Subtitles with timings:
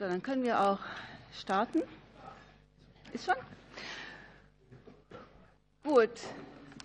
[0.00, 0.78] So, dann können wir auch
[1.38, 1.82] starten.
[3.12, 3.34] Ist schon?
[5.84, 6.08] Gut,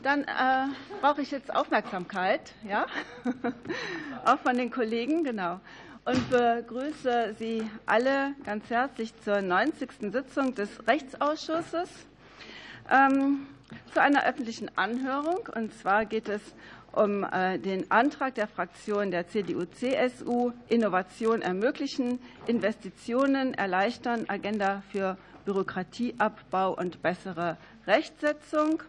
[0.04, 0.68] dann äh,
[1.00, 2.88] brauche ich jetzt Aufmerksamkeit, ja,
[4.26, 5.62] auch von den Kollegen, genau,
[6.04, 10.12] und begrüße Sie alle ganz herzlich zur 90.
[10.12, 11.90] Sitzung des Rechtsausschusses
[12.92, 13.48] ähm,
[13.94, 15.48] zu einer öffentlichen Anhörung.
[15.56, 16.42] Und zwar geht es
[16.96, 26.74] um äh, den Antrag der Fraktion der CDU-CSU Innovation ermöglichen, Investitionen erleichtern, Agenda für Bürokratieabbau
[26.74, 28.82] und bessere Rechtsetzung.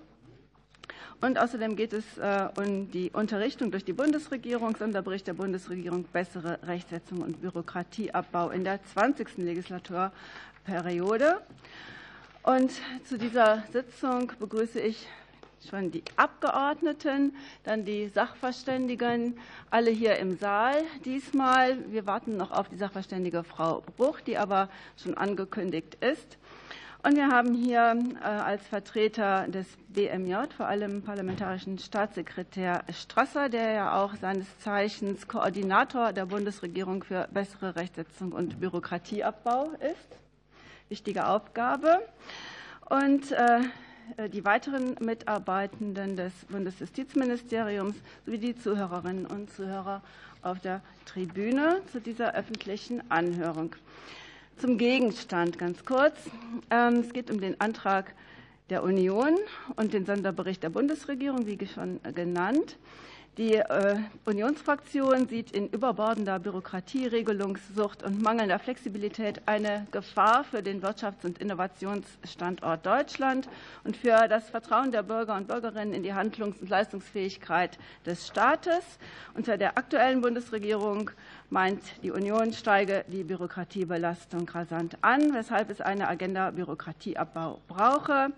[1.21, 6.59] Und außerdem geht es äh, um die Unterrichtung durch die Bundesregierung, Sonderbericht der Bundesregierung Bessere
[6.63, 9.39] Rechtsetzung und Bürokratieabbau in der 20.
[9.39, 11.41] Legislaturperiode.
[12.43, 12.73] Und
[13.05, 15.09] zu dieser Sitzung begrüße ich
[15.67, 17.35] schon die Abgeordneten,
[17.65, 19.39] dann die Sachverständigen,
[19.71, 21.77] alle hier im Saal diesmal.
[21.91, 26.39] Wir warten noch auf die Sachverständige Frau Bruch, die aber schon angekündigt ist.
[27.07, 33.71] Und wir haben hier äh, als Vertreter des BMJ vor allem parlamentarischen Staatssekretär Strasser, der
[33.71, 40.19] ja auch seines Zeichens Koordinator der Bundesregierung für bessere Rechtsetzung und Bürokratieabbau ist.
[40.89, 42.01] Wichtige Aufgabe.
[42.89, 43.61] Und äh,
[44.33, 50.03] die weiteren Mitarbeitenden des Bundesjustizministeriums sowie die Zuhörerinnen und Zuhörer
[50.43, 53.75] auf der Tribüne zu dieser öffentlichen Anhörung.
[54.59, 56.17] Zum Gegenstand ganz kurz.
[56.71, 58.15] Ähm, es geht um den Antrag
[58.71, 59.37] der Union
[59.77, 62.77] und den Sonderbericht der Bundesregierung, wie schon genannt.
[63.39, 70.81] Die äh, Unionsfraktion sieht in überbordender Bürokratie, Regelungssucht und mangelnder Flexibilität eine Gefahr für den
[70.83, 73.47] Wirtschafts- und Innovationsstandort Deutschland
[73.85, 78.99] und für das Vertrauen der Bürger und Bürgerinnen in die Handlungs- und Leistungsfähigkeit des Staates.
[79.35, 81.11] Unter der aktuellen Bundesregierung
[81.51, 88.31] meint die Union, steige die Bürokratiebelastung rasant an, weshalb es eine Agenda Bürokratieabbau brauche.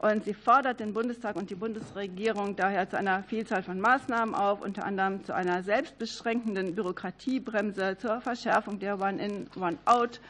[0.00, 4.62] Und sie fordert den Bundestag und die Bundesregierung daher zu einer Vielzahl von Maßnahmen auf,
[4.62, 10.20] unter anderem zu einer selbstbeschränkenden Bürokratiebremse, zur Verschärfung der One-in, One-out.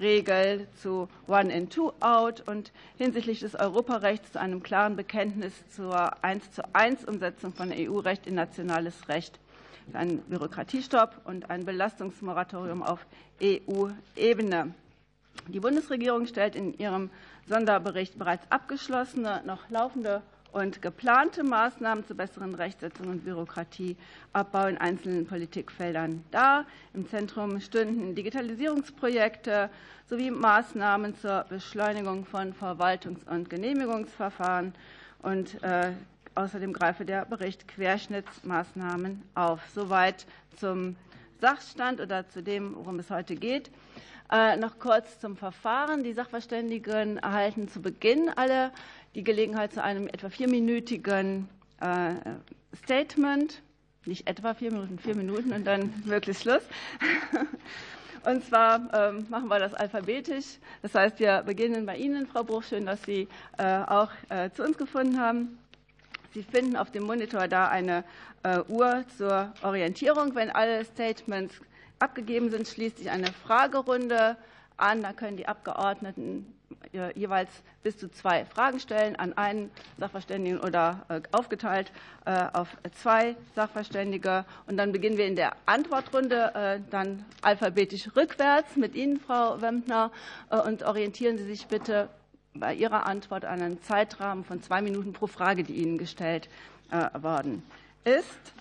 [0.00, 6.62] Regel zu One-in, Two-out und hinsichtlich des Europarechts zu einem klaren Bekenntnis zur 1 zu
[6.74, 9.38] 1 Umsetzung von EU-Recht in nationales Recht,
[9.92, 13.04] ein Bürokratiestopp und ein Belastungsmoratorium auf
[13.42, 14.72] EU-Ebene.
[15.48, 17.10] Die Bundesregierung stellt in ihrem
[17.50, 20.22] Sonderbericht bereits abgeschlossene, noch laufende
[20.52, 26.64] und geplante Maßnahmen zur besseren Rechtsetzung und Bürokratieabbau in einzelnen Politikfeldern dar.
[26.94, 29.68] Im Zentrum stünden Digitalisierungsprojekte
[30.08, 34.72] sowie Maßnahmen zur Beschleunigung von Verwaltungs- und Genehmigungsverfahren.
[35.22, 35.90] Und äh,
[36.36, 39.60] außerdem greife der Bericht Querschnittsmaßnahmen auf.
[39.74, 40.24] Soweit
[40.56, 40.94] zum
[41.40, 43.72] Sachstand oder zu dem, worum es heute geht.
[44.30, 46.04] Äh, noch kurz zum Verfahren.
[46.04, 48.70] Die Sachverständigen erhalten zu Beginn alle
[49.16, 51.48] die Gelegenheit zu einem etwa vierminütigen
[51.80, 52.14] äh,
[52.76, 53.60] Statement.
[54.04, 56.62] Nicht etwa vier Minuten, vier Minuten und dann wirklich Schluss.
[58.22, 60.58] Und zwar ähm, machen wir das alphabetisch.
[60.82, 62.62] Das heißt, wir beginnen bei Ihnen, Frau Bruch.
[62.64, 63.26] Schön, dass Sie
[63.56, 64.10] äh, auch
[64.52, 65.58] zu uns gefunden haben.
[66.34, 68.04] Sie finden auf dem Monitor da eine
[68.68, 70.34] Uhr zur Orientierung.
[70.34, 71.60] Wenn alle Statements
[72.00, 74.36] abgegeben sind, schließt sich eine Fragerunde
[74.76, 75.02] an.
[75.02, 76.46] Da können die Abgeordneten
[76.92, 77.50] äh, jeweils
[77.82, 81.92] bis zu zwei Fragen stellen an einen Sachverständigen oder äh, aufgeteilt
[82.24, 82.68] äh, auf
[83.00, 84.44] zwei Sachverständige.
[84.66, 90.10] Und dann beginnen wir in der Antwortrunde dann alphabetisch rückwärts mit Ihnen, Frau Wempner,
[90.66, 92.08] und orientieren Sie sich bitte
[92.54, 96.48] bei Ihrer Antwort an einen Zeitrahmen von zwei Minuten pro Frage, die Ihnen gestellt
[97.20, 97.62] worden
[98.04, 98.59] ist.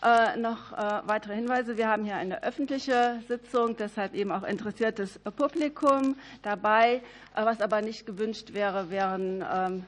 [0.00, 1.76] Äh, noch äh, weitere Hinweise.
[1.76, 7.02] Wir haben hier eine öffentliche Sitzung, deshalb eben auch interessiertes Publikum dabei.
[7.34, 9.84] Äh, was aber nicht gewünscht wäre, wären ähm,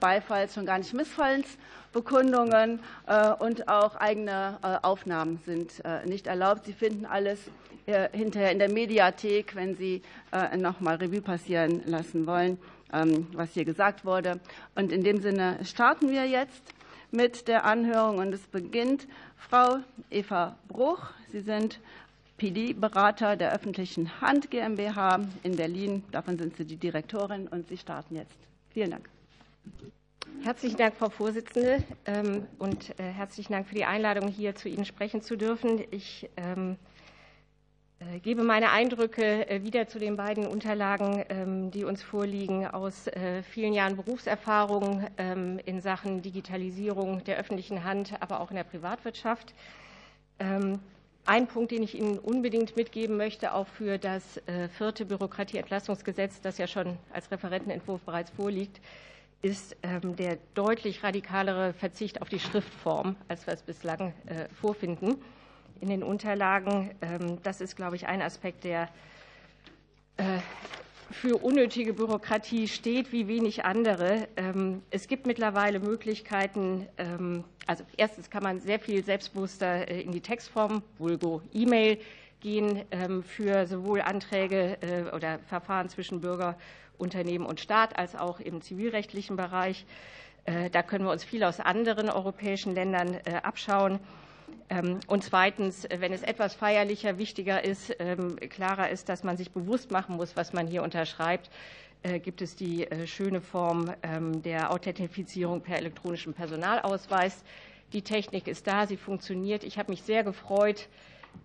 [0.00, 2.80] Beifalls, schon gar nicht Missfallensbekundungen
[3.38, 6.64] und auch eigene Aufnahmen sind nicht erlaubt.
[6.64, 7.38] Sie finden alles
[8.12, 10.02] hinterher in der Mediathek, wenn Sie
[10.56, 12.58] noch mal Revue passieren lassen wollen,
[12.92, 14.40] ähm, was hier gesagt wurde.
[14.74, 16.62] Und in dem Sinne starten wir jetzt
[17.12, 19.06] mit der Anhörung und es beginnt
[19.48, 19.78] Frau
[20.10, 21.10] Eva Bruch.
[21.30, 21.80] Sie sind
[22.38, 26.02] PD-Berater der öffentlichen Hand GmbH in Berlin.
[26.10, 28.36] Davon sind Sie die Direktorin und Sie starten jetzt.
[28.70, 29.08] Vielen Dank.
[30.42, 34.84] Herzlichen Dank, Frau Vorsitzende, ähm, und äh, herzlichen Dank für die Einladung, hier zu Ihnen
[34.84, 35.84] sprechen zu dürfen.
[35.90, 36.91] Ich ähm, äh,
[38.22, 43.42] gebe meine Eindrücke äh, wieder zu den beiden Unterlagen, ähm, die uns vorliegen, aus äh,
[43.42, 49.54] vielen Jahren Berufserfahrung ähm, in Sachen Digitalisierung der öffentlichen Hand, aber auch in der Privatwirtschaft.
[50.38, 50.78] Ähm,
[51.26, 56.58] ein Punkt, den ich Ihnen unbedingt mitgeben möchte, auch für das äh, vierte Bürokratieentlassungsgesetz, das
[56.58, 58.80] ja schon als Referentenentwurf bereits vorliegt,
[59.44, 65.16] ist der deutlich radikalere Verzicht auf die Schriftform, als wir es bislang äh, vorfinden
[65.80, 66.90] in den Unterlagen.
[67.00, 68.88] Ähm, das ist, glaube ich, ein Aspekt, der
[70.16, 70.38] äh,
[71.12, 74.28] für unnötige Bürokratie steht wie wenig andere.
[74.36, 80.12] Ähm, es gibt mittlerweile Möglichkeiten, ähm, also erstens kann man sehr viel selbstbewusster äh, in
[80.12, 81.98] die Textform, vulgo E-Mail,
[82.40, 82.82] gehen
[83.22, 86.58] für sowohl Anträge äh, oder Verfahren zwischen Bürger,
[86.98, 89.86] Unternehmen und Staat als auch im zivilrechtlichen Bereich.
[90.44, 94.00] Da können wir uns viel aus anderen europäischen Ländern abschauen.
[94.68, 99.50] Ähm, und zweitens, wenn es etwas feierlicher, wichtiger ist, ähm, klarer ist, dass man sich
[99.50, 101.50] bewusst machen muss, was man hier unterschreibt,
[102.02, 107.44] äh, gibt es die äh, schöne Form ähm, der Authentifizierung per elektronischem Personalausweis.
[107.92, 109.62] Die Technik ist da, sie funktioniert.
[109.64, 110.88] Ich habe mich sehr gefreut,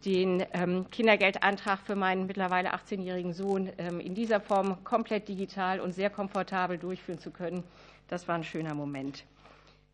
[0.03, 0.43] den
[0.91, 7.19] Kindergeldantrag für meinen mittlerweile 18-jährigen Sohn in dieser Form komplett digital und sehr komfortabel durchführen
[7.19, 7.63] zu können.
[8.09, 9.23] Das war ein schöner Moment.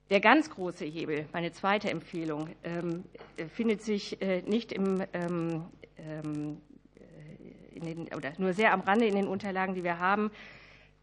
[0.09, 3.05] Der ganz große Hebel, meine zweite Empfehlung, ähm,
[3.53, 5.65] findet sich äh, nicht im, ähm,
[5.97, 6.57] ähm,
[7.73, 10.29] den, oder nur sehr am Rande in den Unterlagen, die wir haben.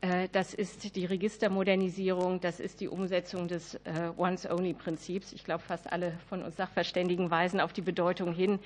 [0.03, 5.33] Äh, das ist die Registermodernisierung, das ist die Umsetzung des äh, Once-Only-Prinzips.
[5.33, 8.59] Ich glaube, fast alle von uns Sachverständigen weisen auf die Bedeutung hin.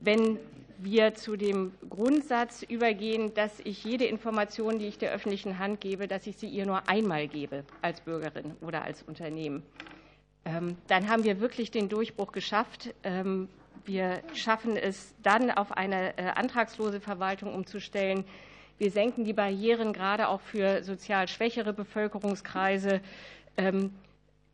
[0.00, 0.38] Wenn
[0.78, 6.08] wir zu dem Grundsatz übergehen, dass ich jede Information, die ich der öffentlichen Hand gebe,
[6.08, 9.62] dass ich sie ihr nur einmal gebe als Bürgerin oder als Unternehmen.
[10.44, 12.94] Ähm, dann haben wir wirklich den Durchbruch geschafft.
[13.02, 13.48] Ähm,
[13.84, 18.24] wir schaffen es dann, auf eine äh, antragslose Verwaltung umzustellen.
[18.78, 23.00] Wir senken die Barrieren gerade auch für sozial schwächere Bevölkerungskreise.
[23.56, 23.92] Ähm,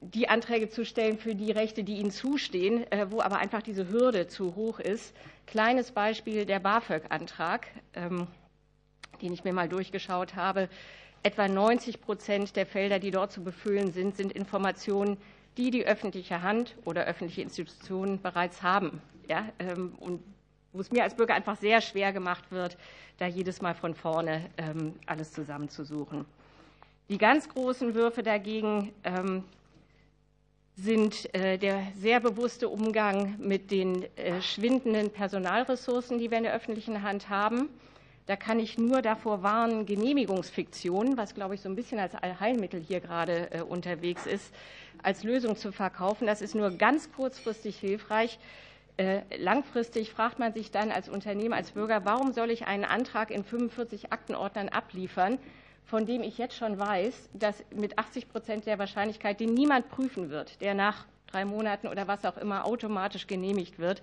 [0.02, 3.88] die Anträge zu stellen für die Rechte, die ihnen zustehen, äh, wo aber einfach diese
[3.88, 5.14] Hürde zu hoch ist.
[5.46, 8.26] Kleines Beispiel der BAföG-Antrag, ähm,
[9.20, 10.68] den ich mir mal durchgeschaut habe.
[11.22, 15.18] Etwa 90 Prozent der Felder, die dort zu befüllen sind, sind Informationen,
[15.56, 19.00] die die öffentliche Hand oder öffentliche Institutionen bereits haben.
[19.28, 20.22] Ja, ähm, und
[20.72, 22.76] wo es mir als Bürger einfach sehr schwer gemacht wird,
[23.18, 26.24] da jedes Mal von vorne ähm, alles zusammenzusuchen.
[27.08, 28.92] Die ganz großen Würfe dagegen
[30.76, 36.54] sind äh, der sehr bewusste Umgang mit den äh, schwindenden Personalressourcen, die wir in der
[36.54, 37.68] öffentlichen Hand haben.
[38.26, 42.80] Da kann ich nur davor warnen, Genehmigungsfiktionen, was, glaube ich, so ein bisschen als Allheilmittel
[42.80, 44.54] hier gerade äh, unterwegs ist,
[45.02, 46.26] als Lösung zu verkaufen.
[46.26, 48.38] Das ist nur ganz kurzfristig hilfreich.
[49.38, 53.42] Langfristig fragt man sich dann als Unternehmen, als Bürger, warum soll ich einen Antrag in
[53.42, 55.38] 45 Aktenordnern abliefern,
[55.84, 60.30] von dem ich jetzt schon weiß, dass mit 80 Prozent der Wahrscheinlichkeit den niemand prüfen
[60.30, 64.02] wird, der nach drei Monaten oder was auch immer automatisch genehmigt wird.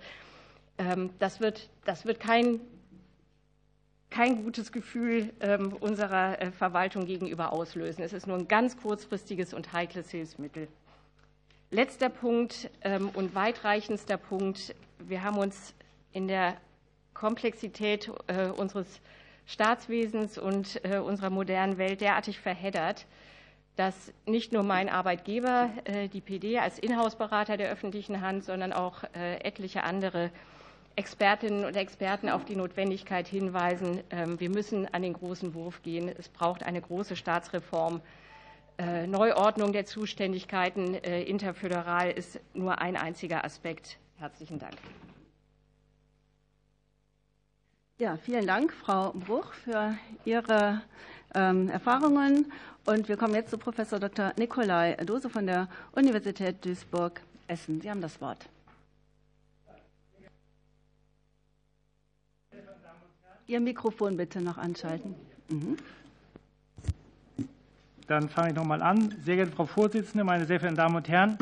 [0.78, 2.60] Ähm, das wird, das wird kein,
[4.10, 8.04] kein gutes Gefühl ähm, unserer äh, Verwaltung gegenüber auslösen.
[8.04, 10.68] Es ist nur ein ganz kurzfristiges und heikles Hilfsmittel.
[11.72, 14.74] Letzter Punkt ähm, und weitreichendster Punkt.
[14.98, 15.76] Wir haben uns
[16.12, 16.58] in der
[17.14, 19.02] Komplexität äh, unseres
[19.50, 23.07] Staatswesens und äh, unserer modernen Welt derartig verheddert,
[23.78, 29.04] dass nicht nur mein Arbeitgeber, äh, die PD, als Inhouse-Berater der öffentlichen Hand, sondern auch
[29.16, 30.30] äh, etliche andere
[30.95, 36.12] Expertinnen und Experten auf die Notwendigkeit hinweisen, ähm, wir müssen an den großen Wurf gehen.
[36.16, 38.02] Es braucht eine große Staatsreform.
[39.07, 43.97] Neuordnung der Zuständigkeiten interföderal ist nur ein einziger Aspekt.
[44.19, 44.76] Herzlichen Dank.
[48.00, 50.82] Ja, vielen Dank, Frau Bruch, für Ihre
[51.36, 52.50] ähm, Erfahrungen.
[52.86, 54.32] Und wir kommen jetzt zu Professor Dr.
[54.38, 57.82] Nikolai Dose von der Universität Duisburg-Essen.
[57.82, 58.48] Sie haben das Wort.
[63.48, 65.14] Ihr Mikrofon bitte noch anschalten.
[65.50, 65.76] Mhm.
[68.08, 69.14] Dann fange ich noch mal an.
[69.26, 71.38] Sehr geehrte Frau Vorsitzende, meine sehr verehrten Damen und Herren!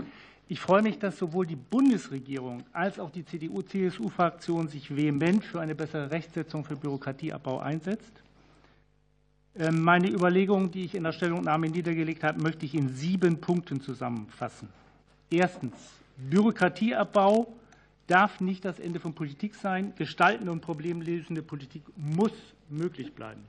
[0.50, 5.75] Ich freue mich, dass sowohl die Bundesregierung als auch die CDU-CSU-Fraktion sich vehement für eine
[5.75, 8.24] bessere Rechtsetzung für Bürokratieabbau einsetzt.
[9.60, 13.82] Ähm, meine Überlegungen, die ich in der Stellungnahme niedergelegt habe, möchte ich in sieben Punkten
[13.82, 14.70] zusammenfassen.
[15.30, 15.74] Erstens.
[16.18, 17.54] Bürokratieabbau
[18.08, 19.94] darf nicht das Ende von Politik sein.
[19.98, 22.32] Gestaltende und problemlösende Politik muss
[22.70, 23.42] möglich bleiben.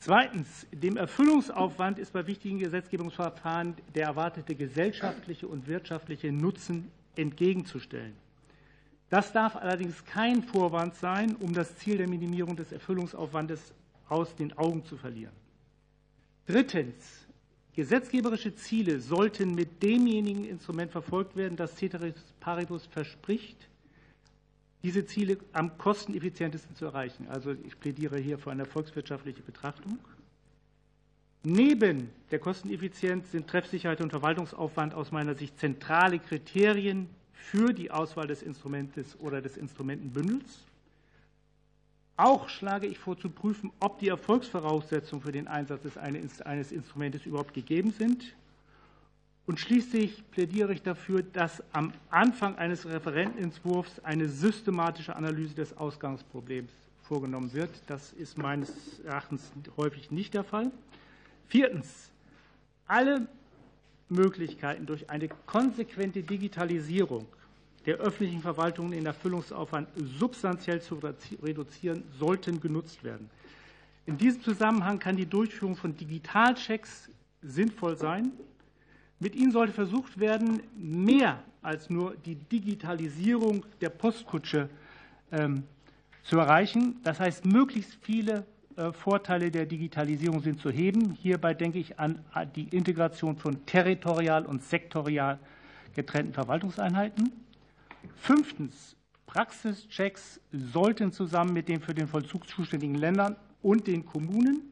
[0.00, 0.66] Zweitens.
[0.72, 8.14] Dem Erfüllungsaufwand ist bei wichtigen Gesetzgebungsverfahren der erwartete gesellschaftliche und wirtschaftliche Nutzen entgegenzustellen.
[9.10, 13.74] Das darf allerdings kein Vorwand sein, um das Ziel der Minimierung des Erfüllungsaufwandes
[14.08, 15.34] aus den Augen zu verlieren.
[16.46, 17.26] Drittens.
[17.72, 23.69] Gesetzgeberische Ziele sollten mit demjenigen Instrument verfolgt werden, das Ceteris Paribus verspricht,
[24.82, 27.26] diese Ziele am kosteneffizientesten zu erreichen.
[27.28, 29.98] Also ich plädiere hier für eine volkswirtschaftliche Betrachtung.
[31.42, 38.26] Neben der Kosteneffizienz sind Treffsicherheit und Verwaltungsaufwand aus meiner Sicht zentrale Kriterien für die Auswahl
[38.26, 40.64] des Instrumentes oder des Instrumentenbündels.
[42.18, 47.54] Auch schlage ich vor, zu prüfen, ob die Erfolgsvoraussetzungen für den Einsatz eines Instrumentes überhaupt
[47.54, 48.34] gegeben sind.
[49.46, 56.70] Und schließlich plädiere ich dafür, dass am Anfang eines Referentenentwurfs eine systematische Analyse des Ausgangsproblems
[57.02, 57.70] vorgenommen wird.
[57.88, 60.70] Das ist meines Erachtens häufig nicht der Fall.
[61.48, 62.10] Viertens.
[62.86, 63.26] Alle
[64.08, 67.26] Möglichkeiten durch eine konsequente Digitalisierung
[67.86, 71.00] der öffentlichen Verwaltung den Erfüllungsaufwand substanziell zu
[71.42, 73.30] reduzieren, sollten genutzt werden.
[74.06, 77.08] In diesem Zusammenhang kann die Durchführung von Digitalchecks
[77.42, 78.32] sinnvoll sein.
[79.20, 84.70] Mit ihnen sollte versucht werden, mehr als nur die Digitalisierung der Postkutsche
[85.30, 85.64] ähm,
[86.22, 86.96] zu erreichen.
[87.04, 88.46] Das heißt, möglichst viele
[88.76, 91.12] äh, Vorteile der Digitalisierung sind zu heben.
[91.12, 92.24] Hierbei denke ich an
[92.56, 95.38] die Integration von territorial und sektorial
[95.94, 97.30] getrennten Verwaltungseinheiten.
[98.16, 98.96] Fünftens.
[99.26, 104.69] Praxischecks sollten zusammen mit den für den Vollzug zuständigen Ländern und den Kommunen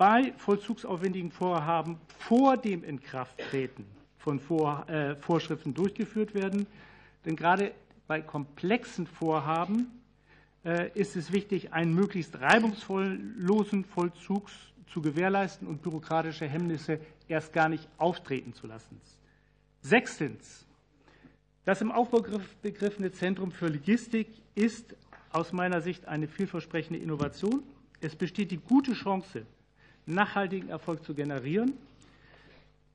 [0.00, 3.84] bei vollzugsaufwendigen Vorhaben vor dem Inkrafttreten
[4.16, 4.40] von
[4.88, 6.66] äh, Vorschriften durchgeführt werden.
[7.26, 7.72] Denn gerade
[8.06, 9.88] bei komplexen Vorhaben
[10.64, 14.48] äh, ist es wichtig, einen möglichst reibungslosen Vollzug
[14.86, 18.98] zu gewährleisten und bürokratische Hemmnisse erst gar nicht auftreten zu lassen.
[19.82, 20.64] Sechstens.
[21.66, 22.24] Das im Aufbau
[22.62, 24.96] begriffene Zentrum für Logistik ist
[25.30, 27.62] aus meiner Sicht eine vielversprechende Innovation.
[28.00, 29.44] Es besteht die gute Chance,
[30.06, 31.72] nachhaltigen Erfolg zu generieren.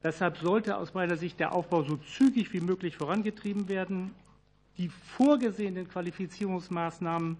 [0.03, 4.11] Deshalb sollte aus meiner Sicht der Aufbau so zügig wie möglich vorangetrieben werden.
[4.77, 7.37] Die vorgesehenen Qualifizierungsmaßnahmen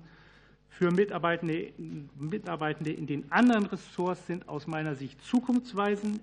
[0.70, 1.72] für Mitarbeitende,
[2.18, 6.20] Mitarbeitende in den anderen Ressorts sind aus meiner Sicht zukunftsweisend.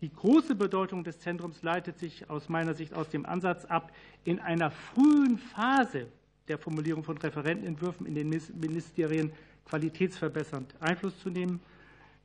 [0.00, 3.92] Die große Bedeutung des Zentrums leitet sich aus meiner Sicht aus dem Ansatz ab,
[4.24, 6.06] in einer frühen Phase
[6.48, 9.30] der Formulierung von Referentenentwürfen in den Ministerien
[9.68, 11.60] qualitätsverbessernd Einfluss zu nehmen.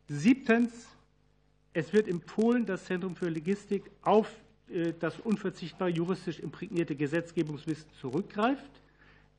[0.07, 0.87] Siebtens.
[1.73, 4.29] Es wird empfohlen, das Zentrum für Logistik auf
[4.69, 8.81] äh, das unverzichtbar juristisch imprägnierte Gesetzgebungswissen zurückgreift.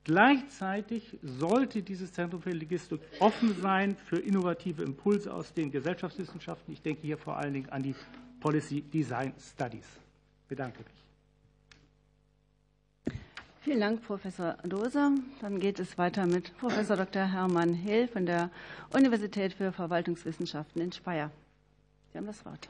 [0.04, 6.73] Gleichzeitig sollte dieses Zentrum für Logistik offen sein für innovative Impulse aus den Gesellschaftswissenschaften.
[6.73, 7.94] Ich denke hier vor allen Dingen an die
[8.38, 9.87] Policy Design Studies.
[10.42, 11.05] Ich bedanke mich.
[13.66, 15.11] Vielen Dank, Professor Dose.
[15.40, 17.25] Dann geht es weiter mit Professor Dr.
[17.32, 18.49] Hermann Hill von der
[18.94, 21.32] Universität für Verwaltungswissenschaften in Speyer.
[22.12, 22.68] Sie haben das Wort.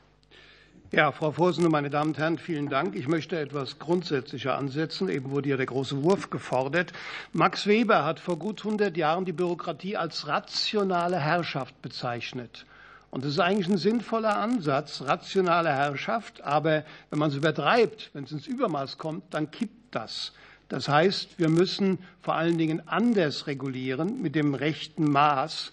[0.92, 2.96] Ja, Frau Vorsitzende, meine Damen und Herren, vielen Dank.
[2.96, 5.10] Ich möchte etwas grundsätzlicher ansetzen.
[5.10, 6.94] Eben wurde ja der große Wurf gefordert.
[7.34, 12.64] Max Weber hat vor gut 100 Jahren die Bürokratie als rationale Herrschaft bezeichnet.
[13.10, 16.40] Und das ist eigentlich ein sinnvoller Ansatz, rationale Herrschaft.
[16.40, 20.32] Aber wenn man es übertreibt, wenn es ins Übermaß kommt, dann kippt das.
[20.68, 25.70] Das heißt, wir müssen vor allen Dingen anders regulieren mit dem rechten Maß.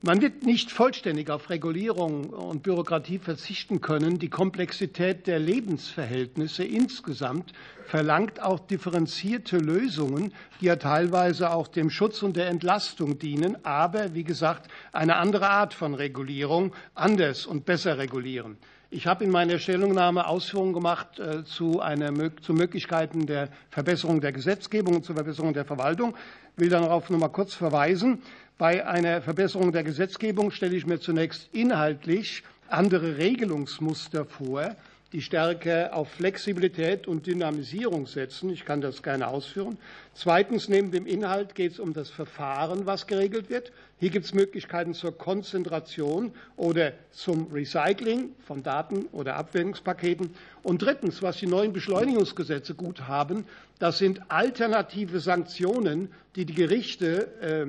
[0.00, 4.20] Man wird nicht vollständig auf Regulierung und Bürokratie verzichten können.
[4.20, 7.52] Die Komplexität der Lebensverhältnisse insgesamt
[7.84, 14.14] verlangt auch differenzierte Lösungen, die ja teilweise auch dem Schutz und der Entlastung dienen, aber
[14.14, 18.56] wie gesagt eine andere Art von Regulierung, anders und besser regulieren.
[18.90, 24.32] Ich habe in meiner Stellungnahme Ausführungen gemacht äh, zu, einer, zu Möglichkeiten der Verbesserung der
[24.32, 26.14] Gesetzgebung und zur Verbesserung der Verwaltung.
[26.56, 28.22] Ich will darauf noch mal kurz verweisen.
[28.56, 34.74] Bei einer Verbesserung der Gesetzgebung stelle ich mir zunächst inhaltlich andere Regelungsmuster vor,
[35.12, 38.50] die stärker auf Flexibilität und Dynamisierung setzen.
[38.50, 39.78] Ich kann das gerne ausführen.
[40.12, 43.72] Zweitens, neben dem Inhalt geht es um das Verfahren, was geregelt wird.
[43.98, 50.30] Hier gibt es Möglichkeiten zur Konzentration oder zum Recycling von Daten oder Abwägungspaketen.
[50.62, 53.46] Und drittens, was die neuen Beschleunigungsgesetze gut haben,
[53.78, 57.66] das sind alternative Sanktionen, die die Gerichte äh,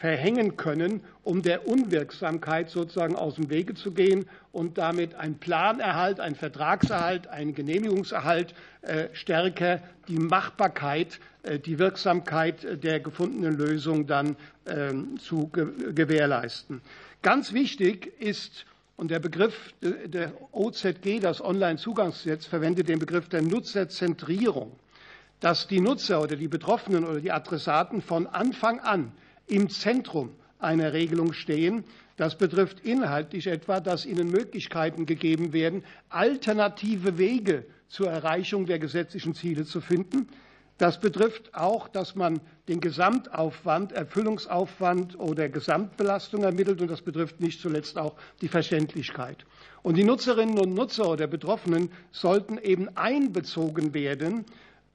[0.00, 6.20] verhängen können, um der Unwirksamkeit sozusagen aus dem Wege zu gehen und damit ein Planerhalt,
[6.20, 14.36] ein Vertragserhalt, ein Genehmigungserhalt äh, stärker die Machbarkeit, äh, die Wirksamkeit der gefundenen Lösung dann
[14.66, 16.80] ähm, zu gewährleisten.
[17.20, 18.64] Ganz wichtig ist,
[18.96, 24.72] und der Begriff der OZG, das Onlinezugangsgesetz, verwendet den Begriff der Nutzerzentrierung,
[25.40, 29.12] dass die Nutzer oder die Betroffenen oder die Adressaten von Anfang an
[29.50, 31.84] im Zentrum einer Regelung stehen.
[32.16, 39.34] Das betrifft inhaltlich etwa, dass ihnen Möglichkeiten gegeben werden, alternative Wege zur Erreichung der gesetzlichen
[39.34, 40.28] Ziele zu finden.
[40.80, 46.80] Das betrifft auch, dass man den Gesamtaufwand, Erfüllungsaufwand oder Gesamtbelastung ermittelt.
[46.80, 49.44] Und das betrifft nicht zuletzt auch die Verständlichkeit.
[49.82, 54.46] Und die Nutzerinnen und Nutzer oder Betroffenen sollten eben einbezogen werden.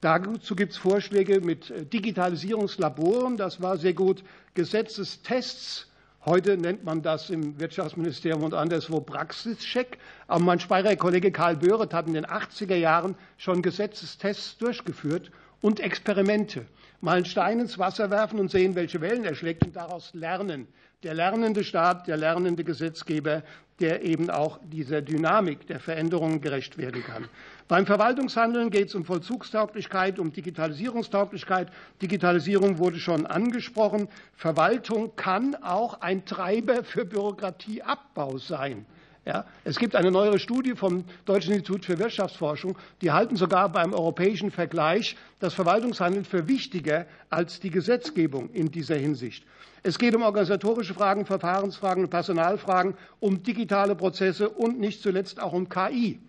[0.06, 3.36] Dazu gibt es Vorschläge mit Digitalisierungslaboren.
[3.36, 4.22] Das war sehr gut.
[4.54, 5.88] Gesetzestests.
[6.24, 9.98] Heute nennt man das im Wirtschaftsministerium und anderswo Praxischeck.
[10.28, 15.80] Aber mein Speyerer Kollege Karl Böhret hat in den 80er Jahren schon Gesetzestests durchgeführt und
[15.80, 16.66] Experimente.
[17.00, 20.68] Mal einen Stein ins Wasser werfen und sehen, welche Wellen er schlägt und daraus lernen.
[21.02, 23.42] Der lernende Staat, der lernende Gesetzgeber,
[23.80, 27.28] der eben auch dieser Dynamik der Veränderungen gerecht werden kann.
[27.68, 31.68] Beim Verwaltungshandeln geht es um Vollzugstauglichkeit, um Digitalisierungstauglichkeit.
[32.00, 34.08] Digitalisierung wurde schon angesprochen.
[34.34, 38.86] Verwaltung kann auch ein Treiber für Bürokratieabbau sein.
[39.26, 43.92] Ja, es gibt eine neuere Studie vom Deutschen Institut für Wirtschaftsforschung, die halten sogar beim
[43.92, 49.44] europäischen Vergleich das Verwaltungshandeln für wichtiger als die Gesetzgebung in dieser Hinsicht.
[49.82, 55.68] Es geht um organisatorische Fragen, Verfahrensfragen Personalfragen, um digitale Prozesse und nicht zuletzt auch um
[55.68, 56.20] KI.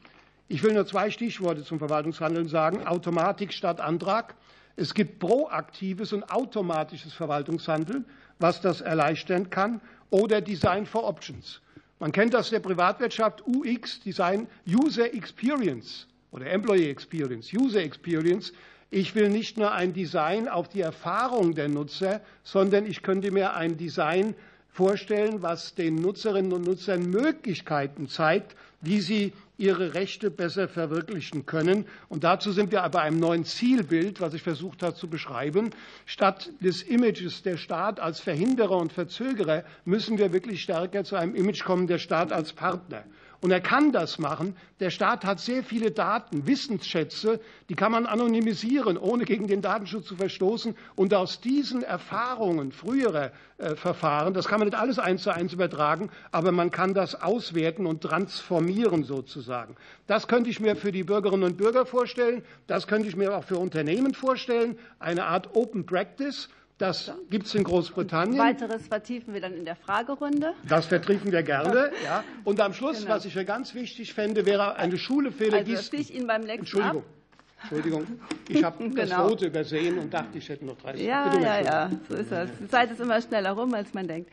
[0.47, 2.87] Ich will nur zwei Stichworte zum Verwaltungshandeln sagen.
[2.87, 4.33] Automatik statt Antrag.
[4.75, 8.05] Es gibt proaktives und automatisches Verwaltungshandeln,
[8.39, 11.61] was das erleichtern kann, oder Design for Options.
[11.99, 18.53] Man kennt das der Privatwirtschaft UX, Design User Experience oder Employee Experience, User Experience.
[18.91, 23.55] Ich will nicht nur ein Design auf die Erfahrung der Nutzer, sondern ich könnte mir
[23.55, 24.35] ein Design
[24.69, 31.85] vorstellen, was den Nutzerinnen und Nutzern Möglichkeiten zeigt, wie sie ihre Rechte besser verwirklichen können.
[32.09, 35.71] Und dazu sind wir aber einem neuen Zielbild, was ich versucht habe zu beschreiben.
[36.05, 41.35] Statt des Images der Staat als Verhinderer und Verzögerer müssen wir wirklich stärker zu einem
[41.35, 43.03] Image kommen, der Staat als Partner.
[43.39, 44.55] Und er kann das machen.
[44.79, 47.39] Der Staat hat sehr viele Daten, Wissensschätze,
[47.69, 50.75] die kann man anonymisieren, ohne gegen den Datenschutz zu verstoßen.
[50.95, 55.53] Und aus diesen Erfahrungen früherer äh, Verfahren, das kann man nicht alles eins zu eins
[55.53, 59.75] übertragen, aber man kann das auswerten und transformieren sozusagen.
[60.07, 62.43] Das könnte ich mir für die Bürgerinnen und Bürger vorstellen.
[62.65, 64.77] Das könnte ich mir auch für Unternehmen vorstellen.
[64.99, 68.37] Eine Art Open Practice das gibt es in Großbritannien.
[68.37, 70.53] Weiteres vertiefen wir dann in der Fragerunde.
[70.67, 71.91] Das vertiefen wir gerne.
[72.03, 72.23] Ja.
[72.43, 73.15] Und am Schluss, genau.
[73.15, 75.99] was ich für ganz wichtig fände, wäre eine Schule für also, Legisten.
[75.99, 77.01] ich Ihnen beim nächsten Entschuldigung.
[77.01, 77.17] Ab.
[77.61, 78.95] Entschuldigung, ich habe genau.
[78.95, 82.49] das Rote übersehen und dachte, ich hätte noch 30 Ja, ja, ja, so ist das.
[82.59, 84.29] Die Zeit ist immer schneller rum, als man denkt.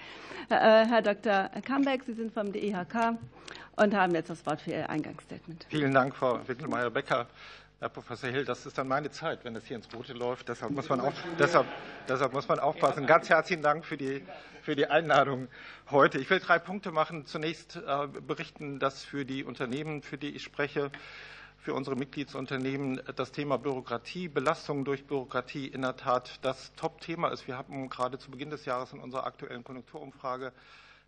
[0.50, 1.48] Äh, Herr Dr.
[1.64, 3.16] Kambeck, Sie sind vom DIHK
[3.76, 5.66] und haben jetzt das Wort für Ihr Eingangsstatement.
[5.70, 7.26] Vielen Dank, Frau Wickelmeier-Becker.
[7.84, 10.48] Herr Professor Hill, das ist dann meine Zeit, wenn es hier ins Rote läuft.
[10.48, 11.66] Deshalb muss man, auf, deshalb,
[12.08, 13.04] deshalb muss man aufpassen.
[13.04, 14.24] Ganz herzlichen Dank für die,
[14.62, 15.48] für die Einladung
[15.90, 16.18] heute.
[16.18, 17.26] Ich will drei Punkte machen.
[17.26, 20.90] Zunächst äh, berichten, dass für die Unternehmen, für die ich spreche,
[21.58, 27.46] für unsere Mitgliedsunternehmen das Thema Bürokratie, Belastung durch Bürokratie in der Tat das Top-Thema ist.
[27.46, 30.54] Wir haben gerade zu Beginn des Jahres in unserer aktuellen Konjunkturumfrage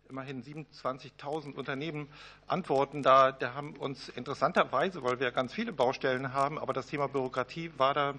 [0.09, 2.07] immerhin 27.000 Unternehmen
[2.47, 3.03] antworten.
[3.03, 7.71] Da der haben uns interessanterweise, weil wir ganz viele Baustellen haben, aber das Thema Bürokratie
[7.77, 8.13] war da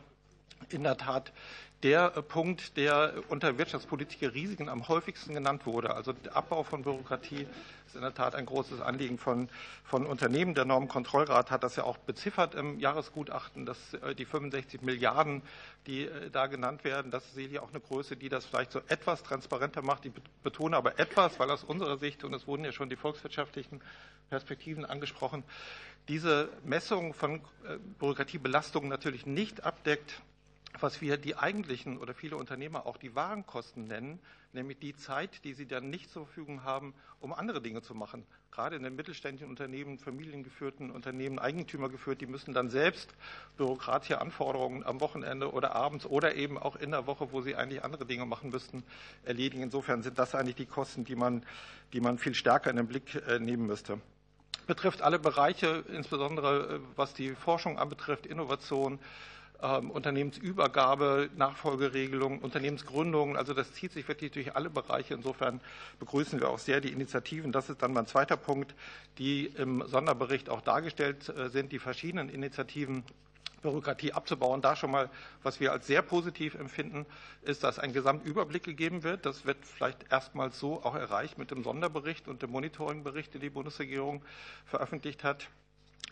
[0.70, 1.32] in der Tat
[1.82, 5.94] der Punkt, der unter wirtschaftspolitische Risiken am häufigsten genannt wurde.
[5.94, 7.46] Also der Abbau von Bürokratie
[7.86, 9.48] ist in der Tat ein großes Anliegen von,
[9.84, 10.54] von Unternehmen.
[10.54, 15.42] Der Normenkontrollrat hat das ja auch beziffert im Jahresgutachten, dass äh, die 65 Milliarden,
[15.86, 18.80] die äh, da genannt werden, das ist sicherlich auch eine Größe, die das vielleicht so
[18.88, 20.04] etwas transparenter macht.
[20.04, 20.12] Ich
[20.42, 23.80] betone aber etwas, weil aus unserer Sicht, und es wurden ja schon die volkswirtschaftlichen
[24.30, 25.44] Perspektiven angesprochen,
[26.08, 30.22] diese Messung von äh, Bürokratiebelastungen natürlich nicht abdeckt,
[30.80, 34.18] was wir die eigentlichen oder viele Unternehmer auch die Warenkosten nennen,
[34.52, 38.24] nämlich die Zeit, die sie dann nicht zur Verfügung haben, um andere Dinge zu machen.
[38.50, 43.14] Gerade in den mittelständischen Unternehmen, familiengeführten Unternehmen, Eigentümer geführt, die müssen dann selbst
[43.56, 47.84] bürokratische Anforderungen am Wochenende oder abends oder eben auch in der Woche, wo sie eigentlich
[47.84, 48.84] andere Dinge machen müssten,
[49.24, 49.62] erledigen.
[49.62, 51.44] Insofern sind das eigentlich die Kosten, die man,
[51.92, 54.00] die man viel stärker in den Blick äh, nehmen müsste
[54.68, 59.00] betrifft alle Bereiche, insbesondere äh, was die Forschung anbetrifft, Innovation,
[59.60, 63.36] Unternehmensübergabe, Nachfolgeregelungen, Unternehmensgründungen.
[63.36, 65.14] Also das zieht sich wirklich durch alle Bereiche.
[65.14, 65.60] Insofern
[65.98, 67.50] begrüßen wir auch sehr die Initiativen.
[67.50, 68.76] Das ist dann mein zweiter Punkt,
[69.18, 73.02] die im Sonderbericht auch dargestellt äh, sind, die verschiedenen Initiativen.
[73.60, 74.62] Bürokratie abzubauen.
[74.62, 75.10] Da schon mal,
[75.42, 77.06] was wir als sehr positiv empfinden,
[77.42, 79.26] ist, dass ein Gesamtüberblick gegeben wird.
[79.26, 83.50] Das wird vielleicht erstmals so auch erreicht mit dem Sonderbericht und dem Monitoringbericht, den die
[83.50, 84.22] Bundesregierung
[84.64, 85.48] veröffentlicht hat.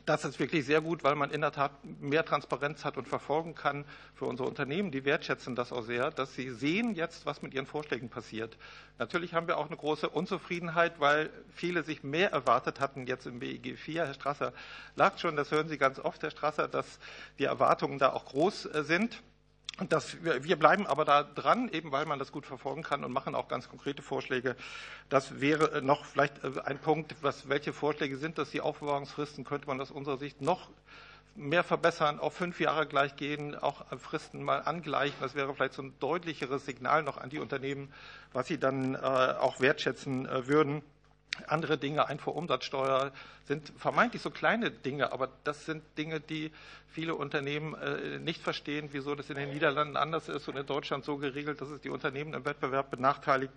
[0.07, 3.57] Das ist wirklich sehr gut, weil man in der Tat mehr Transparenz hat und verfolgen
[3.57, 4.93] kann für unsere Unternehmen.
[4.93, 8.57] Die wertschätzen das auch sehr, dass sie sehen jetzt, was mit ihren Vorschlägen passiert.
[8.99, 13.41] Natürlich haben wir auch eine große Unzufriedenheit, weil viele sich mehr erwartet hatten jetzt im
[13.41, 14.07] BEG 4.
[14.07, 14.53] Herr Strasser
[14.95, 17.01] lacht schon, das hören Sie ganz oft, Herr Strasser, dass
[17.41, 19.25] die Erwartungen da auch groß äh, sind.
[19.91, 23.35] Das, wir bleiben aber da dran, eben weil man das gut verfolgen kann und machen
[23.35, 24.57] auch ganz konkrete Vorschläge.
[25.11, 28.51] Das wäre noch vielleicht äh, ein Punkt, was, welche Vorschläge sind das?
[28.51, 30.71] Die Aufbewahrungsfristen könnte man aus unserer Sicht noch
[31.35, 35.17] mehr verbessern, auf fünf Jahre gleich gehen, auch Fristen mal angleichen.
[35.21, 37.93] Das wäre vielleicht so ein deutlicheres Signal noch an die Unternehmen,
[38.33, 40.83] was sie dann äh, auch wertschätzen äh, würden.
[41.47, 43.13] Andere Dinge, Einfuhrumsatzsteuer,
[43.47, 46.51] sind vermeintlich so kleine Dinge, aber das sind Dinge, die
[46.89, 51.05] viele Unternehmen äh, nicht verstehen, wieso das in den Niederlanden anders ist und in Deutschland
[51.05, 53.53] so geregelt, dass es die Unternehmen im Wettbewerb benachteiligt.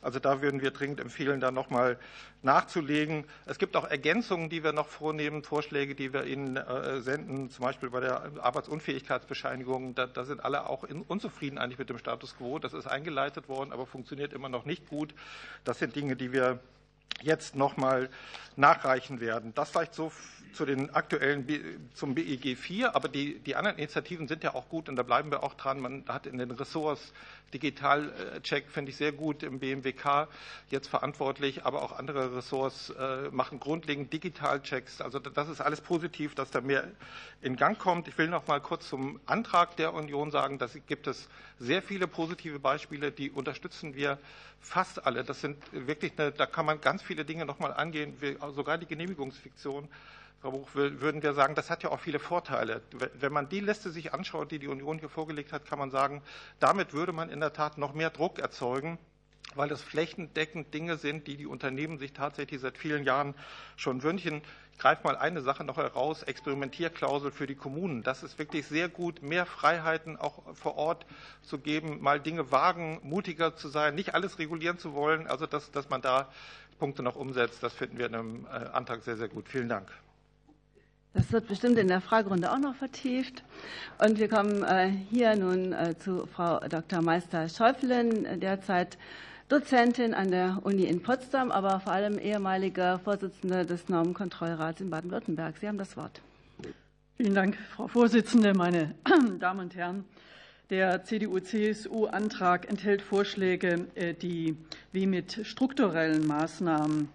[0.00, 1.98] Also da würden wir dringend empfehlen, da nochmal
[2.42, 3.24] nachzulegen.
[3.46, 7.64] Es gibt auch Ergänzungen, die wir noch vornehmen, Vorschläge, die wir Ihnen äh, senden, zum
[7.64, 9.94] Beispiel bei der Arbeitsunfähigkeitsbescheinigung.
[9.94, 12.58] Da, da sind alle auch unzufrieden eigentlich mit dem Status quo.
[12.58, 15.14] Das ist eingeleitet worden, aber funktioniert immer noch nicht gut.
[15.64, 16.60] Das sind Dinge, die wir
[17.22, 18.08] jetzt noch mal
[18.56, 19.54] nachreichen werden.
[19.54, 20.12] Das vielleicht so
[20.54, 21.46] zu den aktuellen
[21.94, 25.30] zum BEG 4, aber die, die anderen Initiativen sind ja auch gut und da bleiben
[25.30, 25.80] wir auch dran.
[25.80, 27.12] Man hat in den Ressorts
[27.52, 30.28] Digitalcheck, finde ich sehr gut, im BMWK
[30.70, 35.00] jetzt verantwortlich, aber auch andere Ressorts äh, machen grundlegend Digitalchecks.
[35.00, 36.88] Also das ist alles positiv, dass da mehr
[37.42, 38.08] in Gang kommt.
[38.08, 42.06] Ich will noch mal kurz zum Antrag der Union sagen, da gibt es sehr viele
[42.06, 44.18] positive Beispiele, die unterstützen wir
[44.60, 45.24] fast alle.
[45.24, 48.16] Das sind wirklich, eine, da kann man ganz viele Dinge noch mal angehen,
[48.54, 49.88] sogar die Genehmigungsfiktion.
[50.42, 52.82] Frau Buch, würden wir sagen, das hat ja auch viele Vorteile.
[53.14, 56.20] Wenn man die Liste sich anschaut, die die Union hier vorgelegt hat, kann man sagen,
[56.58, 58.98] damit würde man in der Tat noch mehr Druck erzeugen,
[59.54, 63.36] weil das flächendeckend Dinge sind, die die Unternehmen sich tatsächlich seit vielen Jahren
[63.76, 64.42] schon wünschen.
[64.72, 68.02] Ich greife mal eine Sache noch heraus, Experimentierklausel für die Kommunen.
[68.02, 71.06] Das ist wirklich sehr gut, mehr Freiheiten auch vor Ort
[71.42, 75.28] zu geben, mal Dinge wagen, mutiger zu sein, nicht alles regulieren zu wollen.
[75.28, 76.32] Also, dass, dass man da
[76.80, 79.48] Punkte noch umsetzt, das finden wir in einem äh, Antrag sehr, sehr gut.
[79.48, 79.88] Vielen Dank.
[81.14, 83.42] Das wird bestimmt in der Fragerunde auch noch vertieft.
[83.98, 87.02] Und wir kommen äh, hier nun äh, zu Frau Dr.
[87.02, 88.96] Meister-Schäufelen, derzeit
[89.48, 95.58] Dozentin an der Uni in Potsdam, aber vor allem ehemalige Vorsitzende des Normenkontrollrats in Baden-Württemberg.
[95.58, 96.22] Sie haben das Wort.
[97.18, 98.94] Vielen Dank, Frau Vorsitzende, meine
[99.38, 100.04] Damen und Herren.
[100.70, 104.56] Der CDU-CSU-Antrag enthält Vorschläge, äh, die
[104.92, 107.10] wie mit strukturellen Maßnahmen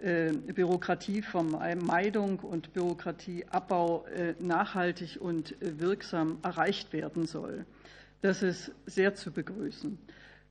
[0.00, 7.64] Bürokratievermeidung und Bürokratieabbau äh, nachhaltig und wirksam erreicht werden soll.
[8.22, 9.96] Das ist sehr zu begrüßen.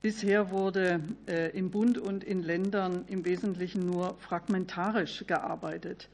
[0.02, 6.08] Bisher wurde äh, im Bund und in Ländern im Wesentlichen nur fragmentarisch gearbeitet.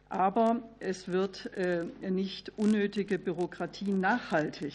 [0.09, 4.73] Aber es wird äh, nicht unnötige Bürokratie nachhaltig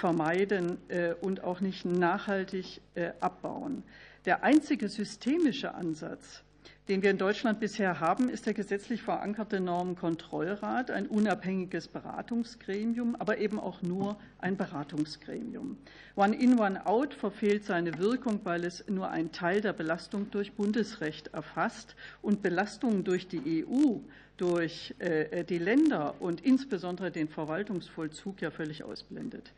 [0.00, 0.78] vermeiden
[1.22, 2.80] und auch nicht nachhaltig
[3.18, 3.82] abbauen.
[4.24, 6.44] Der einzige systemische Ansatz,
[6.88, 13.38] den wir in Deutschland bisher haben, ist der gesetzlich verankerte Normenkontrollrat, ein unabhängiges Beratungsgremium, aber
[13.38, 15.78] eben auch nur ein Beratungsgremium.
[16.14, 21.96] One-in, One-out verfehlt seine Wirkung, weil es nur einen Teil der Belastung durch Bundesrecht erfasst
[22.22, 23.98] und Belastungen durch die EU,
[24.36, 29.52] durch äh, die Länder und insbesondere den Verwaltungsvollzug ja völlig ausblendet.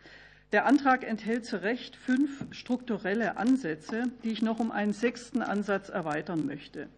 [0.52, 5.90] Der Antrag enthält zu Recht fünf strukturelle Ansätze, die ich noch um einen sechsten Ansatz
[5.90, 6.88] erweitern möchte.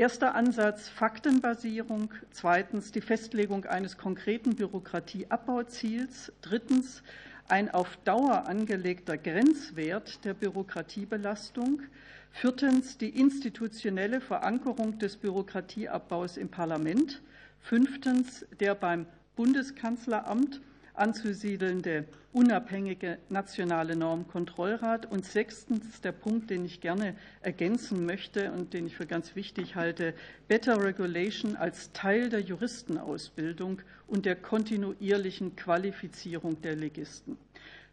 [0.00, 7.02] Erster Ansatz Faktenbasierung, zweitens die Festlegung eines konkreten Bürokratieabbauziels, drittens
[7.48, 11.82] ein auf Dauer angelegter Grenzwert der Bürokratiebelastung,
[12.30, 17.20] viertens die institutionelle Verankerung des Bürokratieabbaus im Parlament,
[17.60, 19.04] fünftens der beim
[19.36, 20.62] Bundeskanzleramt
[21.00, 28.86] anzusiedelnde unabhängige nationale Normkontrollrat und sechstens der Punkt, den ich gerne ergänzen möchte und den
[28.86, 30.14] ich für ganz wichtig halte,
[30.46, 37.36] Better Regulation als Teil der Juristenausbildung und der kontinuierlichen Qualifizierung der Legisten.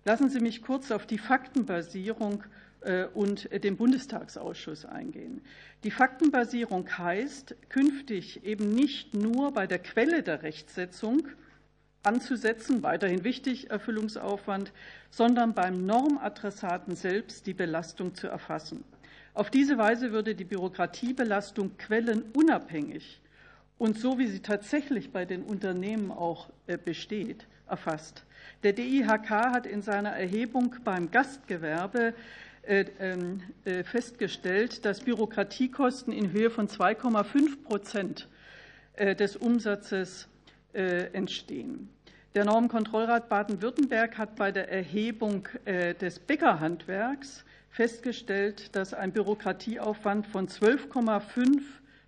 [0.06, 2.44] Lassen Sie mich kurz auf die Faktenbasierung
[2.82, 5.42] äh, und den Bundestagsausschuss eingehen.
[5.84, 11.28] Die Faktenbasierung heißt, künftig eben nicht nur bei der Quelle der Rechtsetzung
[12.04, 14.72] anzusetzen, weiterhin wichtig, Erfüllungsaufwand,
[15.10, 18.84] sondern beim Normadressaten selbst die Belastung zu erfassen.
[19.34, 23.22] Auf diese Weise würde die Bürokratiebelastung quellenunabhängig
[23.78, 26.50] und so wie sie tatsächlich bei den Unternehmen auch
[26.86, 28.24] besteht, erfasst.
[28.64, 32.16] Der DIHK hat in seiner Erhebung beim Gastgewerbe
[32.66, 33.44] ähm,
[33.84, 38.28] festgestellt, dass Bürokratiekosten in Höhe von 2,5 Prozent
[38.98, 40.28] des Umsatzes
[40.78, 41.90] entstehen.
[42.36, 51.62] Der Normenkontrollrat Baden-Württemberg hat bei der Erhebung des Bäckerhandwerks festgestellt, dass ein Bürokratieaufwand von 12,5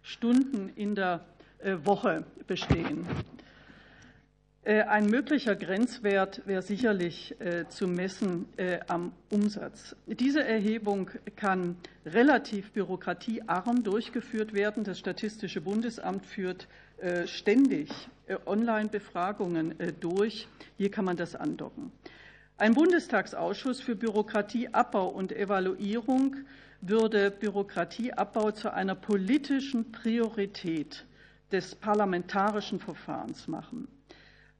[0.04, 1.26] Stunden in der
[1.84, 3.08] Woche bestehen.
[4.66, 7.36] Ein möglicher Grenzwert wäre sicherlich
[7.70, 8.46] zu messen
[8.88, 9.96] am Umsatz.
[10.06, 14.84] Diese Erhebung kann relativ bürokratiearm durchgeführt werden.
[14.84, 16.68] Das Statistische Bundesamt führt
[17.26, 17.90] ständig
[18.46, 20.48] Online-Befragungen durch.
[20.78, 21.92] Hier kann man das andocken.
[22.58, 26.36] Ein Bundestagsausschuss für Bürokratieabbau und Evaluierung
[26.82, 31.06] würde Bürokratieabbau zu einer politischen Priorität
[31.52, 33.88] des parlamentarischen Verfahrens machen.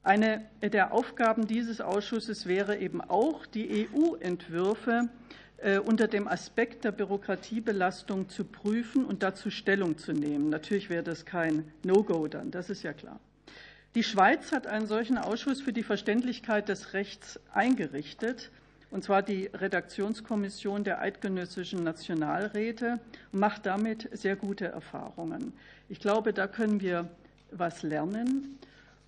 [0.02, 5.08] Eine der Aufgaben dieses Ausschusses wäre eben auch, die EU-Entwürfe
[5.84, 10.48] unter dem Aspekt der Bürokratiebelastung zu prüfen und dazu Stellung zu nehmen.
[10.48, 13.20] Natürlich wäre das kein No-Go dann, das ist ja klar.
[13.96, 18.52] Die Schweiz hat einen solchen Ausschuss für die Verständlichkeit des Rechts eingerichtet,
[18.92, 23.00] und zwar die Redaktionskommission der eidgenössischen Nationalräte,
[23.32, 25.52] macht damit sehr gute Erfahrungen.
[25.88, 27.08] Ich glaube, da können wir
[27.50, 28.58] was lernen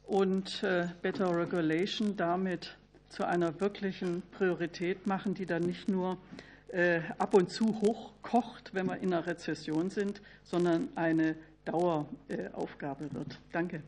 [0.04, 0.62] und
[1.00, 2.76] Better Regulation damit
[3.08, 6.18] zu einer wirklichen Priorität machen, die dann nicht nur
[7.18, 13.38] ab und zu hochkocht, wenn wir in einer Rezession sind, sondern eine Daueraufgabe wird.
[13.52, 13.82] Danke.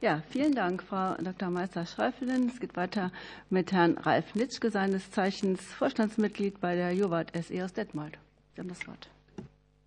[0.00, 1.50] Ja, vielen Dank, Frau Dr.
[1.50, 2.48] Meister-Schreifelin.
[2.48, 3.10] Es geht weiter
[3.50, 8.18] mit Herrn Ralf Nitschke, seines Zeichens Vorstandsmitglied bei der Jovat SE aus Detmold.
[8.54, 9.08] Sie haben das Wort.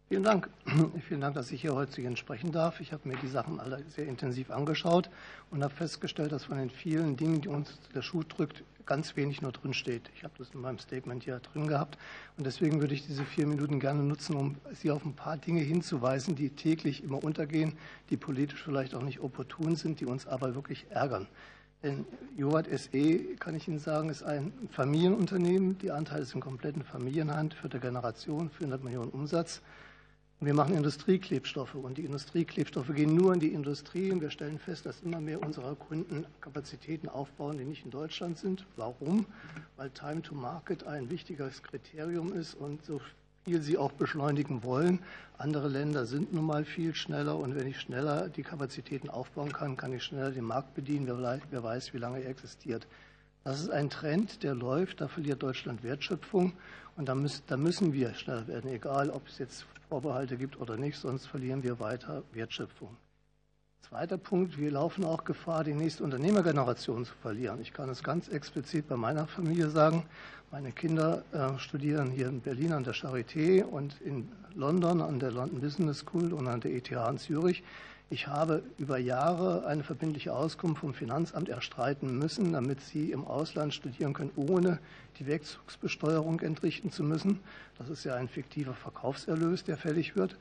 [0.10, 0.50] Vielen Dank.
[1.08, 2.80] Vielen Dank, dass ich hier heute zu Ihnen sprechen darf.
[2.80, 5.10] Ich habe mir die Sachen alle sehr intensiv angeschaut
[5.52, 9.41] und habe festgestellt, dass von den vielen Dingen, die uns der Schuh drückt, ganz wenig
[9.41, 10.10] nur drin steht.
[10.15, 11.97] Ich habe das in meinem Statement hier drin gehabt
[12.38, 15.62] und deswegen würde ich diese vier Minuten gerne nutzen, um Sie auf ein paar Dinge
[15.62, 17.73] hinzuweisen, die täglich immer untergehen,
[18.10, 21.28] die politisch vielleicht auch nicht opportun sind, die uns aber wirklich ärgern.
[21.84, 25.78] Denn Jovat SE, kann ich Ihnen sagen, ist ein Familienunternehmen.
[25.78, 29.62] Die Anteile sind komplett in Familienhand, vierte Generation, 400 Millionen Umsatz.
[30.39, 34.86] Wir machen Industrieklebstoffe und die Industrieklebstoffe gehen nur in die Industrie und wir stellen fest,
[34.86, 38.63] dass immer mehr unserer Kunden Kapazitäten aufbauen, die nicht in Deutschland sind.
[38.76, 39.26] Warum?
[39.78, 43.02] Weil Time to Market ein wichtiges Kriterium ist und so
[43.45, 45.00] viel sie auch beschleunigen wollen.
[45.39, 49.76] Andere Länder sind nun mal viel schneller und wenn ich schneller die Kapazitäten aufbauen kann,
[49.76, 51.08] kann ich schneller den Markt bedienen.
[51.08, 52.86] Wer weiß, wie lange er existiert.
[53.43, 55.02] Das ist ein Trend, der läuft.
[55.02, 56.54] Da verliert Deutschland Wertschöpfung.
[56.95, 61.26] Und da müssen, wir schneller werden, egal ob es jetzt Vorbehalte gibt oder nicht, sonst
[61.26, 62.97] verlieren wir weiter Wertschöpfung.
[63.82, 67.62] Zweiter Punkt, wir laufen auch Gefahr, die nächste Unternehmergeneration zu verlieren.
[67.62, 70.04] Ich kann es ganz explizit bei meiner Familie sagen.
[70.52, 75.32] Meine Kinder äh, studieren hier in Berlin an der Charité und in London an der
[75.32, 77.63] London Business School und an der ETH in Zürich.
[78.10, 83.74] Ich habe über Jahre eine verbindliche Auskunft vom Finanzamt erstreiten müssen, damit sie im Ausland
[83.74, 84.80] studieren können, ohne
[85.20, 87.41] die Wegzugsbesteuerung entrichten zu müssen.
[87.78, 90.38] Das ist ja ein fiktiver Verkaufserlös, der fällig wird.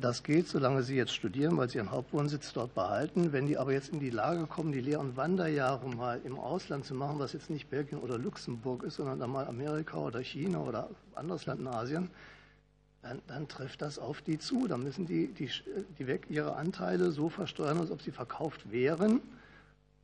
[0.00, 3.32] Das geht, solange Sie jetzt studieren, weil Sie Ihren Hauptwohnsitz dort behalten.
[3.32, 6.94] Wenn die aber jetzt in die Lage kommen, die leeren Wanderjahre mal im Ausland zu
[6.94, 10.90] machen, was jetzt nicht Belgien oder Luxemburg ist, sondern dann mal Amerika oder China oder
[11.14, 12.10] anderes Land in Asien,
[13.02, 14.68] dann, dann, trifft das auf die zu.
[14.68, 15.50] Dann müssen die, die,
[15.98, 19.20] die weg ihre Anteile so versteuern, als ob sie verkauft wären.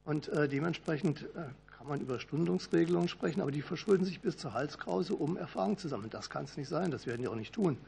[0.05, 1.45] Und äh, dementsprechend äh,
[1.77, 5.87] kann man über Stundungsregelungen sprechen, aber die verschulden sich bis zur Halskrause, um Erfahrung zu
[5.87, 6.11] sammeln.
[6.11, 7.79] Das kann es nicht sein, das werden die auch nicht tun.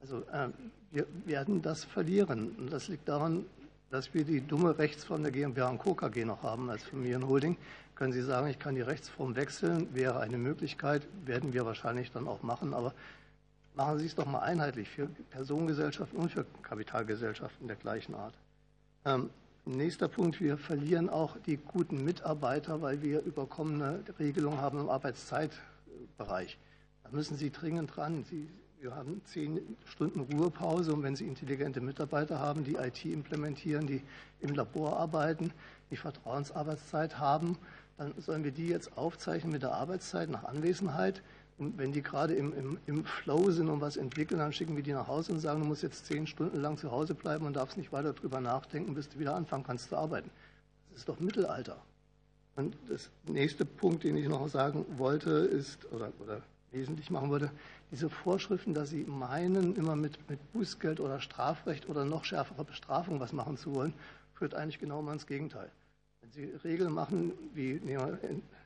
[0.00, 0.48] Also äh,
[0.90, 2.50] wir werden das verlieren.
[2.58, 3.46] Und das liegt daran,
[3.90, 5.94] dass wir die dumme Rechtsform der GmbH und Co.
[5.94, 7.56] KG noch haben als Familienholding.
[7.94, 12.28] Können Sie sagen, ich kann die Rechtsform wechseln, wäre eine Möglichkeit, werden wir wahrscheinlich dann
[12.28, 12.92] auch machen, aber
[13.76, 18.32] Machen Sie es doch mal einheitlich für Personengesellschaften und für Kapitalgesellschaften der gleichen Art.
[19.04, 19.28] Ähm,
[19.66, 26.56] nächster Punkt, wir verlieren auch die guten Mitarbeiter, weil wir überkommene Regelungen haben im Arbeitszeitbereich.
[27.04, 28.24] Da müssen Sie dringend dran.
[28.24, 28.48] Sie,
[28.80, 34.02] wir haben zehn Stunden Ruhepause und wenn Sie intelligente Mitarbeiter haben, die IT implementieren, die
[34.40, 35.52] im Labor arbeiten,
[35.90, 37.58] die Vertrauensarbeitszeit haben,
[37.98, 41.22] dann sollen wir die jetzt aufzeichnen mit der Arbeitszeit nach Anwesenheit.
[41.58, 44.82] Und wenn die gerade im, im, im Flow sind und was entwickeln, dann schicken wir
[44.82, 47.56] die nach Hause und sagen, du musst jetzt zehn Stunden lang zu Hause bleiben und
[47.56, 50.30] darfst nicht weiter darüber nachdenken, bis du wieder anfangen kannst zu arbeiten.
[50.90, 51.78] Das ist doch Mittelalter.
[52.56, 56.42] Und das nächste Punkt, den ich noch sagen wollte, ist, oder, oder
[56.72, 57.50] wesentlich machen würde.
[57.90, 63.20] Diese Vorschriften, dass Sie meinen, immer mit, mit Bußgeld oder Strafrecht oder noch schärfere Bestrafung
[63.20, 63.94] was machen zu wollen,
[64.34, 65.70] führt eigentlich genau mal ins Gegenteil.
[66.20, 67.80] Wenn Sie Regeln machen, wie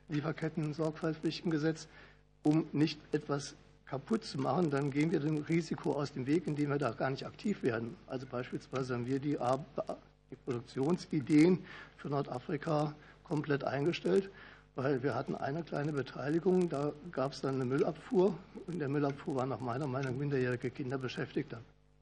[0.09, 1.89] Lieferketten-Sorgfaltspflichtengesetz,
[2.43, 3.55] um nicht etwas
[3.87, 7.11] kaputt zu machen, dann gehen wir dem Risiko aus dem Weg, indem wir da gar
[7.11, 7.97] nicht aktiv werden.
[8.07, 9.37] Also beispielsweise haben wir die,
[10.45, 11.59] Produktionsideen
[11.97, 14.31] für Nordafrika komplett eingestellt,
[14.77, 18.39] weil wir hatten eine kleine Beteiligung, da gab es dann eine Müllabfuhr.
[18.69, 21.55] In der Müllabfuhr waren nach meiner Meinung minderjährige Kinder beschäftigt.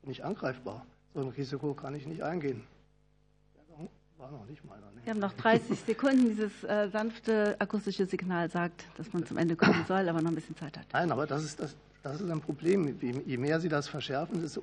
[0.03, 0.85] Ich angreifbar.
[1.15, 2.63] So ein Risiko kann ich nicht eingehen.
[4.19, 4.81] War noch nicht meiner.
[4.81, 5.01] Ne?
[5.05, 6.31] Wir haben noch 30 Sekunden.
[6.31, 10.35] Dieses äh, sanfte akustische Signal sagt, dass man zum Ende kommen soll, aber noch ein
[10.35, 10.87] bisschen Zeit hat.
[10.93, 12.99] Nein, aber das ist, das, das ist ein Problem.
[13.01, 14.61] Je mehr Sie das verschärfen, desto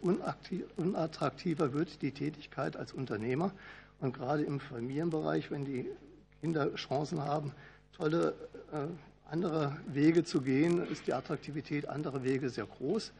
[0.75, 3.51] unattraktiver wird die Tätigkeit als Unternehmer.
[4.01, 5.85] Und gerade im Familienbereich, wenn die
[6.41, 7.53] Kinder Chancen haben,
[7.95, 8.33] tolle
[8.73, 8.87] äh,
[9.31, 13.13] andere Wege zu gehen, ist die Attraktivität anderer Wege sehr groß.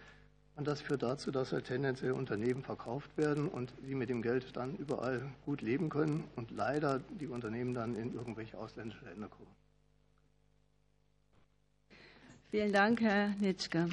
[0.56, 4.56] Und das führt dazu, dass halt tendenziell Unternehmen verkauft werden und sie mit dem Geld
[4.56, 9.52] dann überall gut leben können und leider die Unternehmen dann in irgendwelche ausländische Länder kommen.
[12.52, 13.90] Vielen Dank, Herr Nitschke.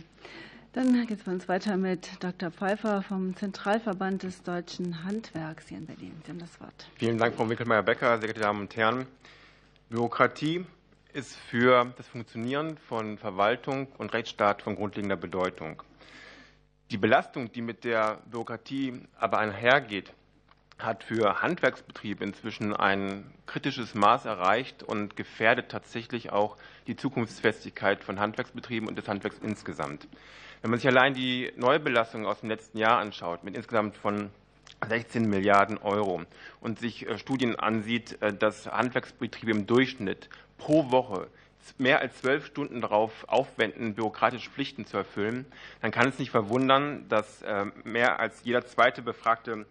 [0.73, 2.51] Dann geht es bei uns weiter mit Dr.
[2.51, 6.15] Pfeiffer vom Zentralverband des deutschen Handwerks hier in Berlin.
[6.25, 6.89] Sie haben das Wort.
[6.95, 9.07] Vielen Dank, Frau Winkelmeier-Becker, sehr geehrte Damen und Herren.
[9.91, 10.65] Bürokratie
[11.13, 15.83] ist für das Funktionieren von Verwaltung und Rechtsstaat von grundlegender Bedeutung.
[16.93, 20.13] Die Belastung, die mit der Bürokratie aber einhergeht,
[20.79, 28.21] hat für Handwerksbetriebe inzwischen ein kritisches Maß erreicht und gefährdet tatsächlich auch die Zukunftsfestigkeit von
[28.21, 30.07] Handwerksbetrieben und des Handwerks insgesamt.
[30.61, 34.29] Wenn man sich allein die Neubelastung aus dem letzten Jahr anschaut, mit insgesamt von
[34.87, 36.21] 16 Milliarden Euro
[36.61, 40.29] und sich äh, Studien ansieht, äh, dass Handwerksbetriebe im Durchschnitt
[40.59, 41.29] pro Woche
[41.79, 45.47] mehr als zwölf Stunden darauf aufwenden, bürokratische Pflichten zu erfüllen,
[45.81, 49.67] dann kann es nicht verwundern, dass äh, mehr als jeder zweite befragte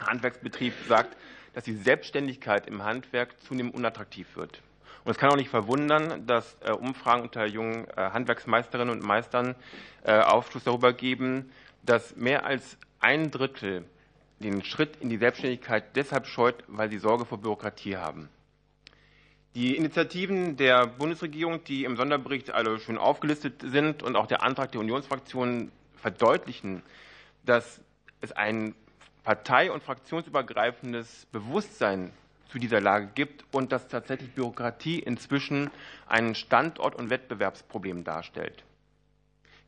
[0.00, 1.16] Handwerksbetrieb sagt,
[1.54, 4.60] dass die Selbstständigkeit im Handwerk zunehmend unattraktiv wird.
[5.04, 9.54] Und es kann auch nicht verwundern, dass äh, Umfragen unter jungen äh, Handwerksmeisterinnen und Meistern
[10.04, 11.50] Aufschluss darüber geben,
[11.82, 13.84] dass mehr als ein Drittel
[14.38, 18.28] den Schritt in die Selbstständigkeit deshalb scheut, weil sie Sorge vor Bürokratie haben.
[19.56, 24.70] Die Initiativen der Bundesregierung, die im Sonderbericht alle schön aufgelistet sind und auch der Antrag
[24.72, 26.82] der Unionsfraktionen verdeutlichen,
[27.46, 27.80] dass
[28.20, 28.74] es ein
[29.24, 32.12] partei- und fraktionsübergreifendes Bewusstsein
[32.50, 35.70] zu dieser Lage gibt und dass tatsächlich Bürokratie inzwischen
[36.06, 38.62] ein Standort- und Wettbewerbsproblem darstellt.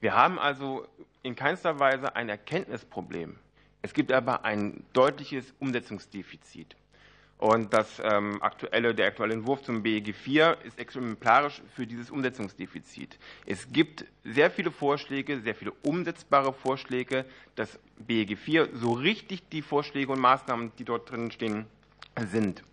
[0.00, 0.86] Wir haben also
[1.22, 3.36] in keinster Weise ein Erkenntnisproblem.
[3.80, 6.76] Es gibt aber ein deutliches Umsetzungsdefizit.
[7.38, 13.16] Und das ähm, aktuelle, der aktuelle Entwurf zum BEG IV ist exemplarisch für dieses Umsetzungsdefizit.
[13.46, 17.24] Es gibt sehr viele Vorschläge, sehr viele umsetzbare Vorschläge.
[17.54, 21.66] Das BEG IV, so richtig die Vorschläge und Maßnahmen, die dort drin stehen,
[22.26, 22.64] sind,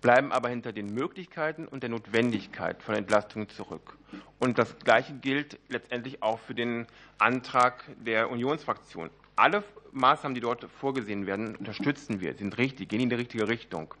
[0.00, 3.98] bleiben aber hinter den Möglichkeiten und der Notwendigkeit von Entlastungen zurück.
[4.38, 6.86] Und das Gleiche gilt letztendlich auch für den
[7.18, 9.10] Antrag der Unionsfraktion.
[9.34, 13.92] Alle Maßnahmen, die dort vorgesehen werden, unterstützen wir, sind richtig, gehen in die richtige Richtung.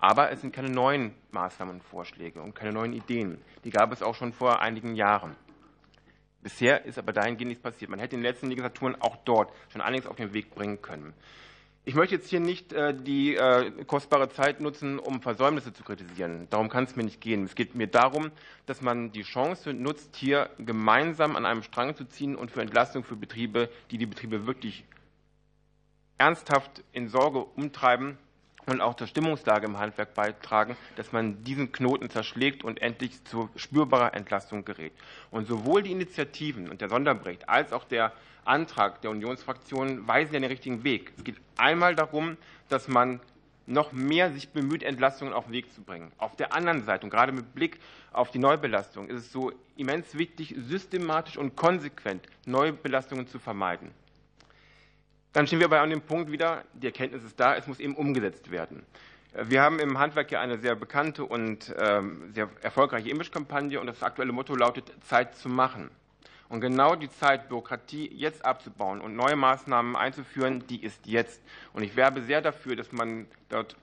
[0.00, 3.38] Aber es sind keine neuen Maßnahmen und Vorschläge und keine neuen Ideen.
[3.64, 5.36] Die gab es auch schon vor einigen Jahren.
[6.42, 7.90] Bisher ist aber dahingehend nichts passiert.
[7.90, 11.12] Man hätte in den letzten Legislaturen auch dort schon einiges auf den Weg bringen können.
[11.84, 16.46] Ich möchte jetzt hier nicht äh, die äh, kostbare Zeit nutzen, um Versäumnisse zu kritisieren.
[16.50, 17.44] Darum kann es mir nicht gehen.
[17.44, 18.30] Es geht mir darum,
[18.66, 23.02] dass man die Chance nutzt, hier gemeinsam an einem Strang zu ziehen und für Entlastung
[23.02, 24.84] für Betriebe, die die Betriebe wirklich
[26.16, 28.18] ernsthaft in Sorge umtreiben,
[28.66, 33.48] und auch zur Stimmungslage im Handwerk beitragen, dass man diesen Knoten zerschlägt und endlich zu
[33.56, 34.92] spürbarer Entlastung gerät.
[35.30, 38.12] Und sowohl die Initiativen und der Sonderbericht als auch der
[38.44, 41.12] Antrag der Unionsfraktionen weisen ja den richtigen Weg.
[41.16, 42.36] Es geht einmal darum,
[42.68, 43.20] dass man
[43.66, 46.10] noch mehr sich bemüht, Entlastungen auf den Weg zu bringen.
[46.18, 47.78] Auf der anderen Seite, und gerade mit Blick
[48.12, 53.92] auf die Neubelastung, ist es so immens wichtig, systematisch und konsequent Neubelastungen zu vermeiden.
[55.32, 57.94] Dann stehen wir aber an dem Punkt wieder, die Erkenntnis ist da, es muss eben
[57.94, 58.84] umgesetzt werden.
[59.32, 64.02] Wir haben im Handwerk ja eine sehr bekannte und ähm, sehr erfolgreiche Imagekampagne und das
[64.02, 65.90] aktuelle Motto lautet Zeit zu machen.
[66.48, 71.40] Und genau die Zeit, Bürokratie jetzt abzubauen und neue Maßnahmen einzuführen, die ist jetzt.
[71.72, 73.76] Und ich werbe sehr dafür, dass man dort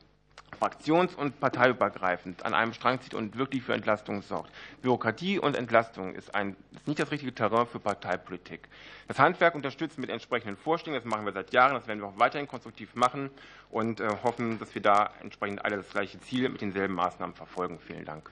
[0.52, 4.52] fraktions- und parteiübergreifend an einem Strang zieht und wirklich für Entlastung sorgt.
[4.82, 8.68] Bürokratie und Entlastung ist, ein, ist nicht das richtige Terrain für Parteipolitik.
[9.08, 12.20] Das Handwerk unterstützt mit entsprechenden Vorschlägen, das machen wir seit Jahren, das werden wir auch
[12.20, 13.30] weiterhin konstruktiv machen
[13.70, 17.80] und äh, hoffen, dass wir da entsprechend alle das gleiche Ziel mit denselben Maßnahmen verfolgen.
[17.80, 18.32] Vielen Dank.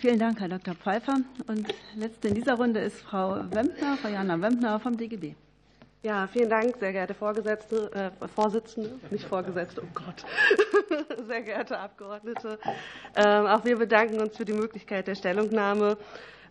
[0.00, 0.74] vielen Dank, Herr Dr.
[0.74, 1.18] Pfeiffer.
[1.46, 5.34] Und letzte in dieser Runde ist Frau Wempner, Frau Jana Wempner vom DGB.
[6.04, 10.24] Ja, vielen Dank, sehr geehrte Vorgesetzte, äh, Vorsitzende, nicht Vorgesetzte, oh Gott,
[11.28, 12.58] sehr geehrte Abgeordnete.
[13.14, 15.96] Ähm, auch wir bedanken uns für die Möglichkeit der Stellungnahme.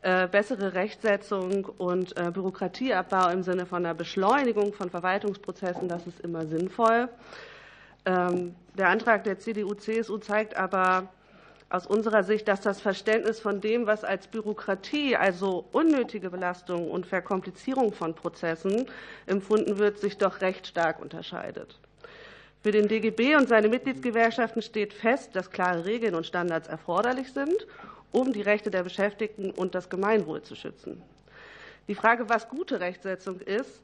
[0.04, 6.22] Äh, bessere Rechtsetzung und äh, Bürokratieabbau im Sinne von einer Beschleunigung von Verwaltungsprozessen, das ist
[6.22, 7.10] immer sinnvoll.
[8.06, 11.10] Ähm, der Antrag der CDU-CSU zeigt aber
[11.72, 17.05] aus unserer Sicht, dass das Verständnis von dem, was als Bürokratie, also unnötige Belastung und
[17.05, 18.88] Verkomplizierung von Prozessen
[19.26, 21.80] empfunden wird, sich doch recht stark unterscheidet.
[22.61, 27.65] Für den DGB und seine Mitgliedsgewerkschaften steht fest, dass klare Regeln und Standards erforderlich sind,
[28.11, 31.01] um die Rechte der Beschäftigten und das Gemeinwohl zu schützen.
[31.88, 33.82] Die Frage, was gute Rechtsetzung ist,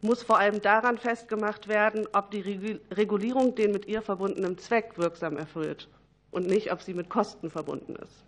[0.00, 5.36] muss vor allem daran festgemacht werden, ob die Regulierung den mit ihr verbundenen Zweck wirksam
[5.36, 5.88] erfüllt
[6.34, 8.24] und nicht, ob sie mit Kosten verbunden ist.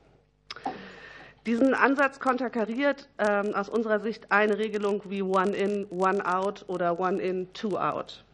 [1.46, 6.98] Diesen Ansatz konterkariert ähm, aus unserer Sicht eine Regelung wie One in, One out oder
[6.98, 8.24] One in, Two out.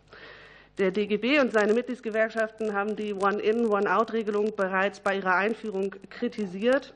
[0.79, 5.35] Der DGB und seine Mitgliedsgewerkschaften haben die One in, One out Regelung bereits bei ihrer
[5.35, 6.95] Einführung kritisiert.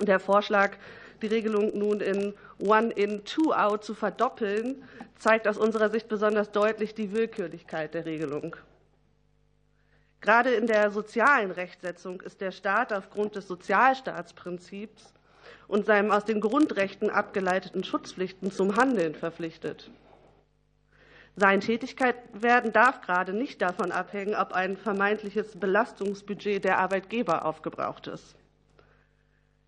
[0.00, 0.76] Der Vorschlag,
[1.20, 4.84] die Regelung nun in One in, Two out zu verdoppeln,
[5.18, 8.54] zeigt aus unserer Sicht besonders deutlich die Willkürlichkeit der Regelung.
[10.22, 15.12] Gerade in der sozialen Rechtsetzung ist der Staat aufgrund des Sozialstaatsprinzips
[15.66, 19.90] und seinem aus den Grundrechten abgeleiteten Schutzpflichten zum Handeln verpflichtet.
[21.34, 28.06] Sein Tätigkeit werden darf gerade nicht davon abhängen, ob ein vermeintliches Belastungsbudget der Arbeitgeber aufgebraucht
[28.06, 28.36] ist.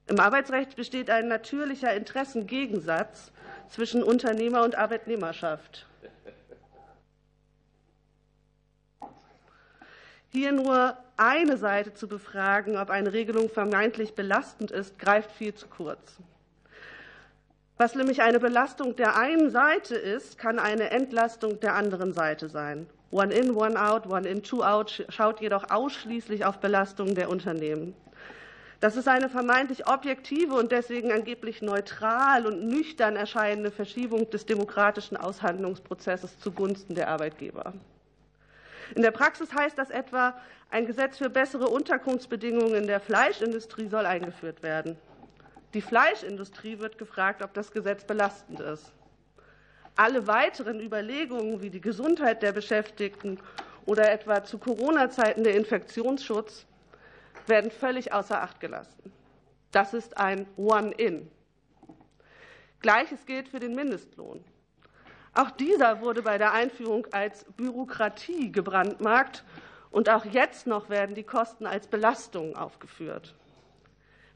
[0.07, 3.33] Im Arbeitsrecht besteht ein natürlicher Interessengegensatz
[3.69, 5.87] zwischen Unternehmer und Arbeitnehmerschaft.
[10.35, 15.69] Hier nur eine Seite zu befragen, ob eine Regelung vermeintlich belastend ist, greift viel zu
[15.69, 16.17] kurz.
[17.77, 22.89] Was nämlich eine Belastung der einen Seite ist, kann eine Entlastung der anderen Seite sein.
[23.13, 27.95] One in, one out, one in, two out schaut jedoch ausschließlich auf Belastungen der Unternehmen.
[28.81, 35.17] Das ist eine vermeintlich objektive und deswegen angeblich neutral und nüchtern erscheinende Verschiebung des demokratischen
[35.17, 37.73] Aushandlungsprozesses zugunsten der Arbeitgeber.
[38.95, 40.39] In der Praxis heißt das etwa,
[40.71, 44.97] ein Gesetz für bessere Unterkunftsbedingungen in der Fleischindustrie soll eingeführt werden.
[45.73, 48.93] Die Fleischindustrie wird gefragt, ob das Gesetz belastend ist.
[49.97, 53.39] Alle weiteren Überlegungen wie die Gesundheit der Beschäftigten
[53.87, 56.67] oder etwa zu Corona-Zeiten der Infektionsschutz
[57.47, 59.13] werden völlig außer Acht gelassen.
[59.71, 61.31] Das ist ein One-in.
[62.81, 64.45] Gleiches gilt für den Mindestlohn.
[65.35, 69.45] Auch dieser wurde bei der Einführung als Bürokratie gebrandmarkt,
[69.91, 73.33] und auch jetzt noch werden die Kosten als Belastung aufgeführt.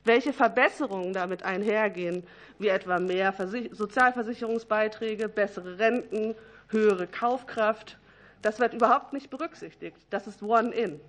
[0.04, 2.24] Welche Verbesserungen damit einhergehen,
[2.60, 3.34] wie etwa mehr
[3.72, 6.36] Sozialversicherungsbeiträge, bessere Renten,
[6.68, 7.98] höhere Kaufkraft,
[8.40, 9.96] das wird überhaupt nicht berücksichtigt.
[10.10, 11.00] Das ist One-in.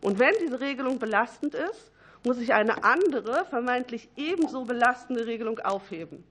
[0.00, 1.90] Und wenn diese Regelung belastend ist,
[2.24, 6.22] muss ich eine andere, vermeintlich ebenso belastende Regelung aufheben.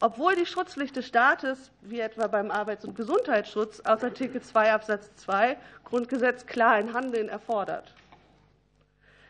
[0.00, 5.10] Obwohl die Schutzpflicht des Staates, wie etwa beim Arbeits- und Gesundheitsschutz aus Artikel 2 Absatz
[5.16, 7.94] 2 Grundgesetz klar ein Handeln erfordert.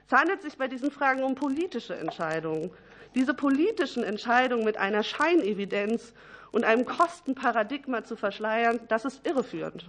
[0.06, 2.70] Es handelt sich bei diesen Fragen um politische Entscheidungen.
[3.14, 6.12] Diese politischen Entscheidungen mit einer Scheinevidenz
[6.50, 9.86] und einem Kostenparadigma zu verschleiern, das ist irreführend.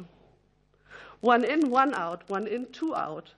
[1.21, 3.35] One in, one out, one in, two out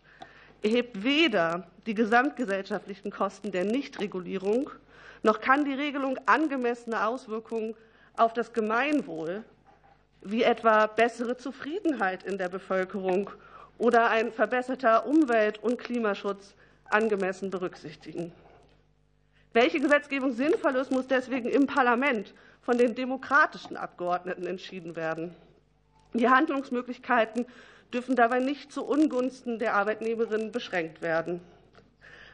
[0.63, 4.69] erhebt weder die gesamtgesellschaftlichen Kosten der Nichtregulierung
[5.23, 7.75] noch kann die Regelung angemessene Auswirkungen
[8.15, 9.43] auf das Gemeinwohl,
[10.21, 13.29] wie etwa bessere Zufriedenheit in der Bevölkerung
[13.77, 16.55] oder ein verbesserter Umwelt- und Klimaschutz,
[16.89, 18.31] angemessen berücksichtigen.
[19.53, 25.33] Welche Gesetzgebung sinnvoll ist, muss deswegen im Parlament von den demokratischen Abgeordneten entschieden werden.
[26.13, 27.45] Die Handlungsmöglichkeiten
[27.93, 31.41] dürfen dabei nicht zu Ungunsten der Arbeitnehmerinnen beschränkt werden.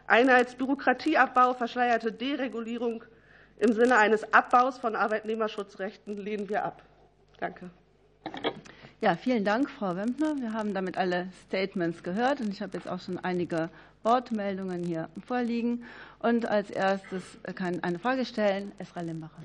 [0.07, 3.03] Eine als Bürokratieabbau verschleierte Deregulierung
[3.59, 6.81] im Sinne eines Abbaus von Arbeitnehmerschutzrechten lehnen wir ab.
[7.39, 7.69] Danke.
[8.99, 10.35] Ja, vielen Dank, Frau Wempner.
[10.37, 13.69] Wir haben damit alle Statements gehört und ich habe jetzt auch schon einige
[14.03, 15.83] Wortmeldungen hier vorliegen.
[16.19, 17.23] Und als erstes
[17.55, 19.43] kann eine Frage stellen Esra Limbacher.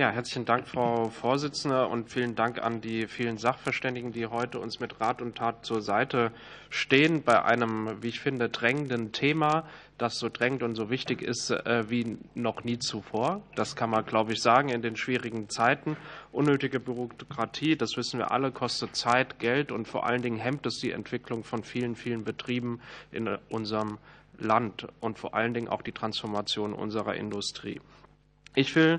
[0.00, 4.80] Ja, herzlichen Dank, Frau Vorsitzende, und vielen Dank an die vielen Sachverständigen, die heute uns
[4.80, 6.32] mit Rat und Tat zur Seite
[6.70, 11.50] stehen bei einem, wie ich finde, drängenden Thema, das so drängend und so wichtig ist
[11.50, 13.42] äh, wie noch nie zuvor.
[13.56, 15.98] Das kann man, glaube ich, sagen in den schwierigen Zeiten.
[16.32, 20.78] Unnötige Bürokratie, das wissen wir alle, kostet Zeit, Geld und vor allen Dingen hemmt es
[20.78, 22.80] die Entwicklung von vielen, vielen Betrieben
[23.12, 23.98] in unserem
[24.38, 27.82] Land und vor allen Dingen auch die Transformation unserer Industrie.
[28.54, 28.98] Ich will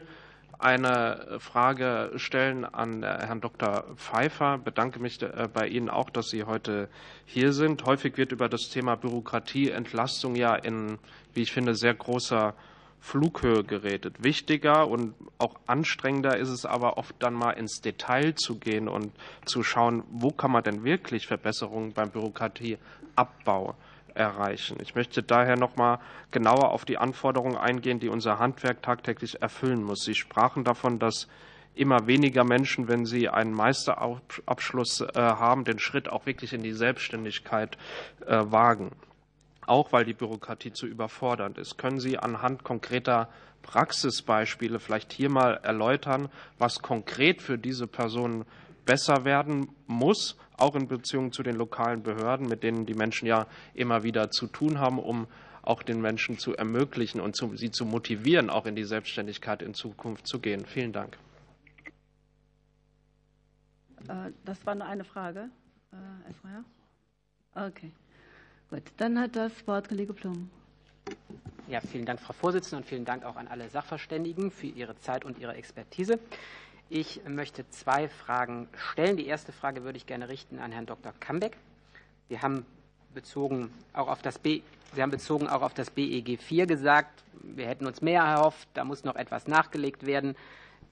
[0.62, 3.84] eine Frage stellen an Herrn Dr.
[3.96, 4.58] Pfeiffer.
[4.58, 6.90] Bedanke mich äh, bei Ihnen auch, dass Sie heute
[7.26, 7.86] hier sind.
[7.86, 11.00] Häufig wird über das Thema Bürokratieentlastung ja in,
[11.34, 12.54] wie ich finde, sehr großer
[13.00, 14.24] Flughöhe geredet.
[14.24, 19.12] Wichtiger und auch anstrengender ist es aber oft dann mal ins Detail zu gehen und
[19.46, 23.76] zu schauen, wo kann man denn wirklich Verbesserungen beim Bürokratieabbau
[24.16, 24.78] erreichen.
[24.82, 26.00] Ich möchte daher noch mal
[26.32, 30.04] genauer auf die Anforderungen eingehen, die unser Handwerk tagtäglich erfüllen muss.
[30.04, 31.28] Sie sprachen davon, dass
[31.74, 36.74] immer weniger Menschen, wenn sie einen Meisterabschluss äh, haben, den Schritt auch wirklich in die
[36.74, 37.78] Selbstständigkeit
[38.26, 38.92] äh, wagen.
[39.66, 41.78] Auch weil die Bürokratie zu überfordernd ist.
[41.78, 43.30] Können Sie anhand konkreter
[43.62, 48.46] Praxisbeispiele vielleicht hier mal erläutern, was konkret für diese Personen
[48.86, 53.48] besser werden muss, auch in Beziehung zu den lokalen Behörden, mit denen die Menschen ja
[53.74, 55.28] immer wieder zu tun haben, um
[55.64, 59.74] auch den Menschen zu ermöglichen und zu, sie zu motivieren, auch in die Selbstständigkeit in
[59.74, 60.66] Zukunft zu gehen.
[60.66, 61.18] Vielen Dank.
[64.08, 65.50] Äh, das war nur eine Frage,
[65.94, 65.98] äh.
[67.54, 67.92] Okay,
[68.70, 68.84] gut.
[68.98, 70.50] Dann hat das Wort Kollege Plum.
[71.68, 75.26] Ja, vielen Dank, Frau Vorsitzende, und vielen Dank auch an alle Sachverständigen für ihre Zeit
[75.26, 76.20] und ihre Expertise.
[76.94, 79.16] Ich möchte zwei Fragen stellen.
[79.16, 81.14] Die erste Frage würde ich gerne richten an Herrn Dr.
[81.22, 81.56] Kambeck.
[82.28, 82.66] Sie haben
[83.14, 84.62] bezogen auch auf das B
[84.94, 88.84] Sie haben bezogen auch auf das BEG 4 gesagt, wir hätten uns mehr erhofft, da
[88.84, 90.36] muss noch etwas nachgelegt werden.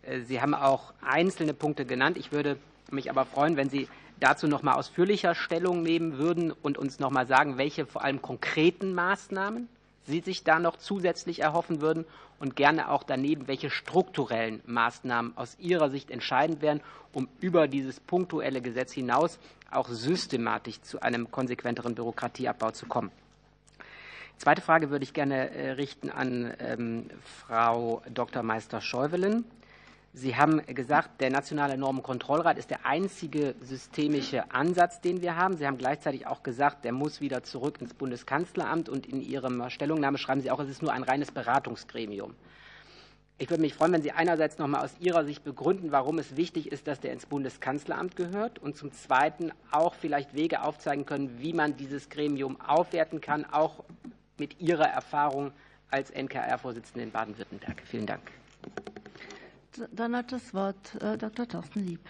[0.04, 2.16] Äh, Sie haben auch einzelne Punkte genannt.
[2.16, 2.56] Ich würde
[2.92, 3.90] mich aber freuen, wenn Sie
[4.22, 8.22] dazu noch mal ausführlicher Stellung nehmen würden und uns noch mal sagen, welche vor allem
[8.22, 9.68] konkreten Maßnahmen
[10.10, 12.06] Sie sich da noch zusätzlich erhoffen würden
[12.40, 16.82] und gerne auch daneben, welche strukturellen Maßnahmen aus Ihrer Sicht entscheidend wären,
[17.14, 19.40] um über dieses punktuelle Gesetz hinaus
[19.72, 23.12] auch systematisch zu einem konsequenteren Bürokratieabbau zu kommen.
[24.38, 27.10] Zweite Frage würde ich gerne äh, richten an ähm,
[27.46, 28.42] Frau Dr.
[28.42, 29.44] Meister-Scheuwelen.
[30.12, 35.56] Sie haben gesagt, der Nationale Normenkontrollrat ist der einzige systemische Ansatz, den wir haben.
[35.56, 38.90] Sie haben gleichzeitig auch gesagt, der muss wieder zurück ins Bundeskanzleramt.
[38.90, 42.34] Und in Ihrer Stellungnahme schreiben Sie auch, es ist nur ein reines Beratungsgremium.
[43.38, 46.36] Ich würde mich freuen, wenn Sie einerseits noch mal aus Ihrer Sicht begründen, warum es
[46.36, 51.40] wichtig ist, dass der ins Bundeskanzleramt gehört und zum Zweiten auch vielleicht Wege aufzeigen können,
[51.40, 53.84] wie man dieses Gremium aufwerten kann, auch
[54.38, 55.52] mit Ihrer Erfahrung
[55.92, 57.82] als NKR-Vorsitzende in Baden-Württemberg.
[57.86, 58.24] Vielen Dank.
[59.92, 61.48] Dann hat das Wort äh, Dr.
[61.48, 62.02] Thorsten Lieb.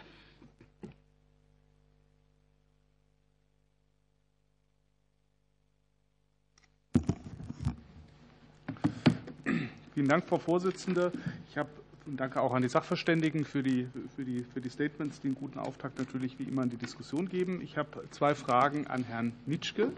[9.93, 11.11] Vielen Dank, Frau Vorsitzende.
[11.49, 11.69] Ich habe
[12.09, 15.35] und danke auch an die Sachverständigen für die, für, die, für die Statements, die einen
[15.35, 17.61] guten Auftakt natürlich wie immer in die Diskussion geben.
[17.61, 19.91] Ich habe zwei Fragen an Herrn Nitschke.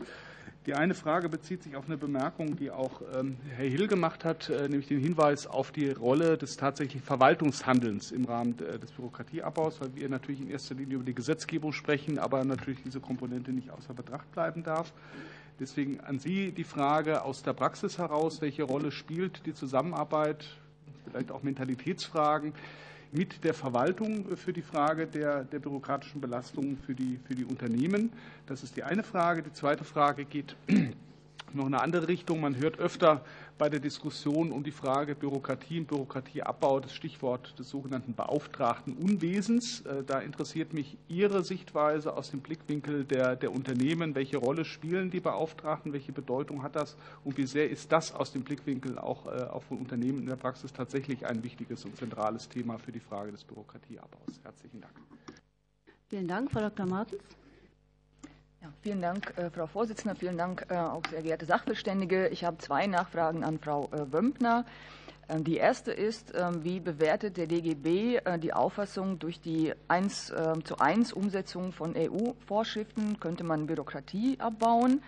[0.68, 4.48] Die eine Frage bezieht sich auf eine Bemerkung, die auch ähm, Herr Hill gemacht hat,
[4.48, 9.96] äh, nämlich den Hinweis auf die Rolle des tatsächlichen Verwaltungshandelns im Rahmen des Bürokratieabbaus, weil
[9.96, 13.96] wir natürlich in erster Linie über die Gesetzgebung sprechen, aber natürlich diese Komponente nicht außer
[13.96, 14.94] Betracht bleiben darf.
[15.60, 20.46] Deswegen an Sie die Frage aus der Praxis heraus, welche Rolle spielt die Zusammenarbeit,
[21.06, 22.54] vielleicht auch Mentalitätsfragen
[23.12, 28.12] mit der Verwaltung für die Frage der, der bürokratischen Belastungen für die, für die Unternehmen.
[28.48, 29.44] Das ist die eine Frage.
[29.44, 30.56] Die zweite Frage geht
[31.54, 32.40] noch in eine andere Richtung.
[32.40, 33.24] Man hört öfter
[33.58, 39.82] bei der Diskussion um die Frage Bürokratie und Bürokratieabbau das Stichwort des sogenannten beauftragten Unwesens.
[39.82, 44.16] Äh, da interessiert mich Ihre Sichtweise aus dem Blickwinkel der, der Unternehmen.
[44.16, 45.94] Welche Rolle spielen die Beauftragten?
[45.94, 46.96] Welche Bedeutung hat das?
[47.24, 50.36] Und wie sehr ist das aus dem Blickwinkel auch, äh, auch von Unternehmen in der
[50.36, 54.40] Praxis tatsächlich ein wichtiges und zentrales Thema für die Frage des Bürokratieabbaus?
[54.44, 54.94] Herzlichen Dank.
[56.10, 56.86] Vielen Dank, Frau Dr.
[56.86, 57.41] Martens.
[58.62, 60.16] Ja, vielen Dank, äh, Frau Vorsitzende.
[60.16, 62.28] Vielen Dank äh, auch sehr geehrte Sachverständige.
[62.28, 64.66] Ich habe zwei Nachfragen an Frau äh, Wömpner.
[65.30, 70.64] Ähm, die erste ist, ähm, wie bewertet der DGB die Auffassung, durch die 1 ähm,
[70.64, 75.02] zu 1 Umsetzung von EU-Vorschriften könnte man Bürokratie abbauen?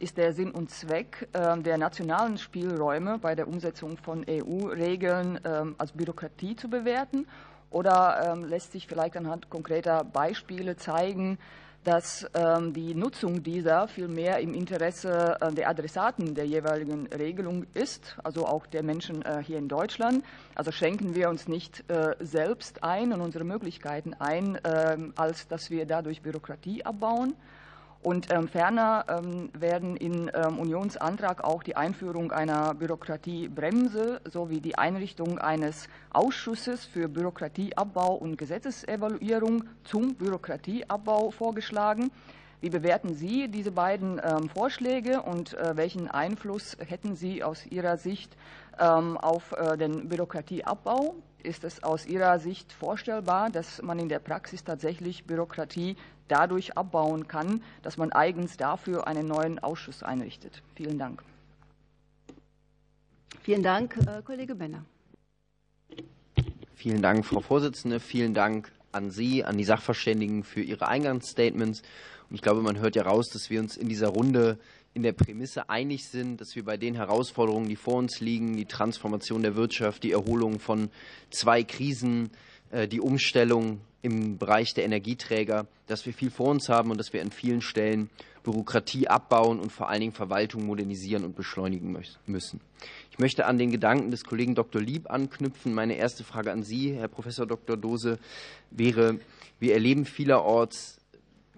[0.00, 5.40] Ist der Sinn und Zweck der nationalen Spielräume bei der Umsetzung von EU-Regeln
[5.78, 7.26] als Bürokratie zu bewerten?
[7.70, 11.38] Oder lässt sich vielleicht anhand konkreter Beispiele zeigen,
[11.86, 18.16] dass ähm, die Nutzung dieser vielmehr im Interesse äh, der Adressaten der jeweiligen Regelung ist,
[18.24, 20.24] also auch der Menschen äh, hier in Deutschland.
[20.56, 25.70] Also schränken wir uns nicht äh, selbst ein und unsere Möglichkeiten ein, ähm, als dass
[25.70, 27.34] wir dadurch Bürokratie abbauen.
[28.06, 34.78] Und ähm, ferner ähm, werden in ähm, Unionsantrag auch die Einführung einer Bürokratiebremse sowie die
[34.78, 42.12] Einrichtung eines Ausschusses für Bürokratieabbau und Gesetzesevaluierung zum Bürokratieabbau vorgeschlagen.
[42.60, 47.96] Wie bewerten Sie diese beiden ähm, Vorschläge und äh, welchen Einfluss hätten Sie aus Ihrer
[47.96, 48.36] Sicht
[48.78, 51.16] ähm, auf äh, den Bürokratieabbau?
[51.46, 57.28] Ist es aus Ihrer Sicht vorstellbar, dass man in der Praxis tatsächlich Bürokratie dadurch abbauen
[57.28, 60.60] kann, dass man eigens dafür einen neuen Ausschuss einrichtet.
[60.74, 61.22] Vielen Dank.
[63.42, 64.84] Vielen Dank, äh, Kollege Benner.
[66.74, 68.00] Vielen Dank, Frau Vorsitzende.
[68.00, 71.82] Vielen Dank an Sie, an die Sachverständigen für Ihre Eingangsstatements.
[72.28, 74.58] Und ich glaube, man hört ja raus, dass wir uns in dieser Runde
[74.96, 78.64] in der Prämisse einig sind, dass wir bei den Herausforderungen, die vor uns liegen, die
[78.64, 80.88] Transformation der Wirtschaft, die Erholung von
[81.28, 82.30] zwei Krisen,
[82.70, 87.12] äh, die Umstellung im Bereich der Energieträger, dass wir viel vor uns haben und dass
[87.12, 88.08] wir an vielen Stellen
[88.42, 91.94] Bürokratie abbauen und vor allen Dingen Verwaltung modernisieren und beschleunigen
[92.26, 92.60] müssen.
[93.10, 94.80] Ich möchte an den Gedanken des Kollegen Dr.
[94.80, 95.74] Lieb anknüpfen.
[95.74, 97.76] Meine erste Frage an Sie, Herr Professor Dr.
[97.76, 98.18] Dose,
[98.70, 99.18] wäre,
[99.60, 101.00] wir erleben vielerorts,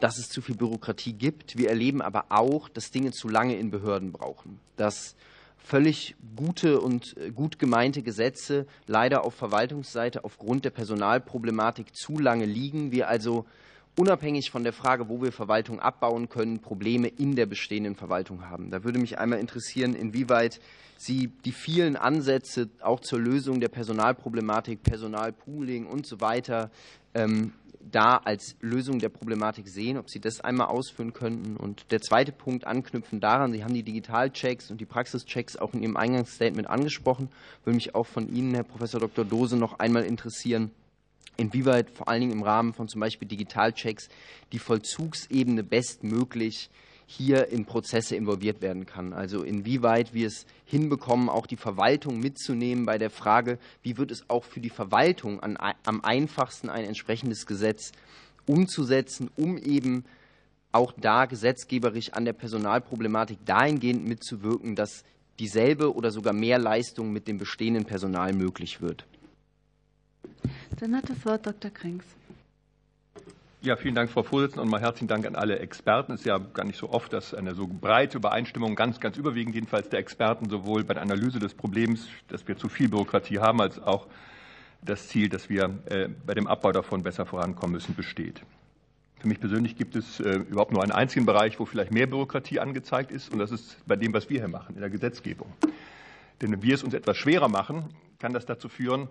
[0.01, 1.57] dass es zu viel Bürokratie gibt.
[1.59, 5.17] Wir erleben aber auch, dass Dinge zu lange in Behörden brauchen, dass
[5.59, 12.47] völlig gute und äh, gut gemeinte Gesetze leider auf Verwaltungsseite aufgrund der Personalproblematik zu lange
[12.47, 12.91] liegen.
[12.91, 13.45] Wir also
[13.97, 18.71] unabhängig von der Frage, wo wir Verwaltung abbauen können, Probleme in der bestehenden Verwaltung haben.
[18.71, 20.61] Da würde mich einmal interessieren, inwieweit
[21.01, 26.73] Sie die vielen Ansätze auch zur Lösung der Personalproblematik, Personalpooling und so weiter
[27.15, 31.57] ähm, da als Lösung der Problematik sehen, ob Sie das einmal ausführen könnten.
[31.57, 35.83] Und der zweite Punkt anknüpfen daran, Sie haben die Digitalchecks und die Praxischecks auch in
[35.83, 37.29] Ihrem Eingangsstatement angesprochen,
[37.65, 39.25] würde mich auch von Ihnen, Herr Professor Dr.
[39.25, 40.71] Dose, noch einmal interessieren,
[41.37, 44.09] inwieweit vor allen Dingen im Rahmen von zum Beispiel Digitalchecks
[44.53, 46.71] die Vollzugsebene bestmöglich
[47.11, 49.15] hier in Prozesse involviert werden kann.
[49.15, 54.29] Also inwieweit wir es hinbekommen, auch die Verwaltung mitzunehmen bei der Frage, wie wird es
[54.29, 57.93] auch für die Verwaltung an, am einfachsten ein entsprechendes Gesetz
[58.45, 60.05] umzusetzen, um eben
[60.71, 65.03] auch da gesetzgeberisch an der Personalproblematik dahingehend mitzuwirken, dass
[65.39, 69.07] dieselbe oder sogar mehr Leistung mit dem bestehenden Personal möglich wird.
[70.79, 71.71] Dann hat das Wort Dr.
[71.71, 72.05] Krings.
[73.61, 76.13] Ja, vielen Dank, Frau Vorsitzende, und mal herzlichen Dank an alle Experten.
[76.13, 79.57] Es ist ja gar nicht so oft, dass eine so breite Übereinstimmung, ganz, ganz überwiegend
[79.57, 83.61] jedenfalls der Experten, sowohl bei der Analyse des Problems, dass wir zu viel Bürokratie haben,
[83.61, 84.07] als auch
[84.83, 88.43] das Ziel, dass wir äh, bei dem Abbau davon besser vorankommen müssen, besteht.
[89.19, 92.61] Für mich persönlich gibt es äh, überhaupt nur einen einzigen Bereich, wo vielleicht mehr Bürokratie
[92.61, 95.53] angezeigt ist, und das ist bei dem, was wir hier machen, in der Gesetzgebung.
[96.41, 97.87] Denn wenn wir es uns etwas schwerer machen,
[98.21, 99.09] kann das dazu führen,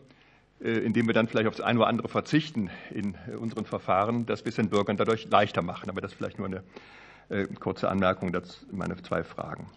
[0.59, 4.43] indem wir dann vielleicht auf das eine oder andere verzichten in äh, unseren Verfahren, dass
[4.43, 5.89] wir es den Bürgern dadurch leichter machen.
[5.89, 6.63] Aber das ist vielleicht nur eine
[7.29, 9.67] äh, kurze Anmerkung, das meine zwei Fragen.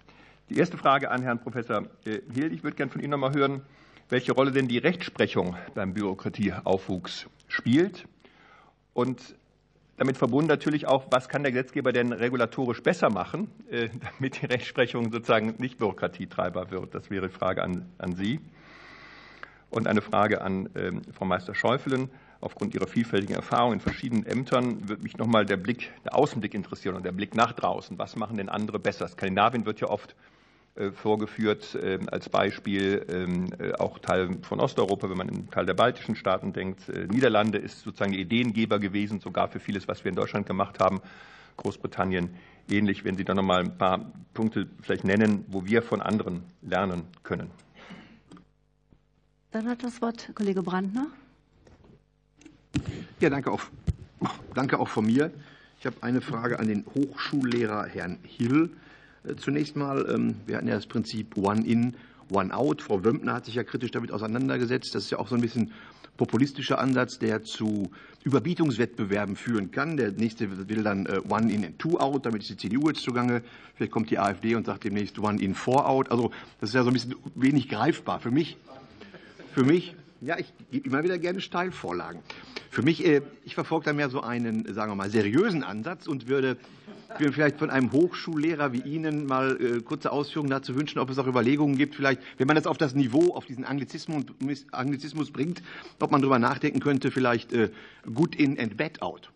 [0.48, 2.52] Die erste Frage an Herrn Professor Hill.
[2.52, 3.62] Ich würde gerne von Ihnen noch mal hören,
[4.08, 8.06] welche Rolle denn die Rechtsprechung beim Bürokratieaufwuchs spielt
[8.92, 9.36] und
[9.96, 15.12] damit verbunden natürlich auch, was kann der Gesetzgeber denn regulatorisch besser machen, damit die Rechtsprechung
[15.12, 16.94] sozusagen nicht bürokratietreiber wird.
[16.94, 18.40] Das wäre die Frage an, an Sie.
[19.70, 22.10] Und eine Frage an ähm, Frau Meister Schäufelen.
[22.40, 26.96] Aufgrund Ihrer vielfältigen Erfahrung in verschiedenen Ämtern würde mich nochmal der Blick, der Außenblick interessieren
[26.96, 27.98] und der Blick nach draußen.
[27.98, 29.06] Was machen denn andere besser?
[29.06, 30.16] Skandinavien wird ja oft
[30.74, 35.66] äh, vorgeführt ähm, als Beispiel, ähm, äh, auch Teil von Osteuropa, wenn man in Teil
[35.66, 36.88] der baltischen Staaten denkt.
[36.88, 40.80] Äh, Niederlande ist sozusagen der Ideengeber gewesen, sogar für vieles, was wir in Deutschland gemacht
[40.80, 41.00] haben.
[41.58, 42.30] Großbritannien
[42.70, 43.04] ähnlich.
[43.04, 47.50] Wenn Sie da nochmal ein paar Punkte vielleicht nennen, wo wir von anderen lernen können.
[49.52, 51.08] Dann hat das Wort Kollege Brandner.
[53.18, 53.62] Ja, danke auch,
[54.54, 55.32] danke auch von mir.
[55.80, 58.70] Ich habe eine Frage an den Hochschullehrer Herrn Hill.
[59.24, 61.96] Äh, zunächst mal, ähm, wir hatten ja das Prinzip One In,
[62.30, 62.80] One Out.
[62.82, 64.94] Frau Wömpner hat sich ja kritisch damit auseinandergesetzt.
[64.94, 65.72] Das ist ja auch so ein bisschen
[66.16, 67.90] populistischer Ansatz, der zu
[68.22, 69.96] Überbietungswettbewerben führen kann.
[69.96, 73.02] Der nächste will dann äh, One in and Two out, damit ist die CDU jetzt
[73.02, 73.42] zugange.
[73.74, 76.12] Vielleicht kommt die AfD und sagt demnächst One in Four out.
[76.12, 76.30] Also
[76.60, 78.20] das ist ja so ein bisschen wenig greifbar.
[78.20, 78.56] Für mich
[79.52, 82.20] für mich, ja, ich gebe immer wieder gerne Steilvorlagen.
[82.70, 86.28] Für mich, äh, ich verfolge da mehr so einen, sagen wir mal, seriösen Ansatz und
[86.28, 86.56] würde
[87.18, 91.18] mir vielleicht von einem Hochschullehrer wie Ihnen mal äh, kurze Ausführungen dazu wünschen, ob es
[91.18, 94.24] auch Überlegungen gibt, vielleicht, wenn man das auf das Niveau, auf diesen Anglizismus,
[94.70, 95.62] Anglizismus bringt,
[95.98, 97.70] ob man darüber nachdenken könnte, vielleicht äh,
[98.14, 99.32] good in and bad out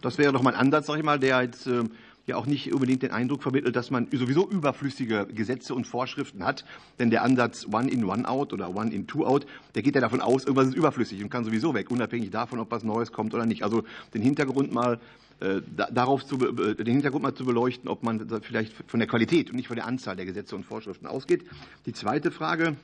[0.00, 1.84] Das wäre doch mal ein Ansatz, sag ich mal, der jetzt äh,
[2.26, 6.64] ja auch nicht unbedingt den Eindruck vermittelt, dass man sowieso überflüssige Gesetze und Vorschriften hat.
[6.98, 10.00] Denn der Ansatz One in, One out oder One in, Two out, der geht ja
[10.00, 13.34] davon aus, irgendwas ist überflüssig und kann sowieso weg, unabhängig davon, ob was Neues kommt
[13.34, 13.62] oder nicht.
[13.62, 15.00] Also den Hintergrund mal
[15.40, 15.60] äh,
[15.92, 19.68] darauf zu, den Hintergrund mal zu beleuchten, ob man vielleicht von der Qualität und nicht
[19.68, 21.44] von der Anzahl der Gesetze und Vorschriften ausgeht.
[21.86, 22.76] Die zweite Frage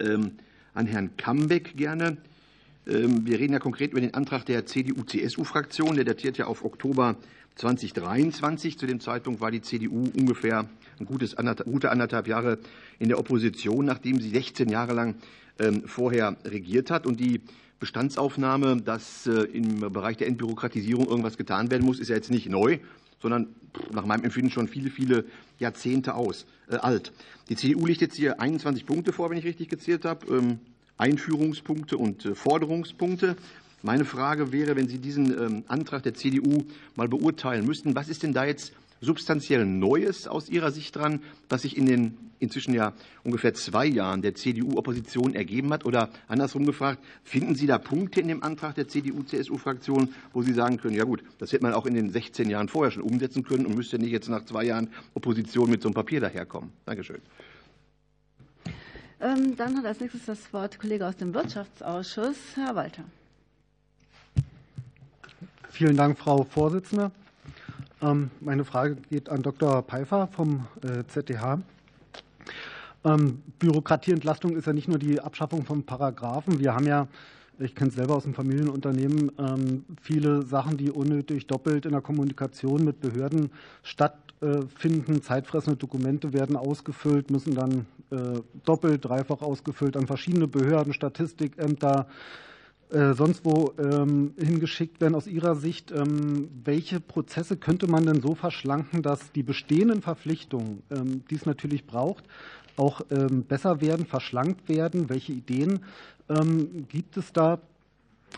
[0.00, 0.32] ähm,
[0.74, 2.18] an Herrn Kambeck gerne.
[2.86, 5.96] Ähm, wir reden ja konkret über den Antrag der CDU-CSU-Fraktion.
[5.96, 7.16] Der datiert ja auf Oktober
[7.58, 8.78] 2023.
[8.78, 12.58] Zu dem Zeitpunkt war die CDU ungefähr ein gutes gute anderthalb Jahre
[12.98, 15.16] in der Opposition, nachdem sie 16 Jahre lang
[15.58, 17.06] ähm, vorher regiert hat.
[17.06, 17.40] Und die
[17.80, 22.48] Bestandsaufnahme, dass äh, im Bereich der Entbürokratisierung irgendwas getan werden muss, ist ja jetzt nicht
[22.48, 22.78] neu,
[23.20, 23.48] sondern
[23.92, 25.24] nach meinem Empfinden schon viele, viele
[25.58, 27.12] Jahrzehnte aus, äh, alt.
[27.48, 30.60] Die CDU legt jetzt hier 21 Punkte vor, wenn ich richtig gezählt habe, ähm,
[30.96, 33.36] Einführungspunkte und äh, Forderungspunkte.
[33.82, 36.64] Meine Frage wäre, wenn Sie diesen ähm, Antrag der CDU
[36.96, 41.62] mal beurteilen müssten, was ist denn da jetzt substanziell Neues aus Ihrer Sicht dran, was
[41.62, 42.92] sich in den inzwischen ja
[43.24, 45.84] ungefähr zwei Jahren der CDU-Opposition ergeben hat?
[45.84, 50.78] Oder andersrum gefragt, finden Sie da Punkte in dem Antrag der CDU-CSU-Fraktion, wo Sie sagen
[50.78, 53.66] können, ja gut, das hätte man auch in den 16 Jahren vorher schon umsetzen können
[53.66, 56.72] und müsste nicht jetzt nach zwei Jahren Opposition mit so einem Papier daherkommen?
[56.84, 57.20] Dankeschön.
[59.20, 63.04] Ähm, dann hat als nächstes das Wort Kollege aus dem Wirtschaftsausschuss, Herr Walter.
[65.70, 67.10] Vielen Dank, Frau Vorsitzende.
[68.00, 69.82] Ähm, meine Frage geht an Dr.
[69.82, 70.66] Pfeiffer vom
[71.08, 71.54] ZDH.
[71.54, 71.58] Äh,
[73.08, 76.58] ähm, Bürokratieentlastung ist ja nicht nur die Abschaffung von Paragraphen.
[76.58, 77.06] Wir haben ja,
[77.58, 82.00] ich kenne es selber aus dem Familienunternehmen, ähm, viele Sachen, die unnötig doppelt in der
[82.00, 83.50] Kommunikation mit Behörden
[83.82, 85.22] stattfinden.
[85.22, 92.06] Zeitfressende Dokumente werden ausgefüllt, müssen dann äh, doppelt, dreifach ausgefüllt an verschiedene Behörden, Statistikämter,
[92.90, 95.14] äh, sonst wo ähm, hingeschickt werden.
[95.14, 100.82] Aus Ihrer Sicht, ähm, welche Prozesse könnte man denn so verschlanken, dass die bestehenden Verpflichtungen,
[100.90, 102.24] ähm, die es natürlich braucht,
[102.76, 103.00] auch
[103.48, 105.08] besser werden, verschlankt werden?
[105.08, 105.80] Welche Ideen
[106.88, 107.58] gibt es da?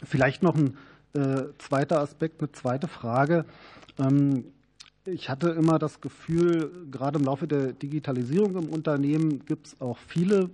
[0.02, 0.78] Vielleicht noch ein
[1.12, 3.44] äh, zweiter Aspekt, eine zweite Frage.
[5.04, 9.98] Ich hatte immer das Gefühl, gerade im Laufe der Digitalisierung im Unternehmen gibt es auch
[9.98, 10.48] viele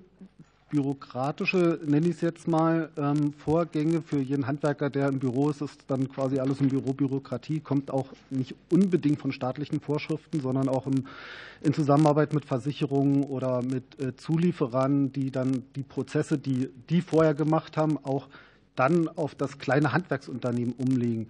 [0.71, 5.63] bürokratische, nenne ich es jetzt mal, ähm, Vorgänge für jeden Handwerker, der im Büro ist,
[5.63, 10.69] ist dann quasi alles im Büro Bürokratie, kommt auch nicht unbedingt von staatlichen Vorschriften, sondern
[10.69, 17.01] auch in Zusammenarbeit mit Versicherungen oder mit äh, Zulieferern, die dann die Prozesse, die die
[17.01, 18.29] vorher gemacht haben, auch
[18.75, 21.29] dann auf das kleine Handwerksunternehmen umlegen.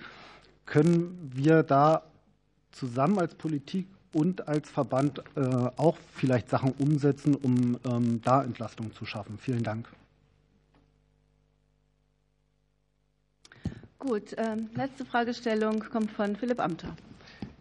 [0.64, 2.02] Können wir da
[2.72, 3.86] zusammen als Politik
[4.16, 5.40] und als Verband äh,
[5.76, 9.36] auch vielleicht Sachen umsetzen, um ähm, da Entlastung zu schaffen.
[9.38, 9.86] Vielen Dank.
[13.98, 16.96] Gut, ähm, letzte Fragestellung kommt von Philipp Amthor.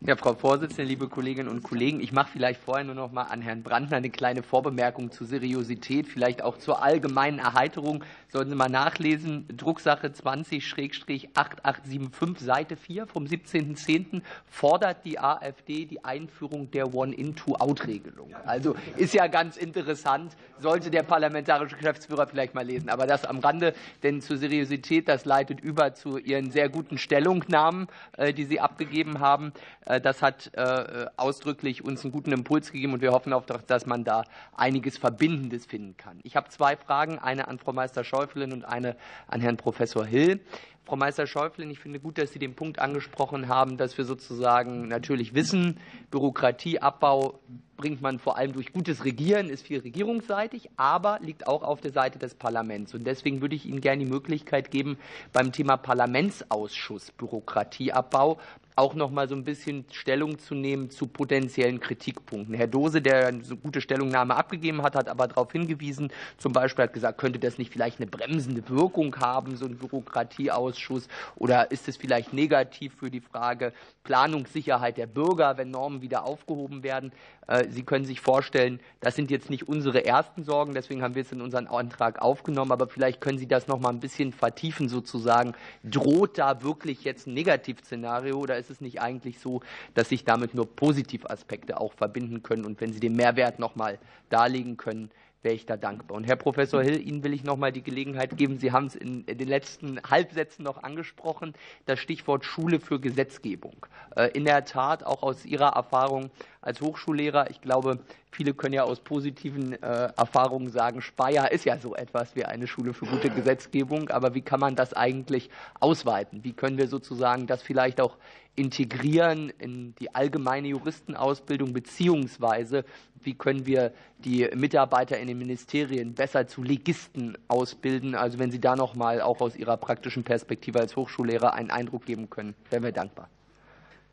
[0.07, 3.41] Ja, Frau Vorsitzende, liebe Kolleginnen und Kollegen, ich mache vielleicht vorher nur noch mal an
[3.41, 8.03] Herrn Brandner eine kleine Vorbemerkung zur Seriosität, vielleicht auch zur allgemeinen Erheiterung.
[8.27, 14.21] Sollten Sie mal nachlesen, Drucksache 20-8875, Seite 4 vom 17.10.
[14.47, 18.29] fordert die AfD die Einführung der One-in-Two-Out-Regelung.
[18.45, 22.89] Also ist ja ganz interessant, sollte der parlamentarische Geschäftsführer vielleicht mal lesen.
[22.89, 27.87] Aber das am Rande, denn zur Seriosität, das leitet über zu Ihren sehr guten Stellungnahmen,
[28.17, 29.51] äh, die Sie abgegeben haben.
[29.95, 33.85] Äh, das hat äh, ausdrücklich uns einen guten Impuls gegeben und wir hoffen auch, dass
[33.85, 34.23] man da
[34.55, 36.19] einiges Verbindendes finden kann.
[36.23, 38.95] Ich habe zwei Fragen, eine an Frau Meister Schäuble Schäuflin und eine
[39.27, 40.39] an Herrn Professor Hill.
[40.85, 44.87] Frau Meister Schäuflin, ich finde gut, dass Sie den Punkt angesprochen haben, dass wir sozusagen
[44.87, 45.79] natürlich wissen,
[46.11, 47.39] Bürokratieabbau
[47.75, 51.91] bringt man vor allem durch gutes Regieren, ist viel regierungsseitig, aber liegt auch auf der
[51.91, 52.93] Seite des Parlaments.
[52.93, 54.97] Und deswegen würde ich Ihnen gerne die Möglichkeit geben,
[55.33, 58.37] beim Thema Parlamentsausschuss Bürokratieabbau
[58.75, 62.53] auch noch mal so ein bisschen Stellung zu nehmen zu potenziellen Kritikpunkten.
[62.55, 66.93] Herr Dose, der eine gute Stellungnahme abgegeben hat, hat aber darauf hingewiesen, zum Beispiel hat
[66.93, 71.07] gesagt, könnte das nicht vielleicht eine bremsende Wirkung haben, so ein Bürokratieausschuss,
[71.37, 73.71] oder ist es vielleicht negativ für die Frage
[74.03, 77.13] Planungssicherheit der Bürger, wenn Normen wieder aufgehoben werden?
[77.47, 81.21] Äh, Sie können sich vorstellen, das sind jetzt nicht unsere ersten Sorgen, deswegen haben wir
[81.21, 84.89] es in unseren Antrag aufgenommen, aber vielleicht können Sie das noch mal ein bisschen vertiefen
[84.89, 85.53] sozusagen.
[85.83, 89.61] Droht da wirklich jetzt ein Negativszenario oder ist es nicht eigentlich so,
[89.93, 92.65] dass sich damit nur Positivaspekte auch verbinden können?
[92.65, 93.99] Und wenn Sie den Mehrwert noch mal
[94.29, 95.11] darlegen können,
[95.43, 96.17] wäre ich da dankbar.
[96.17, 98.57] Und Herr Professor Hill, Ihnen will ich noch mal die Gelegenheit geben.
[98.57, 101.53] Sie haben es in den letzten Halbsätzen noch angesprochen,
[101.85, 103.85] das Stichwort Schule für Gesetzgebung.
[104.15, 106.31] Äh, in der Tat, auch aus Ihrer Erfahrung
[106.65, 107.49] als Hochschullehrer.
[107.49, 107.99] Ich glaube,
[108.31, 112.67] viele können ja aus positiven äh, Erfahrungen sagen, Speyer ist ja so etwas wie eine
[112.67, 114.09] Schule für gute Gesetzgebung.
[114.09, 115.49] Aber wie kann man das eigentlich
[115.79, 116.43] ausweiten?
[116.43, 118.17] Wie können wir sozusagen das vielleicht auch
[118.55, 122.85] integrieren in die allgemeine Juristenausbildung, beziehungsweise
[123.21, 128.15] wie können wir die Mitarbeiter in den Ministerien besser zu Legisten ausbilden?
[128.15, 132.05] Also wenn Sie da noch mal auch aus Ihrer praktischen Perspektive als Hochschullehrer einen Eindruck
[132.05, 133.29] geben können, wären wir dankbar.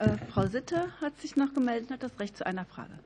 [0.03, 2.98] Äh, Frau Sitte hat sich noch gemeldet, hat das Recht zu einer Frage.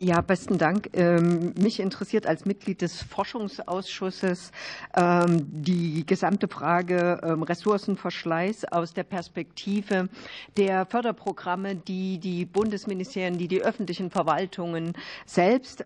[0.00, 0.90] Ja, besten Dank.
[0.92, 4.50] Ähm, mich interessiert als Mitglied des Forschungsausschusses
[4.94, 10.08] ähm, die gesamte Frage ähm, Ressourcenverschleiß aus der Perspektive
[10.56, 14.92] der Förderprogramme, die die Bundesministerien, die die öffentlichen Verwaltungen
[15.26, 15.84] selbst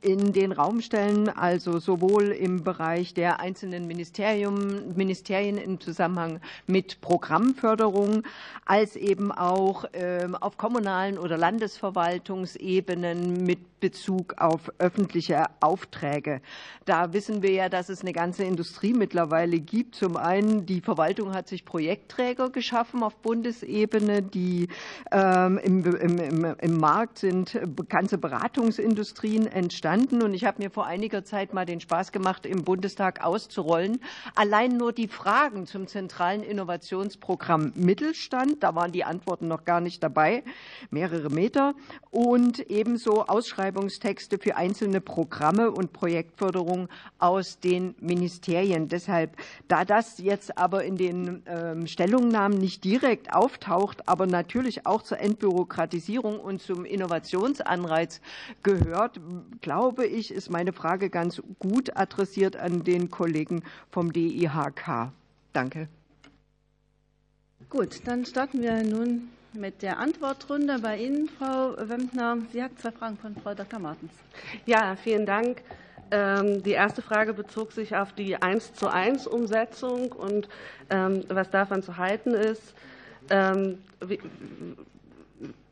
[0.00, 7.00] in den Raum stellen, also sowohl im Bereich der einzelnen Ministerien, Ministerien im Zusammenhang mit
[7.00, 8.22] Programmförderung
[8.64, 9.84] als eben auch
[10.40, 11.36] auf kommunalen oder
[12.94, 16.40] Landesverwaltungsebenen mit Bezug auf öffentliche Aufträge.
[16.84, 19.96] Da wissen wir ja, dass es eine ganze Industrie mittlerweile gibt.
[19.96, 24.68] Zum einen, die Verwaltung hat sich Projektträger geschaffen auf Bundesebene, die
[25.10, 27.58] ähm, im, im, im, Markt sind
[27.88, 30.22] ganze Beratungsindustrien entstanden.
[30.22, 33.98] Und ich habe mir vor einiger Zeit mal den Spaß gemacht, im Bundestag auszurollen.
[34.36, 40.04] Allein nur die Fragen zum zentralen Innovationsprogramm Mittelstand, da waren die Antworten noch gar nicht
[40.04, 40.44] dabei,
[40.90, 41.74] mehrere Meter.
[42.12, 43.26] Und ebenso
[43.72, 48.88] Ausschreibungstexte für einzelne Programme und Projektförderung aus den Ministerien.
[48.88, 49.36] Deshalb,
[49.68, 55.20] da das jetzt aber in den ähm, Stellungnahmen nicht direkt auftaucht, aber natürlich auch zur
[55.20, 58.20] Entbürokratisierung und zum Innovationsanreiz
[58.62, 59.20] gehört,
[59.62, 65.12] glaube ich, ist meine Frage ganz gut adressiert an den Kollegen vom DIHK.
[65.52, 65.88] Danke.
[67.70, 72.38] Gut, dann starten wir nun mit der Antwortrunde bei Ihnen, Frau Wempner.
[72.52, 73.78] Sie hat zwei Fragen von Frau Dr.
[73.78, 74.12] Martens.
[74.66, 75.62] Ja, vielen Dank.
[76.10, 80.48] Ähm, die erste Frage bezog sich auf die 1 zu 1 Umsetzung und
[80.90, 82.74] ähm, was davon zu halten ist.
[83.30, 83.78] Ähm,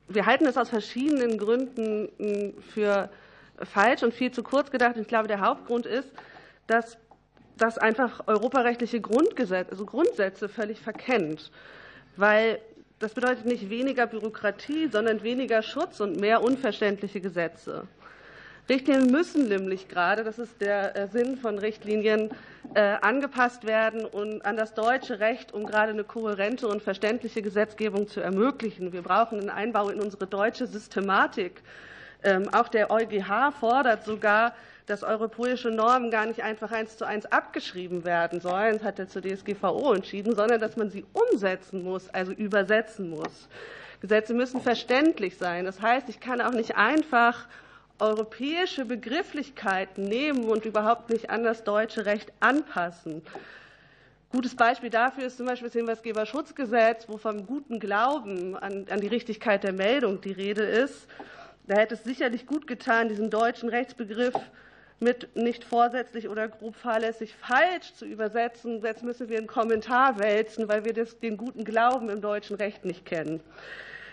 [0.09, 3.11] wir halten es aus verschiedenen Gründen hm, für
[3.63, 4.97] falsch und viel zu kurz gedacht.
[4.97, 6.11] Ich glaube, der Hauptgrund ist,
[6.67, 6.97] dass
[7.57, 11.51] das einfach europarechtliche Grundgesetz, also Grundsätze völlig verkennt.
[12.17, 12.61] Weil
[13.01, 17.89] das bedeutet nicht weniger Bürokratie, sondern weniger Schutz und mehr unverständliche Gesetze.
[18.69, 22.31] Richtlinien müssen nämlich gerade, das ist der äh, Sinn von Richtlinien,
[22.75, 28.07] äh, angepasst werden und an das deutsche Recht, um gerade eine kohärente und verständliche Gesetzgebung
[28.07, 28.93] zu ermöglichen.
[28.93, 31.63] Wir brauchen einen Einbau in unsere deutsche Systematik.
[32.23, 34.55] Ähm, auch der EuGH fordert sogar,
[34.91, 39.09] dass europäische Normen gar nicht einfach eins zu eins abgeschrieben werden sollen, das hat er
[39.09, 43.49] zur DSGVO entschieden, sondern dass man sie umsetzen muss, also übersetzen muss.
[44.01, 45.65] Gesetze müssen verständlich sein.
[45.65, 47.47] Das heißt, ich kann auch nicht einfach
[48.01, 53.23] europäische Begrifflichkeiten nehmen und überhaupt nicht an das deutsche Recht anpassen.
[54.33, 59.09] Gutes Beispiel dafür ist zum Beispiel das Hinweisgeberschutzgesetz, wo vom guten Glauben an, an die
[59.09, 61.07] Richtigkeit der Meldung die Rede ist.
[61.67, 64.35] Da hätte es sicherlich gut getan, diesen deutschen Rechtsbegriff
[65.01, 68.83] mit nicht vorsätzlich oder grob fahrlässig falsch zu übersetzen.
[68.83, 72.85] Jetzt müssen wir einen Kommentar wälzen, weil wir das, den guten Glauben im deutschen Recht
[72.85, 73.41] nicht kennen.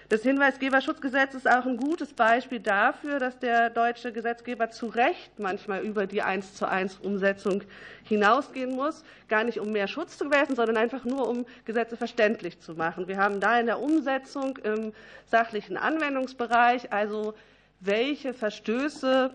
[0.09, 5.81] Das Hinweisgeberschutzgesetz ist auch ein gutes Beispiel dafür, dass der deutsche Gesetzgeber zu Recht manchmal
[5.81, 7.63] über die eins zu eins Umsetzung
[8.05, 12.61] hinausgehen muss, gar nicht um mehr Schutz zu gewähren, sondern einfach nur um Gesetze verständlich
[12.61, 13.09] zu machen.
[13.09, 14.93] Wir haben da in der Umsetzung im
[15.25, 17.33] sachlichen Anwendungsbereich also
[17.81, 19.33] welche Verstöße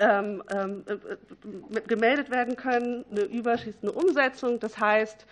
[0.00, 4.60] ähm, ähm, äh, gemeldet werden können, eine überschießende Umsetzung.
[4.60, 5.26] Das heißt,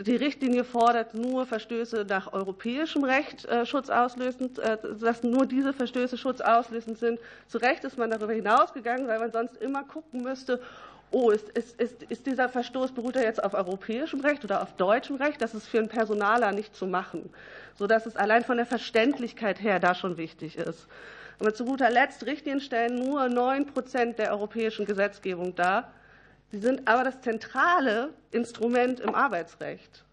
[0.00, 6.18] die Richtlinie fordert nur Verstöße nach europäischem Recht äh, schutzauslösend, äh, dass nur diese Verstöße
[6.18, 7.20] schutzauslösend sind.
[7.46, 10.60] Zu Recht ist man darüber hinausgegangen, weil man sonst immer gucken müsste,
[11.10, 14.74] oh, ist, ist, ist, ist dieser Verstoß, beruht er jetzt auf europäischem Recht oder auf
[14.76, 15.40] deutschem Recht?
[15.40, 17.30] Das ist für einen Personaler nicht zu machen,
[17.76, 20.88] sodass es allein von der Verständlichkeit her da schon wichtig ist.
[21.38, 25.92] Aber zu guter Letzt, Richtlinien stellen nur 9 Prozent der europäischen Gesetzgebung dar.
[26.50, 30.04] Sie sind aber das zentrale Instrument im Arbeitsrecht.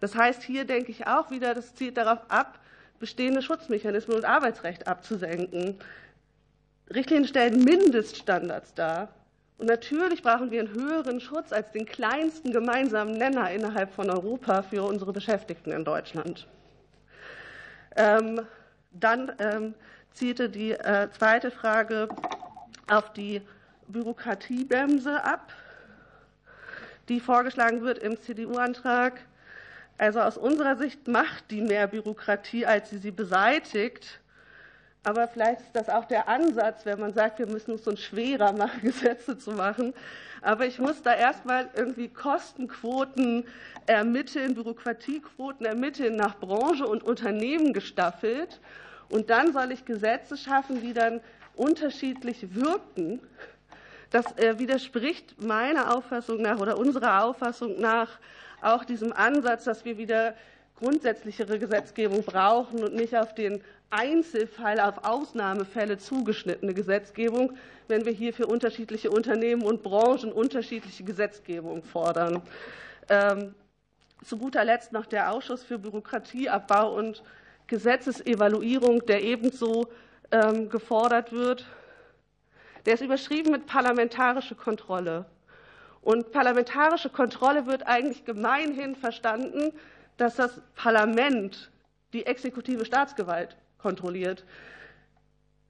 [0.00, 2.58] Das heißt, hier denke ich auch wieder, das zielt darauf ab,
[2.98, 5.78] bestehende Schutzmechanismen und Arbeitsrecht abzusenken.
[6.92, 9.08] Richtlinien stellen Mindeststandards dar.
[9.58, 14.62] Und natürlich brauchen wir einen höheren Schutz als den kleinsten gemeinsamen Nenner innerhalb von Europa
[14.62, 16.48] für unsere Beschäftigten in Deutschland.
[17.96, 18.40] Ähm,
[18.90, 19.74] dann ähm,
[20.14, 22.08] zielte die äh, zweite Frage
[22.88, 23.42] auf die
[23.88, 25.52] Bürokratiebremse ab,
[27.08, 29.20] die vorgeschlagen wird im CDU-Antrag.
[29.98, 34.20] Also aus unserer Sicht macht die mehr Bürokratie, als sie sie beseitigt.
[35.04, 38.52] Aber vielleicht ist das auch der Ansatz, wenn man sagt, wir müssen es uns schwerer
[38.56, 39.94] machen, Gesetze zu machen.
[40.42, 43.44] Aber ich muss da erstmal irgendwie Kostenquoten
[43.86, 48.60] ermitteln, Bürokratiequoten ermitteln nach Branche und Unternehmen gestaffelt.
[49.08, 51.20] Und dann soll ich Gesetze schaffen, die dann
[51.54, 53.20] unterschiedlich wirken.
[54.10, 58.18] Das widerspricht meiner Auffassung nach oder unserer Auffassung nach
[58.60, 60.34] auch diesem Ansatz, dass wir wieder
[60.78, 67.56] grundsätzlichere Gesetzgebung brauchen und nicht auf den Einzelfall, auf Ausnahmefälle zugeschnittene Gesetzgebung,
[67.88, 72.42] wenn wir hier für unterschiedliche Unternehmen und Branchen unterschiedliche Gesetzgebung fordern.
[73.08, 73.54] Ähm,
[74.24, 77.22] zu guter Letzt noch der Ausschuss für Bürokratieabbau und
[77.72, 79.88] Gesetzesevaluierung, der ebenso
[80.30, 81.64] ähm, gefordert wird.
[82.84, 85.24] Der ist überschrieben mit parlamentarische Kontrolle.
[86.02, 89.72] Und parlamentarische Kontrolle wird eigentlich gemeinhin verstanden,
[90.18, 91.70] dass das Parlament
[92.12, 94.44] die exekutive Staatsgewalt kontrolliert.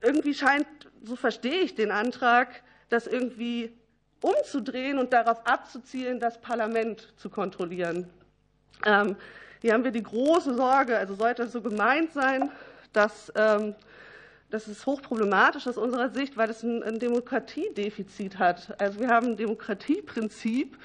[0.01, 0.67] Irgendwie scheint,
[1.05, 3.73] so verstehe ich den Antrag, das irgendwie
[4.21, 8.11] umzudrehen und darauf abzuzielen, das Parlament zu kontrollieren.
[8.85, 9.15] Ähm,
[9.63, 12.51] hier haben wir die große Sorge, also sollte es so gemeint sein,
[12.93, 13.75] dass ähm,
[14.51, 18.75] das ist hochproblematisch aus unserer Sicht, weil es ein Demokratiedefizit hat.
[18.79, 20.77] Also wir haben ein Demokratieprinzip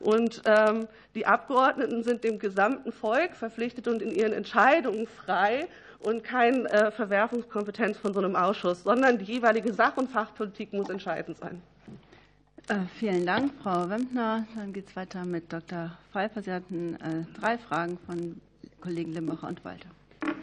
[0.00, 5.68] und ähm, die Abgeordneten sind dem gesamten Volk verpflichtet und in ihren Entscheidungen frei
[6.00, 10.88] und keine äh, Verwerfungskompetenz von so einem Ausschuss, sondern die jeweilige Sach- und Fachpolitik muss
[10.88, 11.62] entscheidend sein.
[12.72, 14.46] Äh, vielen Dank, Frau Wempner.
[14.56, 15.90] Dann geht es weiter mit Dr.
[16.10, 16.40] Pfeiffer.
[16.40, 18.40] Sie hatten äh, drei Fragen von
[18.80, 19.88] Kollegen Limbacher und Walter.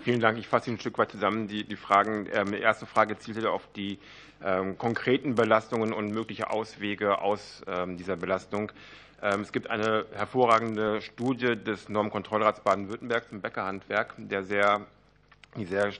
[0.03, 0.37] Vielen Dank.
[0.37, 1.47] Ich fasse ein Stück weit zusammen.
[1.47, 3.97] Die, die Fragen, ähm, die erste Frage zielte auf die
[4.43, 8.71] ähm, konkreten Belastungen und mögliche Auswege aus ähm, dieser Belastung.
[9.21, 14.85] Es gibt eine hervorragende Studie des Normkontrollrats Baden-Württembergs im Bäckerhandwerk, der sehr,
[15.57, 15.91] die sehr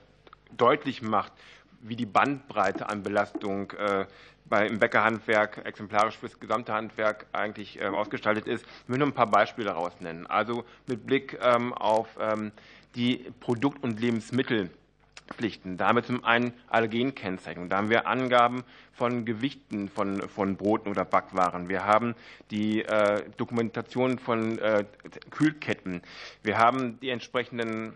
[0.55, 1.33] deutlich macht,
[1.81, 4.05] wie die Bandbreite an Belastung äh,
[4.49, 8.65] bei, im Bäckerhandwerk exemplarisch für das gesamte Handwerk eigentlich äh, ausgestaltet ist.
[8.83, 10.27] Ich will nur ein paar Beispiele daraus nennen.
[10.27, 12.51] Also mit Blick ähm, auf ähm,
[12.95, 15.77] die Produkt- und Lebensmittelpflichten.
[15.77, 17.69] Da haben wir zum einen Allergenkennzeichnung.
[17.69, 21.69] Da haben wir Angaben von Gewichten von, von Broten oder Backwaren.
[21.69, 22.15] Wir haben
[22.51, 24.85] die äh, Dokumentation von äh,
[25.29, 26.01] Kühlketten.
[26.43, 27.93] Wir haben die entsprechenden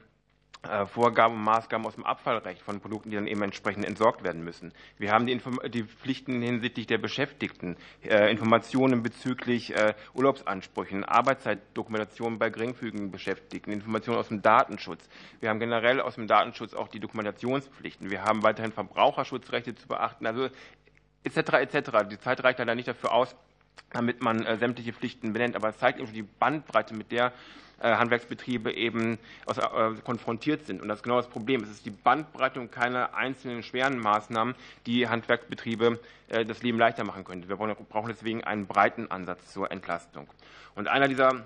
[0.86, 4.74] Vorgaben und Maßgaben aus dem Abfallrecht von Produkten, die dann eben entsprechend entsorgt werden müssen.
[4.98, 5.38] Wir haben die,
[5.70, 14.20] die Pflichten hinsichtlich der Beschäftigten, äh, Informationen bezüglich äh, Urlaubsansprüchen, Arbeitszeitdokumentation bei geringfügigen Beschäftigten, Informationen
[14.20, 15.10] aus dem Datenschutz.
[15.42, 18.10] Wir haben generell aus dem Datenschutz auch die Dokumentationspflichten.
[18.10, 20.48] Wir haben weiterhin Verbraucherschutzrechte zu beachten, also
[21.26, 21.38] etc.
[21.56, 21.92] etc.
[22.10, 23.36] Die Zeit reicht leider nicht dafür aus,
[23.92, 27.32] damit man sämtliche Pflichten benennt, aber es zeigt eben die Bandbreite, mit der äh,
[27.80, 29.18] Handwerksbetriebe eben
[29.48, 30.82] äh, konfrontiert sind.
[30.82, 31.64] Und das ist genau das Problem.
[31.64, 34.56] Es ist die Bandbreite und keine einzelnen schweren Maßnahmen,
[34.86, 36.00] die Handwerksbetriebe
[36.30, 37.48] äh, das Leben leichter machen können.
[37.50, 40.28] Wir brauchen deswegen einen breiten Ansatz zur Entlastung.
[40.76, 41.44] Und einer dieser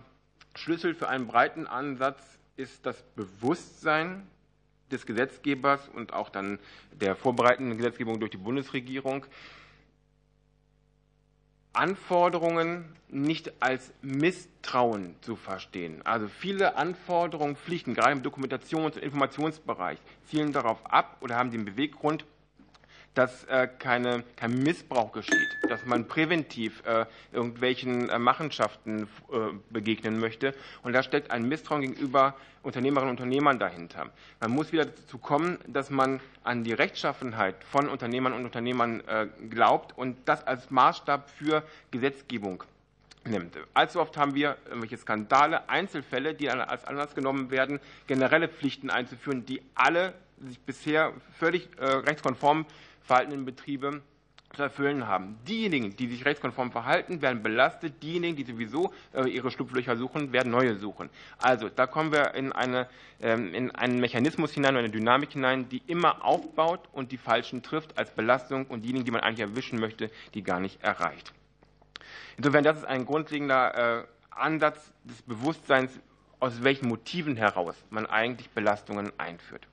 [0.55, 4.27] Schlüssel für einen breiten Ansatz ist das Bewusstsein
[4.91, 6.59] des Gesetzgebers und auch dann
[6.91, 9.25] der vorbereitenden Gesetzgebung durch die Bundesregierung,
[11.73, 16.01] Anforderungen nicht als Misstrauen zu verstehen.
[16.05, 21.65] Also viele Anforderungen, Pflichten, gerade im Dokumentations- und Informationsbereich, zielen darauf ab oder haben den
[21.65, 22.25] Beweggrund,
[23.17, 29.07] dass äh, keine, kein Missbrauch geschieht, dass man präventiv äh, irgendwelchen äh, Machenschaften
[29.69, 30.53] begegnen möchte.
[30.83, 34.11] Und da steckt ein Misstrauen gegenüber Unternehmerinnen und Unternehmern dahinter.
[34.39, 39.01] Man muss wieder dazu kommen, dass man an die Rechtschaffenheit von Unternehmern und Unternehmern
[39.49, 42.63] glaubt und das als Maßstab für Gesetzgebung
[43.25, 43.57] nimmt.
[43.73, 49.45] Allzu oft haben wir irgendwelche Skandale, Einzelfälle, die als Anlass genommen werden, generelle Pflichten einzuführen,
[49.45, 52.65] die alle sich bisher völlig rechtskonform
[53.07, 54.01] verhaltenen Betriebe
[54.55, 55.37] zu erfüllen haben.
[55.47, 58.01] Diejenigen, die sich rechtskonform verhalten, werden belastet.
[58.01, 61.09] Diejenigen, die sowieso äh, ihre Schlupflöcher suchen, werden neue suchen.
[61.39, 62.87] Also da kommen wir in, eine,
[63.21, 67.97] ähm, in einen Mechanismus hinein, eine Dynamik hinein, die immer aufbaut und die Falschen trifft
[67.97, 71.33] als Belastung und diejenigen, die man eigentlich erwischen möchte, die gar nicht erreicht.
[72.37, 75.91] Insofern, das ist ein grundlegender äh, Ansatz des Bewusstseins,
[76.39, 79.67] aus welchen Motiven heraus man eigentlich Belastungen einführt.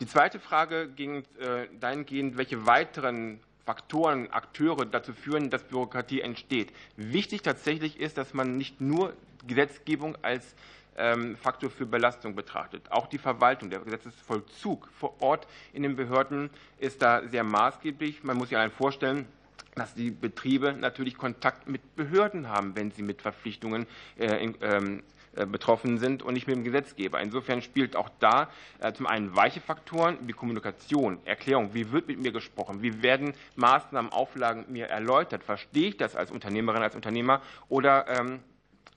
[0.00, 6.72] Die zweite Frage ging äh, dahingehend, welche weiteren Faktoren, Akteure dazu führen, dass Bürokratie entsteht.
[6.96, 9.12] Wichtig tatsächlich ist, dass man nicht nur
[9.46, 10.54] Gesetzgebung als
[10.96, 12.90] ähm, Faktor für Belastung betrachtet.
[12.90, 16.48] Auch die Verwaltung, der Gesetzesvollzug vor Ort in den Behörden
[16.78, 18.24] ist da sehr maßgeblich.
[18.24, 19.26] Man muss sich allein vorstellen,
[19.74, 23.86] dass die Betriebe natürlich Kontakt mit Behörden haben, wenn sie mit Verpflichtungen
[24.18, 27.20] äh, ähm, betroffen sind und nicht mit dem Gesetzgeber.
[27.20, 28.48] Insofern spielt auch da
[28.94, 34.12] zum einen weiche Faktoren wie Kommunikation, Erklärung, wie wird mit mir gesprochen, wie werden Maßnahmen,
[34.12, 38.40] Auflagen mir erläutert, verstehe ich das als Unternehmerin, als Unternehmer oder ähm,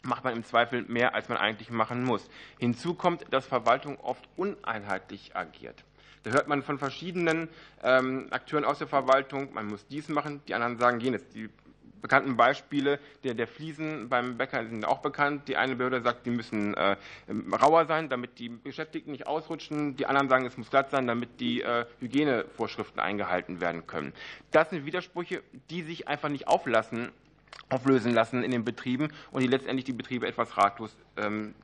[0.03, 2.29] macht man im Zweifel mehr, als man eigentlich machen muss.
[2.59, 5.83] Hinzu kommt, dass Verwaltung oft uneinheitlich agiert.
[6.23, 7.49] Da hört man von verschiedenen
[7.83, 11.27] ähm, Akteuren aus der Verwaltung, man muss dies machen, die anderen sagen jenes.
[11.29, 11.49] Die
[12.03, 15.47] bekannten Beispiele der, der Fliesen beim Bäcker sind auch bekannt.
[15.47, 16.97] Die eine Behörde sagt, die müssen äh,
[17.51, 19.95] rauer sein, damit die Beschäftigten nicht ausrutschen.
[19.95, 24.13] Die anderen sagen, es muss glatt sein, damit die äh, Hygienevorschriften eingehalten werden können.
[24.51, 27.09] Das sind Widersprüche, die sich einfach nicht auflassen,
[27.69, 31.55] auflösen lassen in den Betrieben und die letztendlich die Betriebe etwas ratlos ähm,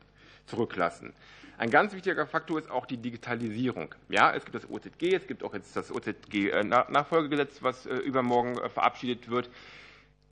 [0.45, 1.13] zurücklassen.
[1.57, 3.93] Ein ganz wichtiger Faktor ist auch die Digitalisierung.
[4.07, 8.69] Ja, es gibt das OZG, es gibt auch jetzt das OZG-Nachfolgegesetz, was äh, übermorgen äh,
[8.69, 9.49] verabschiedet wird.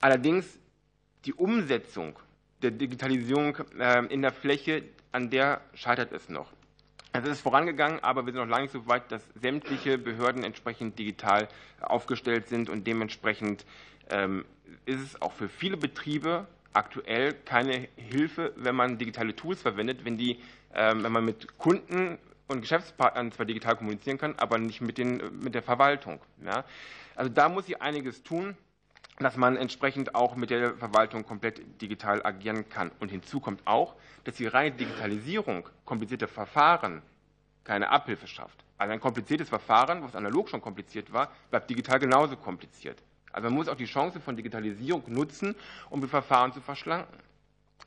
[0.00, 0.58] Allerdings
[1.24, 2.18] die Umsetzung
[2.62, 6.52] der Digitalisierung äh, in der Fläche, an der scheitert es noch.
[7.12, 10.98] Es ist vorangegangen, aber wir sind noch lange nicht so weit, dass sämtliche Behörden entsprechend
[10.98, 11.48] digital
[11.80, 13.64] aufgestellt sind und dementsprechend
[14.10, 14.44] ähm,
[14.84, 20.18] ist es auch für viele Betriebe aktuell keine Hilfe, wenn man digitale Tools verwendet, wenn,
[20.18, 20.38] die,
[20.74, 25.20] ähm, wenn man mit Kunden und Geschäftspartnern zwar digital kommunizieren kann, aber nicht mit, den,
[25.40, 26.20] mit der Verwaltung.
[26.44, 26.64] Ja?
[27.14, 28.56] Also da muss sie einiges tun,
[29.18, 32.90] dass man entsprechend auch mit der Verwaltung komplett digital agieren kann.
[33.00, 33.94] Und hinzu kommt auch,
[34.24, 37.02] dass die reine Digitalisierung komplizierte Verfahren
[37.64, 38.64] keine Abhilfe schafft.
[38.78, 43.02] Also ein kompliziertes Verfahren, was analog schon kompliziert war, bleibt digital genauso kompliziert.
[43.32, 45.54] Also man muss auch die Chance von Digitalisierung nutzen,
[45.90, 47.18] um die Verfahren zu verschlanken.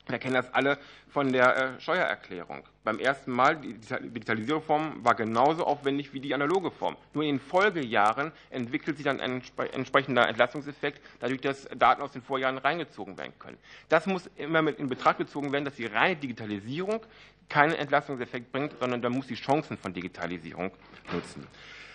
[0.08, 0.78] Wir kennen das alle
[1.08, 2.64] von der äh, Steuererklärung.
[2.82, 6.96] Beim ersten Mal, die Digitalisierungsform war genauso aufwendig wie die analoge Form.
[7.14, 12.22] Nur in den Folgejahren entwickelt sich dann ein entsprechender Entlastungseffekt, dadurch, dass Daten aus den
[12.22, 13.58] Vorjahren reingezogen werden können.
[13.88, 17.00] Das muss immer mit in Betracht gezogen werden, dass die reine Digitalisierung
[17.48, 20.72] keinen Entlastungseffekt bringt, sondern da muss die Chancen von Digitalisierung
[21.12, 21.46] nutzen.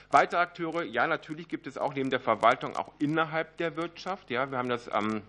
[0.09, 4.29] Weitere Akteure, ja, natürlich gibt es auch neben der Verwaltung auch innerhalb der Wirtschaft.
[4.29, 5.21] Ja, wir haben das am äh,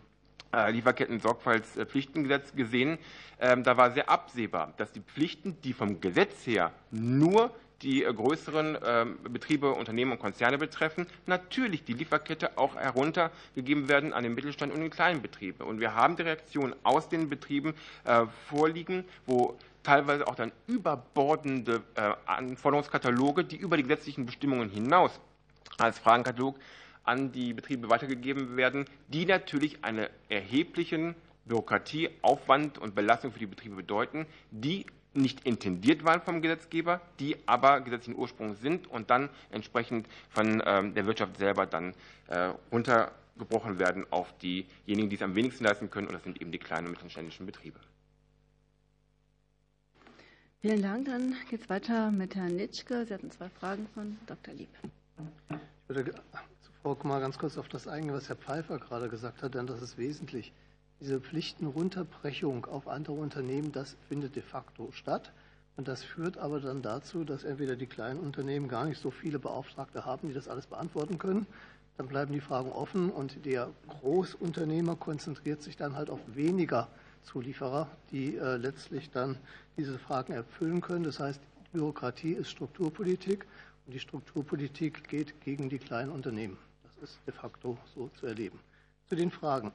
[0.53, 2.99] Lieferketten-Sorgfaltspflichtengesetz gesehen.
[3.41, 8.13] Ähm, da war sehr absehbar, dass die Pflichten, die vom Gesetz her nur die äh,
[8.13, 14.35] größeren ähm, Betriebe, Unternehmen und Konzerne betreffen, natürlich die Lieferkette auch heruntergegeben werden an den
[14.35, 15.65] Mittelstand und den kleinen Betriebe.
[15.65, 17.75] Und wir haben die Reaktion aus den Betrieben
[18.05, 25.21] äh, vorliegen, wo teilweise auch dann überbordende äh, Anforderungskataloge, die über die gesetzlichen Bestimmungen hinaus
[25.79, 26.59] als Fragenkatalog
[27.09, 31.15] an die Betriebe weitergegeben werden, die natürlich einen erheblichen
[31.47, 34.85] Bürokratieaufwand und Belastung für die Betriebe bedeuten, die
[35.15, 40.95] nicht intendiert waren vom Gesetzgeber, die aber gesetzlichen Ursprung sind und dann entsprechend von ähm,
[40.95, 41.95] der Wirtschaft selber dann
[42.29, 46.53] äh, runtergebrochen werden auf diejenigen, die es am wenigsten leisten können, und das sind eben
[46.53, 47.81] die kleinen und mittelständischen Betriebe.
[50.61, 51.07] Vielen Dank.
[51.07, 53.07] Dann geht es weiter mit Herrn Nitschke.
[53.07, 54.53] Sie hatten zwei Fragen von Dr.
[54.55, 54.69] Lieb.
[55.89, 56.13] Ich würde
[56.89, 59.83] zuvor mal ganz kurz auf das eingehen, was Herr Pfeiffer gerade gesagt hat, denn das
[59.83, 60.53] ist wesentlich.
[61.01, 65.31] Diese Pflichtenrunterbrechung auf andere Unternehmen, das findet de facto statt.
[65.77, 69.39] Und das führt aber dann dazu, dass entweder die kleinen Unternehmen gar nicht so viele
[69.39, 71.47] Beauftragte haben, die das alles beantworten können.
[71.99, 76.89] Dann bleiben die Fragen offen und der Großunternehmer konzentriert sich dann halt auf weniger
[77.25, 79.37] Zulieferer, die äh, letztlich dann
[79.77, 81.05] diese Fragen erfüllen können.
[81.05, 83.45] Das heißt, Bürokratie ist Strukturpolitik
[83.87, 86.57] und die Strukturpolitik geht gegen die kleinen Unternehmen.
[87.03, 88.59] Ist de facto so zu erleben.
[89.09, 89.73] Zu den Fragen.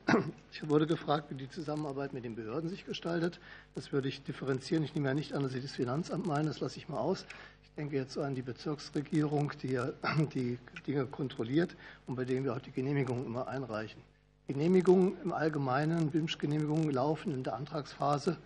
[0.51, 3.39] Ich wurde gefragt, wie die Zusammenarbeit mit den Behörden sich gestaltet.
[3.75, 4.83] Das würde ich differenzieren.
[4.83, 7.25] Ich nehme ja nicht an, dass Sie das Finanzamt meinen, das lasse ich mal aus.
[7.63, 9.91] Ich denke jetzt an die Bezirksregierung, die ja
[10.33, 14.01] die Dinge kontrolliert und bei denen wir auch die Genehmigungen immer einreichen.
[14.47, 18.37] Genehmigungen im Allgemeinen, BIMSCH-Genehmigungen laufen in der Antragsphase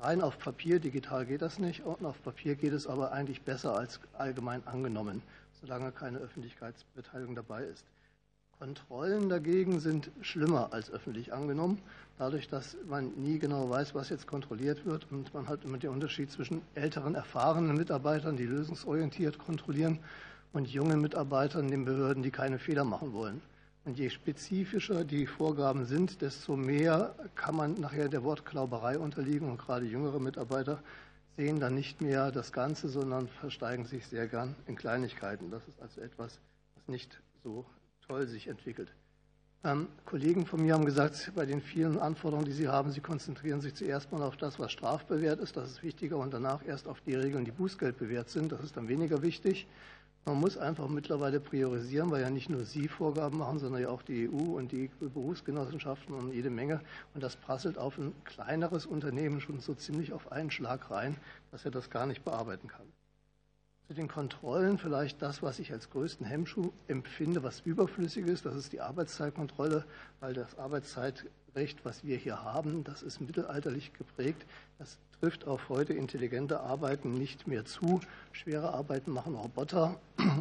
[0.00, 0.78] rein auf Papier.
[0.78, 1.84] Digital geht das nicht.
[1.84, 5.22] Und auf Papier geht es aber eigentlich besser als allgemein angenommen,
[5.60, 7.84] solange keine Öffentlichkeitsbeteiligung dabei ist.
[8.58, 11.80] Kontrollen dagegen sind schlimmer als öffentlich angenommen,
[12.18, 15.06] dadurch, dass man nie genau weiß, was jetzt kontrolliert wird.
[15.10, 20.00] Und man hat immer den Unterschied zwischen älteren, erfahrenen Mitarbeitern, die lösungsorientiert kontrollieren,
[20.52, 23.42] und jungen Mitarbeitern, den Behörden, die keine Fehler machen wollen.
[23.84, 29.48] Und je spezifischer die Vorgaben sind, desto mehr kann man nachher der Wortklauberei unterliegen.
[29.50, 30.82] Und gerade jüngere Mitarbeiter
[31.36, 35.50] sehen dann nicht mehr das Ganze, sondern versteigen sich sehr gern in Kleinigkeiten.
[35.50, 36.40] Das ist also etwas,
[36.74, 37.64] was nicht so
[38.08, 38.88] toll sich entwickelt.
[39.64, 43.60] Ähm, Kollegen von mir haben gesagt, bei den vielen Anforderungen, die sie haben, sie konzentrieren
[43.60, 45.56] sich zuerst mal auf das, was strafbewehrt ist.
[45.56, 48.50] Das ist wichtiger und danach erst auf die Regeln, die Bußgeld bewährt sind.
[48.50, 49.66] Das ist dann weniger wichtig.
[50.24, 54.02] Man muss einfach mittlerweile priorisieren, weil ja nicht nur Sie Vorgaben machen, sondern ja auch
[54.02, 56.80] die EU und die Berufsgenossenschaften und jede Menge.
[57.14, 61.16] Und das prasselt auf ein kleineres Unternehmen schon so ziemlich auf einen Schlag rein,
[61.50, 62.86] dass er das gar nicht bearbeiten kann.
[63.88, 68.54] Zu den Kontrollen vielleicht das, was ich als größten Hemmschuh empfinde, was überflüssig ist, das
[68.54, 69.82] ist die Arbeitszeitkontrolle,
[70.20, 74.44] weil das Arbeitszeitrecht, was wir hier haben, das ist mittelalterlich geprägt.
[74.78, 78.02] Das trifft auf heute intelligente Arbeiten nicht mehr zu.
[78.32, 79.98] Schwere Arbeiten machen Roboter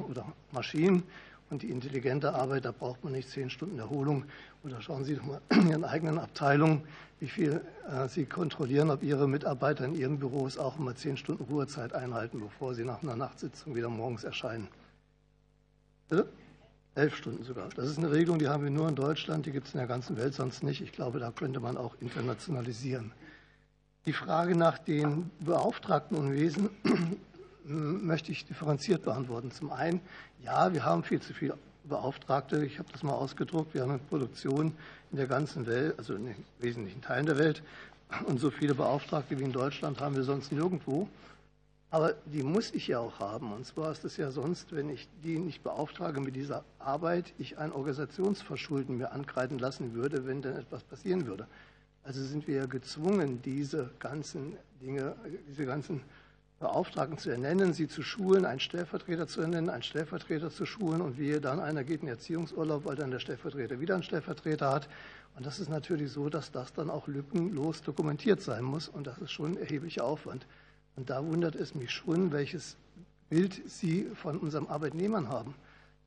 [0.10, 1.04] oder Maschinen.
[1.50, 4.26] Und die intelligente Arbeit, da braucht man nicht zehn Stunden Erholung.
[4.64, 6.84] Oder schauen Sie doch mal in Ihren eigenen Abteilungen,
[7.20, 11.46] wie viel äh, Sie kontrollieren, ob Ihre Mitarbeiter in Ihren Büros auch immer zehn Stunden
[11.46, 14.68] Ruhezeit einhalten, bevor sie nach einer Nachtsitzung wieder morgens erscheinen.
[16.10, 16.28] Bitte?
[16.96, 17.70] Elf Stunden sogar.
[17.76, 19.88] Das ist eine Regelung, die haben wir nur in Deutschland, die gibt es in der
[19.88, 20.82] ganzen Welt sonst nicht.
[20.82, 23.12] Ich glaube, da könnte man auch internationalisieren.
[24.08, 26.70] Die Frage nach den Beauftragtenunwesen
[27.68, 29.52] möchte ich differenziert beantworten.
[29.52, 30.02] Zum einen,
[30.44, 32.66] ja, wir haben viel zu viele Beauftragte.
[32.66, 33.74] Ich habe das mal ausgedruckt.
[33.74, 34.74] Wir haben eine Produktion
[35.12, 37.62] in der ganzen Welt, also in wesentlichen Teilen der Welt.
[38.26, 41.08] Und so viele Beauftragte wie in Deutschland haben wir sonst nirgendwo.
[41.90, 43.54] Aber die muss ich ja auch haben.
[43.54, 47.58] Und zwar ist es ja sonst, wenn ich die nicht beauftrage mit dieser Arbeit, ich
[47.58, 51.48] ein Organisationsverschulden mir ankreiden lassen würde, wenn denn etwas passieren würde.
[52.04, 55.16] Also sind wir ja gezwungen, diese ganzen Dinge,
[55.50, 56.02] diese ganzen
[56.60, 61.20] Beauftragten zu ernennen, sie zu schulen, einen Stellvertreter zu ernennen, einen Stellvertreter zu schulen und
[61.20, 64.90] wie dann einer geht in Erziehungsurlaub, weil dann der Stellvertreter wieder einen Stellvertreter hat.
[65.36, 69.20] Und das ist natürlich so, dass das dann auch lückenlos dokumentiert sein muss und das
[69.20, 70.48] ist schon ein erheblicher Aufwand.
[70.96, 72.76] Und da wundert es mich schon, welches
[73.30, 75.54] Bild Sie von unserem Arbeitnehmern haben.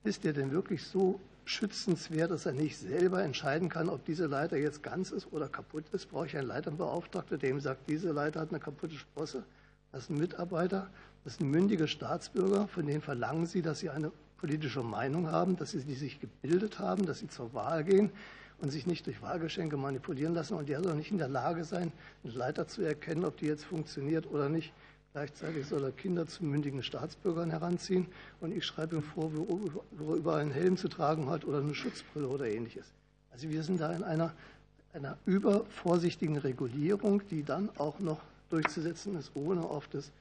[0.02, 4.56] Ist der denn wirklich so schützenswert, dass er nicht selber entscheiden kann, ob diese Leiter
[4.56, 6.10] jetzt ganz ist oder kaputt ist.
[6.10, 9.44] Brauche ich einen Leiterbeauftragten, der ihm sagt, diese Leiter hat eine kaputte Sprosse.
[9.92, 10.88] Das sind Mitarbeiter,
[11.24, 15.72] das sind mündige Staatsbürger, von denen verlangen Sie, dass sie eine politische Meinung haben, dass
[15.72, 18.10] sie sich gebildet haben, dass sie zur Wahl gehen
[18.60, 20.54] und sich nicht durch Wahlgeschenke manipulieren lassen.
[20.54, 21.92] Und der soll nicht in der Lage sein,
[22.24, 24.72] einen Leiter zu erkennen, ob die jetzt funktioniert oder nicht.
[25.12, 28.06] Gleichzeitig soll er Kinder zu mündigen Staatsbürgern heranziehen
[28.40, 31.74] und ich schreibe ihm vor, wo er überall einen Helm zu tragen hat oder eine
[31.74, 32.86] Schutzbrille oder ähnliches.
[33.32, 34.32] Also wir sind da in einer,
[34.92, 38.20] einer übervorsichtigen Regulierung, die dann auch noch
[38.50, 40.12] durchzusetzen ist, ohne auf das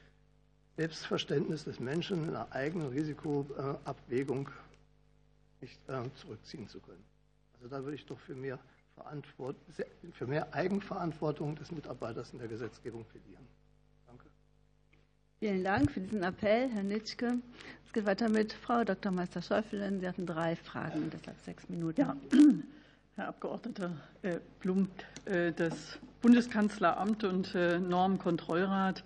[0.78, 4.50] Selbstverständnis des Menschen in einer eigenen Risikoabwägung
[5.62, 7.04] nicht äh, zurückziehen zu können.
[7.56, 8.58] Also da würde ich doch für mehr,
[10.14, 13.46] für mehr Eigenverantwortung des Mitarbeiters in der Gesetzgebung plädieren.
[15.40, 17.38] Vielen Dank für diesen Appell, Herr Nitschke.
[17.86, 19.10] Es geht weiter mit Frau Dr.
[19.10, 20.02] Meister-Schäufelin.
[20.02, 22.02] Sie hatten drei Fragen, deshalb sechs Minuten.
[22.02, 22.18] Ja.
[23.20, 23.92] Herr Abgeordneter
[24.22, 24.88] äh, Blum,
[25.26, 29.04] äh, das Bundeskanzleramt und äh, Normkontrollrat.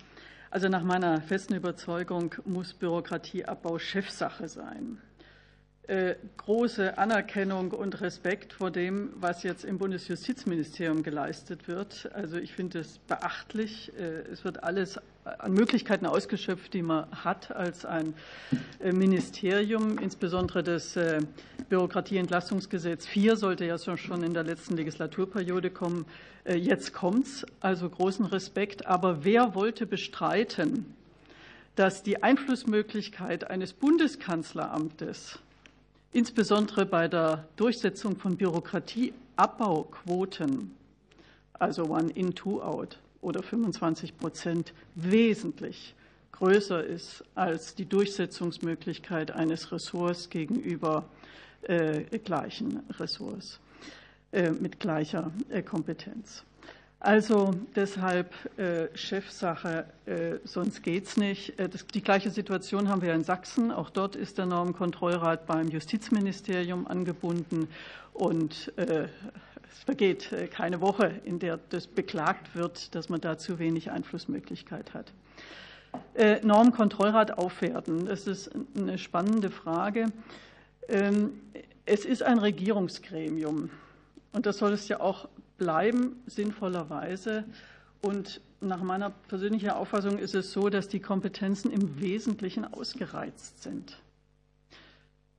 [0.52, 5.02] Also nach meiner festen Überzeugung muss Bürokratieabbau Chefsache sein.
[6.38, 12.10] Große Anerkennung und Respekt vor dem, was jetzt im Bundesjustizministerium geleistet wird.
[12.14, 13.91] Also ich finde es beachtlich.
[14.31, 18.14] Es wird alles an Möglichkeiten ausgeschöpft, die man hat als ein
[18.80, 19.98] äh, Ministerium.
[19.98, 21.22] Insbesondere das äh,
[21.70, 26.06] Bürokratieentlastungsgesetz 4 sollte ja schon in der letzten Legislaturperiode kommen.
[26.44, 28.86] Äh, jetzt kommt es, also großen Respekt.
[28.86, 30.94] Aber wer wollte bestreiten,
[31.76, 35.40] dass die Einflussmöglichkeit eines Bundeskanzleramtes,
[36.12, 40.72] insbesondere bei der Durchsetzung von Bürokratieabbauquoten,
[41.54, 45.95] also one in, two out, oder 25 Prozent wesentlich
[46.34, 51.06] größer ist als die Durchsetzungsmöglichkeit eines Ressorts gegenüber
[51.64, 53.60] äh, gleichen Ressorts
[54.32, 56.44] äh, mit gleicher äh, Kompetenz.
[57.00, 58.34] Also deshalb
[58.94, 59.86] Chefsache,
[60.45, 61.60] sonst geht's nicht.
[61.60, 63.72] Äh, das, die gleiche Situation haben wir in Sachsen.
[63.72, 67.68] Auch dort ist der Normenkontrollrat beim Justizministerium angebunden
[68.14, 68.72] und
[69.74, 73.90] es vergeht äh, keine Woche, in der das beklagt wird, dass man da zu wenig
[73.91, 75.12] Einflussmöglichkeit hat.
[76.14, 80.12] Äh, Normkontrollrat aufwerten, das ist eine spannende Frage.
[80.88, 81.41] Ähm,
[81.86, 83.70] es ist ein Regierungsgremium
[84.32, 85.28] und das soll es ja auch
[85.58, 87.44] bleiben, sinnvollerweise.
[88.02, 93.98] Und nach meiner persönlichen Auffassung ist es so, dass die Kompetenzen im Wesentlichen ausgereizt sind.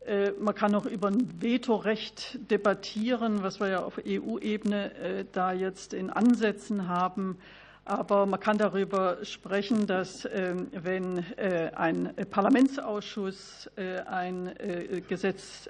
[0.06, 5.52] Äh, man kann auch über ein Vetorecht debattieren, was wir ja auf EU-Ebene äh, da
[5.52, 7.38] jetzt in Ansätzen haben.
[7.86, 15.68] Aber man kann darüber sprechen, dass ähm, wenn äh, ein Parlamentsausschuss äh, ein äh, Gesetz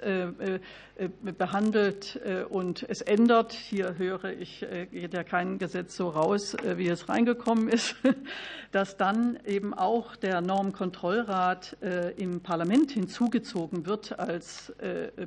[1.37, 2.19] behandelt
[2.49, 7.67] und es ändert, hier höre ich, geht ja kein Gesetz so raus, wie es reingekommen
[7.67, 7.95] ist,
[8.71, 11.75] dass dann eben auch der Normkontrollrat
[12.15, 14.73] im Parlament hinzugezogen wird als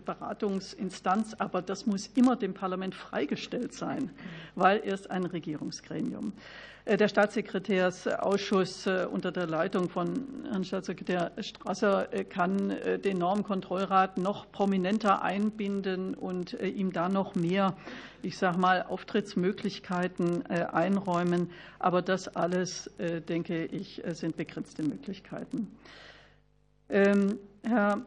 [0.04, 1.34] Beratungsinstanz.
[1.34, 4.10] Aber das muss immer dem Parlament freigestellt sein,
[4.54, 6.32] weil er ist ein Regierungsgremium.
[6.88, 12.74] Äh, der Staatssekretärsausschuss äh, unter der Leitung von Herrn Staatssekretär Strasser äh, kann
[13.04, 17.76] den Normkontrollrat noch prominenter einbinden und ihm da noch mehr,
[18.22, 21.50] ich sage mal, Auftrittsmöglichkeiten einräumen.
[21.78, 25.70] Aber das alles, denke ich, sind begrenzte Möglichkeiten.
[26.88, 28.02] Ähm, Herr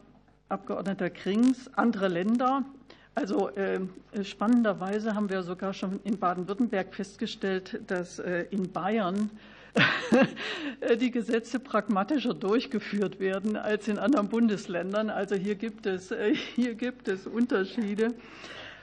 [0.49, 2.65] Abgeordneter Krings, andere Länder
[3.13, 3.79] also äh,
[4.23, 9.29] spannenderweise haben wir sogar schon in Baden-Württemberg festgestellt, dass äh, in Bayern
[10.99, 15.09] die Gesetze pragmatischer durchgeführt werden als in anderen Bundesländern.
[15.09, 18.13] Also hier gibt es, äh, hier gibt es Unterschiede.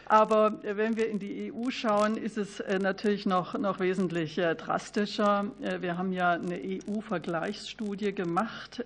[0.09, 4.55] Aber wenn wir in die EU schauen, ist es äh, natürlich noch, noch wesentlich äh,
[4.55, 5.45] drastischer.
[5.61, 8.83] Äh, wir haben ja eine EU-Vergleichsstudie gemacht,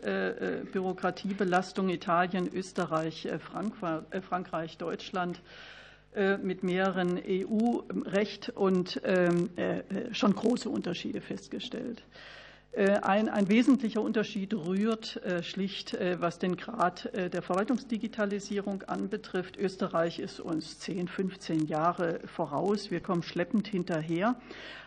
[0.73, 3.28] Bürokratiebelastung Italien, Österreich,
[4.28, 5.40] Frankreich, Deutschland
[6.43, 9.49] mit mehreren EU-Recht und ähm,
[10.12, 12.03] schon große Unterschiede festgestellt.
[12.74, 19.59] Äh, ein, ein, wesentlicher Unterschied rührt äh, schlicht, äh, was den Grad der Verwaltungsdigitalisierung anbetrifft.
[19.59, 22.90] Österreich ist uns 10, 15 Jahre voraus.
[22.90, 24.36] Wir kommen schleppend hinterher.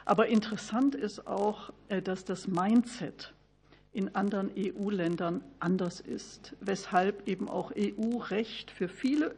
[0.03, 1.71] Aber interessant ist auch,
[2.03, 3.33] dass das Mindset
[3.95, 9.33] in anderen EU-Ländern anders ist, weshalb eben auch EU-Recht für viele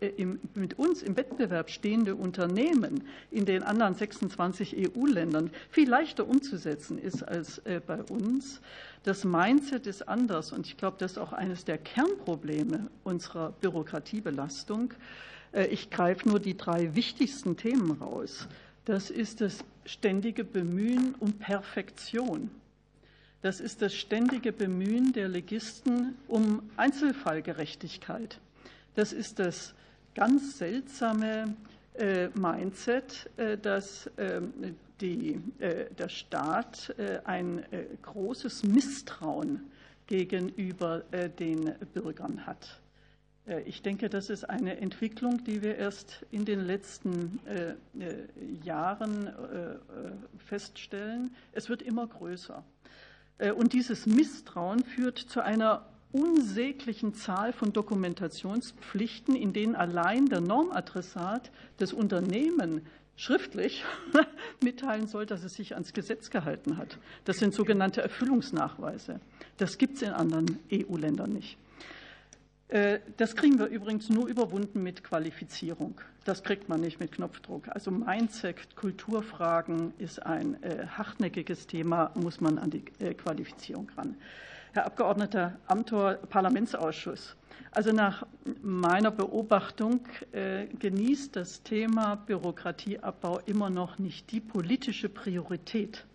[0.00, 3.02] äh, mit uns im Wettbewerb stehende Unternehmen
[3.32, 8.60] in den anderen 26 EU-Ländern viel leichter umzusetzen ist als äh, bei uns.
[9.02, 14.94] Das Mindset ist anders und ich glaube, das ist auch eines der Kernprobleme unserer Bürokratiebelastung.
[15.50, 18.46] Äh, ich greife nur die drei wichtigsten Themen raus.
[18.84, 22.48] Das ist das ständige Bemühen um Perfektion.
[23.40, 28.40] Das ist das ständige Bemühen der Legisten um Einzelfallgerechtigkeit.
[28.96, 29.74] Das ist das
[30.14, 31.54] ganz seltsame
[31.94, 34.52] äh, Mindset, äh, dass ähm,
[35.00, 36.92] die, äh, der Staat
[37.24, 37.64] ein
[38.02, 39.70] großes Misstrauen
[40.08, 41.04] gegenüber
[41.38, 42.80] den Bürgern hat.
[43.64, 47.38] Ich denke, das ist eine Entwicklung, die wir erst in den letzten
[48.64, 49.30] Jahren
[50.38, 51.34] feststellen.
[51.52, 52.64] Es wird immer größer.
[53.38, 60.40] Äh, und dieses Misstrauen führt zu einer unsäglichen Zahl von Dokumentationspflichten, in denen allein der
[60.40, 61.50] Normadressat
[61.80, 62.82] des Unternehmen
[63.16, 63.84] schriftlich
[64.62, 66.98] mitteilen soll, dass es sich ans Gesetz gehalten hat.
[67.24, 69.20] Das sind sogenannte Erfüllungsnachweise.
[69.56, 71.58] Das gibt es in anderen EU-Ländern nicht.
[72.68, 76.00] Äh, das kriegen wir übrigens nur überwunden mit Qualifizierung.
[76.24, 77.68] Das kriegt man nicht mit Knopfdruck.
[77.68, 84.16] Also Mindset, Kulturfragen ist ein äh, hartnäckiges Thema, muss man an die äh, Qualifizierung ran.
[84.72, 87.36] Herr Abgeordneter Amthor, Parlamentsausschuss.
[87.70, 88.26] Also nach
[88.62, 90.00] meiner Beobachtung
[90.78, 96.06] genießt das Thema Bürokratieabbau immer noch nicht die politische Priorität,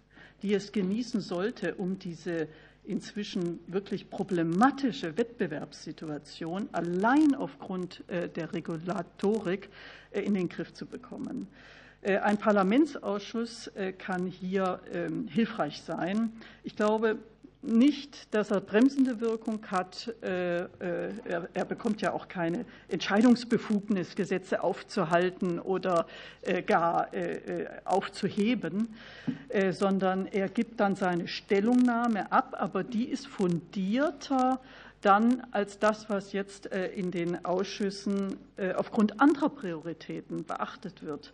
[0.41, 2.47] die es genießen sollte, um diese
[2.85, 9.69] inzwischen wirklich problematische Wettbewerbssituation allein aufgrund äh, der Regulatorik
[10.11, 11.47] äh, in den Griff zu bekommen.
[12.01, 16.33] Äh, ein Parlamentsausschuss kann hier ähm, hilfreich sein.
[16.63, 17.19] Ich glaube,
[17.63, 20.13] nicht, dass er bremsende Wirkung hat.
[20.21, 20.67] Äh, äh,
[21.53, 26.05] er, bekommt ja auch keine Entscheidungsbefugnis, Gesetze aufzuhalten oder
[26.41, 27.09] äh, gar
[27.85, 28.93] aufzuheben,
[29.71, 34.59] sondern er gibt dann seine Stellungnahme ab, aber die ist fundierter
[35.01, 38.37] dann als das, was jetzt in den Ausschüssen
[38.75, 41.33] aufgrund anderer Prioritäten beachtet wird.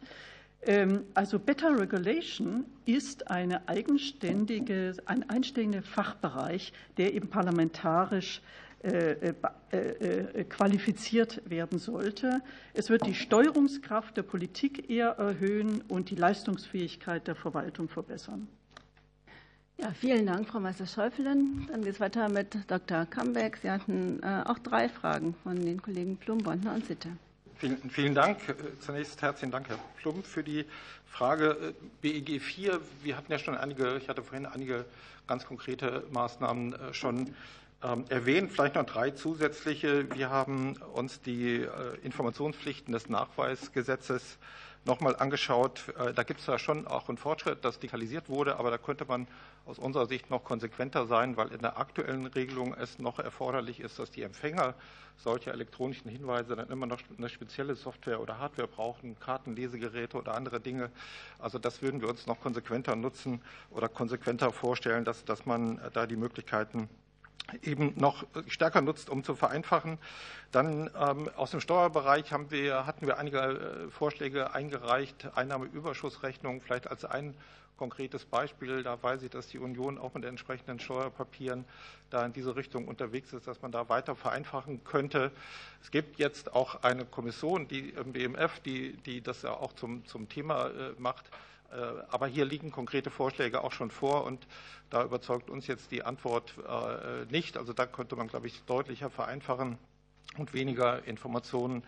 [0.64, 8.42] Ähm, also Better Regulation ist eine eigenständige, ein eigenständiger Fachbereich, der eben parlamentarisch
[8.82, 9.34] äh,
[9.72, 12.42] äh, äh, qualifiziert werden sollte.
[12.74, 18.48] Es wird die Steuerungskraft der Politik eher erhöhen und die Leistungsfähigkeit der Verwaltung verbessern.
[19.78, 21.68] Ja, vielen Dank, Frau Meister-Schäufelin.
[21.70, 23.06] Dann geht es weiter mit Dr.
[23.06, 23.58] Kambeck.
[23.58, 27.10] Sie hatten auch drei Fragen von den Kollegen Plum, Bondner und Sitte.
[27.60, 28.38] Vielen, vielen Dank.
[28.80, 30.64] Zunächst herzlichen Dank, Herr Plump, für die
[31.06, 32.80] Frage BEG 4.
[33.04, 34.86] Wir hatten ja schon einige, ich hatte vorhin einige
[35.28, 37.36] ganz konkrete Maßnahmen äh, schon
[37.84, 40.10] ähm, erwähnt, vielleicht noch drei zusätzliche.
[40.16, 41.68] Wir haben uns die äh,
[42.02, 44.38] Informationspflichten des Nachweisgesetzes
[44.86, 45.94] nochmal angeschaut.
[45.98, 49.06] Äh, da gibt es ja schon auch einen Fortschritt, dass digitalisiert wurde, aber da könnte
[49.06, 49.28] man
[49.66, 54.00] aus unserer Sicht noch konsequenter sein, weil in der aktuellen Regelung es noch erforderlich ist,
[54.00, 54.74] dass die Empfänger
[55.18, 60.60] solcher elektronischen Hinweise dann immer noch eine spezielle Software oder Hardware brauchen, Kartenlesegeräte oder andere
[60.60, 60.90] Dinge.
[61.40, 63.42] Also das würden wir uns noch konsequenter nutzen
[63.72, 66.90] oder konsequenter vorstellen, dass, dass man da die Möglichkeiten
[67.64, 69.98] eben noch stärker nutzt, um zu vereinfachen.
[70.52, 76.90] Dann ähm, aus dem Steuerbereich haben wir, hatten wir einige äh, Vorschläge eingereicht, Einnahmeüberschussrechnung vielleicht
[76.90, 77.36] als ein
[77.78, 78.84] konkretes Beispiel.
[78.84, 81.66] Da weiß ich, dass die Union auch mit entsprechenden Steuerpapieren
[82.10, 85.32] da in diese Richtung unterwegs ist, dass man da weiter vereinfachen könnte.
[85.82, 90.06] Es gibt jetzt auch eine Kommission, die im BMF, die, die das ja auch zum,
[90.06, 91.32] zum Thema äh, macht.
[91.72, 91.76] Äh,
[92.10, 94.46] aber hier liegen konkrete Vorschläge auch schon vor und
[94.90, 97.58] da überzeugt uns jetzt die Antwort äh, nicht.
[97.58, 99.78] Also da könnte man, glaube ich, deutlicher vereinfachen
[100.38, 101.84] und weniger Informationen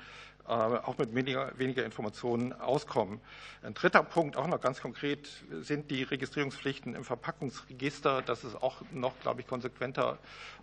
[0.52, 3.22] auch mit weniger, weniger, Informationen auskommen.
[3.64, 5.30] Ein dritter Punkt, auch noch ganz konkret,
[5.62, 8.22] sind die Registrierungspflichten im Verpackungsregister.
[8.22, 10.18] Das ist auch noch, glaube ich, konsequenter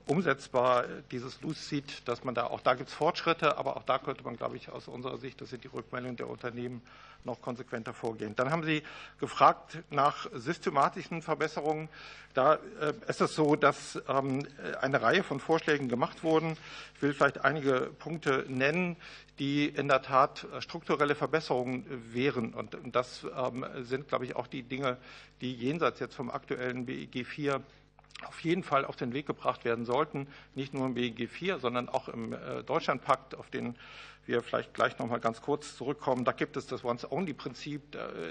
[0.07, 4.25] umsetzbar, dieses Lucid, dass man da, auch da gibt es Fortschritte, aber auch da könnte
[4.25, 6.83] man, glaube ich, aus unserer Sicht, das sind die Rückmeldungen der Unternehmen,
[7.25, 8.35] noch konsequenter vorgehen.
[8.37, 8.83] Dann haben Sie
[9.21, 11.89] gefragt nach systematischen Verbesserungen.
[12.33, 14.47] Da äh, ist es so, dass ähm,
[14.81, 16.57] eine Reihe von Vorschlägen gemacht wurden.
[16.95, 18.97] Ich will vielleicht einige Punkte nennen,
[19.39, 22.55] die in der Tat strukturelle Verbesserungen wären.
[22.55, 24.97] Und das ähm, sind, glaube ich, auch die Dinge,
[25.41, 27.61] die jenseits jetzt vom aktuellen BEG IV
[28.27, 31.89] auf jeden Fall auf den Weg gebracht werden sollten, nicht nur im BEG IV, sondern
[31.89, 33.77] auch im äh, Deutschlandpakt, auf den
[34.29, 36.25] wir vielleicht gleich noch mal ganz kurz zurückkommen.
[36.25, 37.83] Da gibt es das Once-Only-Prinzip.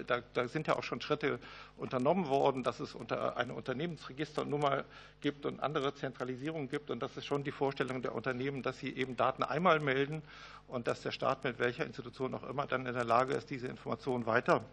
[0.05, 1.39] Da, da, sind ja auch schon Schritte
[1.75, 4.85] unternommen worden, dass es unter eine Unternehmensregisternummer
[5.21, 6.91] gibt und andere Zentralisierung gibt.
[6.91, 10.21] Und das ist schon die Vorstellung der Unternehmen, dass sie eben Daten einmal melden
[10.67, 13.67] und dass der Staat mit welcher Institution auch immer dann in der Lage ist, diese
[13.67, 14.63] Informationen weiter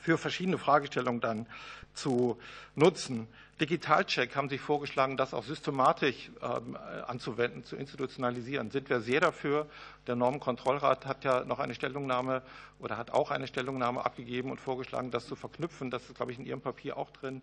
[0.00, 1.46] für verschiedene Fragestellungen dann
[1.94, 2.38] zu
[2.74, 3.28] nutzen.
[3.60, 6.76] Digitalcheck haben Sie vorgeschlagen, das auch systematisch ähm,
[7.06, 8.70] anzuwenden, zu institutionalisieren.
[8.70, 9.66] Sind wir sehr dafür.
[10.06, 12.42] Der Normenkontrollrat hat ja noch eine Stellungnahme
[12.78, 15.90] oder hat auch eine Stellungnahme abgegeben und vorgeschlagen, das zu verknüpfen.
[15.90, 17.42] Das ist, glaube ich, in Ihrem Papier auch drin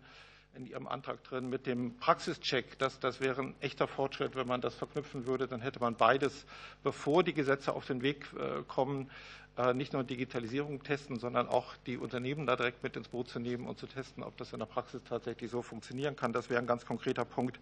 [0.56, 2.78] in Ihrem Antrag drin mit dem Praxischeck.
[2.78, 5.46] Das, das wäre ein echter Fortschritt, wenn man das verknüpfen würde.
[5.46, 6.46] Dann hätte man beides,
[6.82, 9.10] bevor die Gesetze auf den Weg äh, kommen,
[9.56, 13.38] äh, nicht nur Digitalisierung testen, sondern auch die Unternehmen da direkt mit ins Boot zu
[13.38, 16.32] nehmen und zu testen, ob das in der Praxis tatsächlich so funktionieren kann.
[16.32, 17.60] Das wäre ein ganz konkreter Punkt.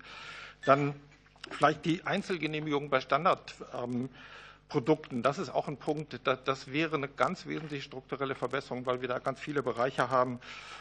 [0.65, 0.95] Dann
[1.51, 3.01] vielleicht die Einzelgenehmigung bei
[4.65, 5.23] Standardprodukten.
[5.23, 9.19] Das ist auch ein Punkt, das wäre eine ganz wesentliche strukturelle Verbesserung, weil wir da
[9.19, 10.41] ganz viele Bereiche haben,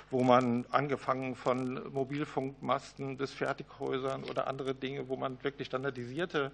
[0.10, 6.51] wo man angefangen von Mobilfunkmasten bis Fertighäusern oder andere Dinge, wo man wirklich standardisierte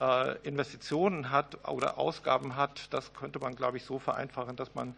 [0.00, 4.94] äh, Investitionen hat oder Ausgaben hat, das könnte man, glaube ich, so vereinfachen, dass man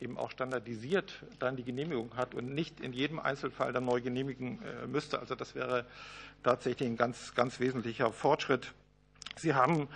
[0.00, 4.60] eben auch standardisiert dann die Genehmigung hat und nicht in jedem Einzelfall dann neu genehmigen
[4.62, 5.18] äh, müsste.
[5.18, 5.86] Also das wäre
[6.42, 8.72] tatsächlich ein ganz, ganz wesentlicher Fortschritt.
[9.36, 9.88] Sie haben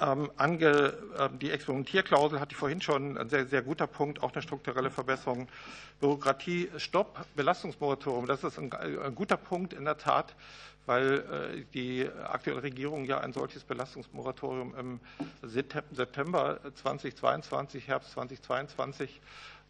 [0.00, 4.32] ähm, ange, äh, die Experimentierklausel hatte ich vorhin schon, ein sehr, sehr guter Punkt, auch
[4.32, 5.48] eine strukturelle Verbesserung.
[6.00, 10.34] Bürokratie, Stopp, Belastungsmoratorium, das ist ein, ein guter Punkt in der Tat
[10.86, 11.20] weil
[11.56, 15.00] äh, die aktuelle Regierung ja ein solches Belastungsmoratorium im
[15.42, 19.20] September 2022, Herbst 2022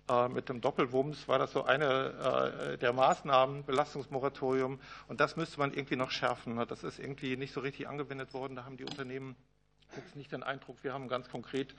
[0.09, 4.81] äh, mit dem Doppelwumms war das so eine äh, der Maßnahmen, Belastungsmoratorium.
[5.09, 6.63] Und das müsste man irgendwie noch schärfen.
[6.69, 8.57] Das ist irgendwie nicht so richtig angewendet worden.
[8.57, 9.37] Da haben die Unternehmen
[9.97, 11.75] jetzt nicht den Eindruck, wir haben ganz konkret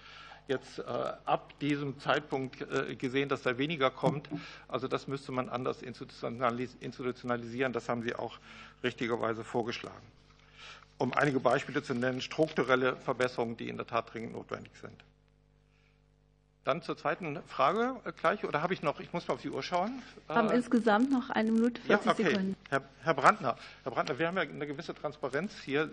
[0.48, 4.30] jetzt äh, ab diesem Zeitpunkt äh, gesehen, dass da weniger kommt.
[4.68, 7.74] Also das müsste man anders institutionalisieren.
[7.74, 8.38] Das haben Sie auch
[8.84, 10.06] richtigerweise vorgeschlagen.
[10.98, 15.04] Um einige Beispiele zu nennen, strukturelle Verbesserungen, die in der Tat dringend notwendig sind.
[16.66, 19.52] Dann zur zweiten Frage äh, gleich, oder habe ich noch, ich muss mal auf die
[19.52, 20.02] Uhr schauen.
[20.26, 22.24] Wir haben äh, insgesamt noch eine Minute 40 ja, okay.
[22.24, 22.56] Sekunden.
[22.70, 25.88] Herr, Herr, Brandner, Herr Brandner, wir haben ja eine gewisse Transparenz hier.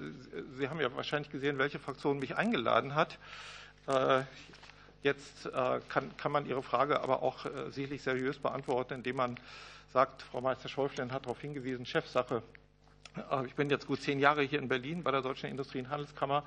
[0.57, 3.19] Sie haben ja wahrscheinlich gesehen, welche Fraktion mich eingeladen hat.
[3.87, 4.23] Äh,
[5.03, 5.51] jetzt
[5.89, 9.37] kann, kann man Ihre Frage aber auch sicherlich seriös beantworten, indem man
[9.93, 12.41] sagt, Frau Meister-Schäuflein hat darauf hingewiesen, Chefsache.
[13.47, 16.45] Ich bin jetzt gut zehn Jahre hier in Berlin bei der Deutschen Industrie- und Handelskammer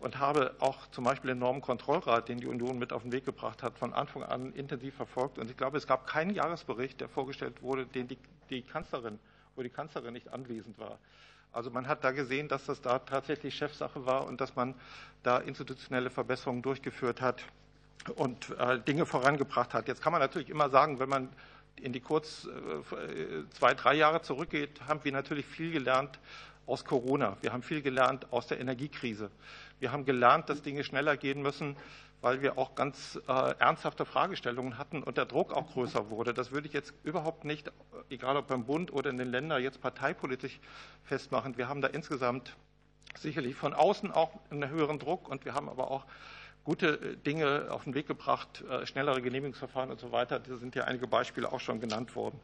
[0.00, 3.62] und habe auch zum Beispiel den Normenkontrollrat, den die Union mit auf den Weg gebracht
[3.62, 5.38] hat, von Anfang an intensiv verfolgt.
[5.38, 8.18] Und ich glaube, es gab keinen Jahresbericht, der vorgestellt wurde, den die,
[8.50, 9.18] die Kanzlerin,
[9.56, 10.98] wo die Kanzlerin nicht anwesend war.
[11.52, 14.74] Also man hat da gesehen, dass das da tatsächlich Chefsache war und dass man
[15.22, 17.42] da institutionelle Verbesserungen durchgeführt hat
[18.16, 19.88] und äh, Dinge vorangebracht hat.
[19.88, 21.28] Jetzt kann man natürlich immer sagen, wenn man
[21.76, 26.18] in die kurz äh, zwei, drei Jahre zurückgeht, haben wir natürlich viel gelernt
[26.66, 27.36] aus Corona.
[27.40, 29.30] Wir haben viel gelernt aus der Energiekrise.
[29.80, 31.76] Wir haben gelernt, dass Dinge schneller gehen müssen,
[32.20, 36.34] weil wir auch ganz äh, ernsthafte Fragestellungen hatten und der Druck auch größer wurde.
[36.34, 37.70] Das würde ich jetzt überhaupt nicht,
[38.10, 40.58] egal ob beim Bund oder in den Ländern, jetzt parteipolitisch
[41.04, 41.56] festmachen.
[41.56, 42.56] Wir haben da insgesamt
[43.16, 46.04] sicherlich von außen auch einen höheren Druck und wir haben aber auch
[46.64, 50.40] gute äh, Dinge auf den Weg gebracht, äh, schnellere Genehmigungsverfahren und so weiter.
[50.40, 52.40] Da sind ja einige Beispiele auch schon genannt worden.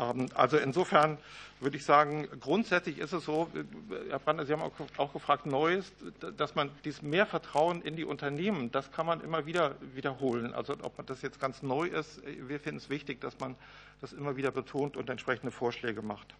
[0.00, 1.18] Ähm, also insofern
[1.60, 3.64] würde ich sagen, grundsätzlich ist es so, äh,
[4.08, 4.62] Herr Brandner, Sie haben
[4.96, 5.92] auch gefragt, Neues,
[6.36, 10.54] dass man dieses mehr Vertrauen in die Unternehmen, das kann man immer wieder wiederholen.
[10.54, 13.54] Also ob man das jetzt ganz neu ist, wir finden es wichtig, dass man
[14.00, 16.34] das immer wieder betont und entsprechende Vorschläge macht.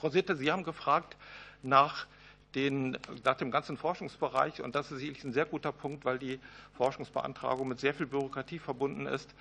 [0.00, 1.16] Frau Sitte, Sie haben gefragt
[1.62, 2.06] nach
[2.54, 4.60] den, nach dem ganzen Forschungsbereich.
[4.62, 6.40] Und das ist sicherlich ein sehr guter Punkt, weil die
[6.74, 9.34] Forschungsbeantragung mit sehr viel Bürokratie verbunden ist.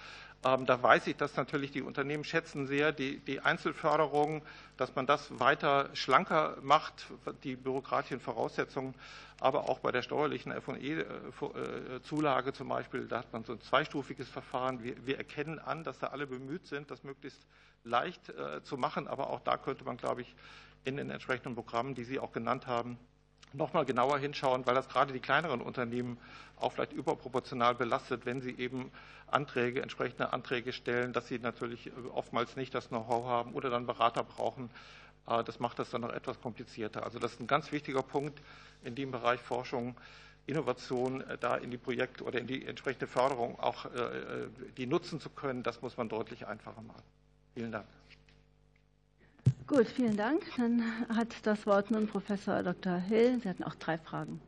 [0.46, 4.42] Ähm, da weiß ich, dass natürlich die Unternehmen schätzen sehr die, die Einzelförderung,
[4.78, 7.08] dass man das weiter schlanker macht,
[7.44, 8.96] die bürokratischen Voraussetzungen.
[9.42, 14.84] Aber auch bei der steuerlichen F&E-Zulage zum Beispiel, da hat man so ein zweistufiges Verfahren.
[14.84, 17.46] Wir, wir erkennen an, dass da alle bemüht sind, das möglichst
[17.84, 19.08] leicht äh, zu machen.
[19.08, 20.36] Aber auch da könnte man, glaube ich,
[20.86, 22.98] in den entsprechenden Programmen, die Sie auch genannt haben,
[23.54, 26.18] noch mal genauer hinschauen, weil das gerade die kleineren Unternehmen
[26.58, 28.92] auch vielleicht überproportional belastet, wenn sie eben
[29.28, 34.24] Anträge, entsprechende Anträge stellen, dass sie natürlich oftmals nicht das Know-how haben oder dann Berater
[34.24, 34.70] brauchen.
[35.28, 37.04] Äh, das macht das dann noch etwas komplizierter.
[37.04, 38.42] Also das ist ein ganz wichtiger Punkt
[38.84, 39.96] in dem Bereich Forschung,
[40.46, 44.48] Innovation, äh, da in die Projekt- oder in die entsprechende Förderung auch äh,
[44.78, 45.64] die nutzen zu können.
[45.64, 47.04] Das muss man deutlich einfacher machen.
[47.54, 47.86] Vielen Dank.
[49.70, 50.42] Gut, vielen Dank.
[50.58, 50.82] Dann
[51.16, 52.98] hat das Wort nun Professor Dr.
[52.98, 53.40] Hill.
[53.44, 54.42] Sie hatten auch drei Fragen.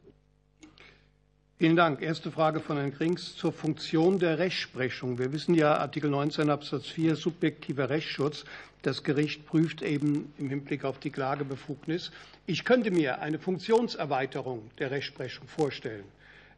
[1.59, 2.01] Vielen Dank.
[2.01, 5.19] Erste Frage von Herrn Krings zur Funktion der Rechtsprechung.
[5.19, 8.45] Wir wissen ja, Artikel 19 Absatz 4, subjektiver Rechtsschutz.
[8.81, 12.11] Das Gericht prüft eben im Hinblick auf die Klagebefugnis.
[12.47, 16.05] Ich könnte mir eine Funktionserweiterung der Rechtsprechung vorstellen.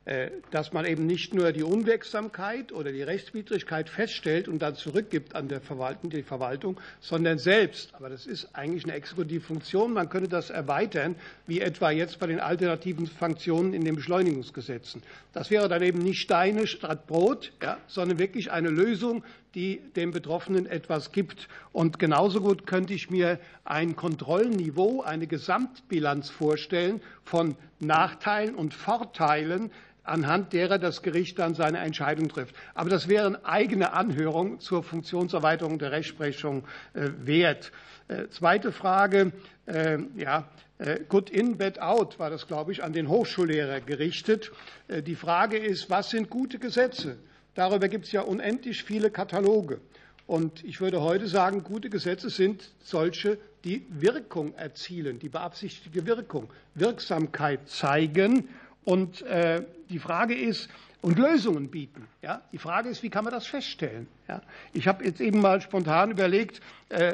[0.05, 5.33] Äh, dass man eben nicht nur die Unwirksamkeit oder die Rechtswidrigkeit feststellt und dann zurückgibt
[5.33, 7.95] an der Verwaltung, die Verwaltung, sondern selbst.
[7.95, 9.93] Aber das ist eigentlich eine Exekutivfunktion.
[9.93, 11.15] Man könnte das erweitern,
[11.47, 15.01] wie etwa jetzt bei den alternativen Funktionen in den Beschleunigungsgesetzen.
[15.31, 19.23] Das wäre dann eben nicht Steine statt Brot, ja, sondern wirklich eine Lösung,
[19.55, 21.47] die dem Betroffenen etwas gibt.
[21.71, 29.71] Und genauso gut könnte ich mir ein Kontrollniveau, eine Gesamtbilanz vorstellen von Nachteilen und Vorteilen
[30.03, 32.55] anhand derer das Gericht dann seine Entscheidung trifft.
[32.73, 37.71] Aber das wären eigene Anhörungen zur Funktionserweiterung der Rechtsprechung äh, wert.
[38.07, 39.31] Äh, zweite Frage,
[39.65, 40.47] äh, ja,
[41.07, 44.51] Good in, bad out war das, glaube ich, an den Hochschullehrer gerichtet.
[44.89, 47.15] Die Frage ist, was sind gute Gesetze?
[47.53, 49.79] Darüber gibt es ja unendlich viele Kataloge.
[50.27, 56.49] Und ich würde heute sagen, gute Gesetze sind solche, die Wirkung erzielen, die beabsichtigte Wirkung,
[56.75, 58.49] Wirksamkeit zeigen
[58.85, 60.69] und äh, die Frage ist,
[61.03, 62.07] und Lösungen bieten.
[62.21, 62.41] Ja?
[62.51, 64.07] Die Frage ist, wie kann man das feststellen?
[64.27, 64.41] Ja?
[64.71, 67.13] Ich habe jetzt eben mal spontan überlegt, äh,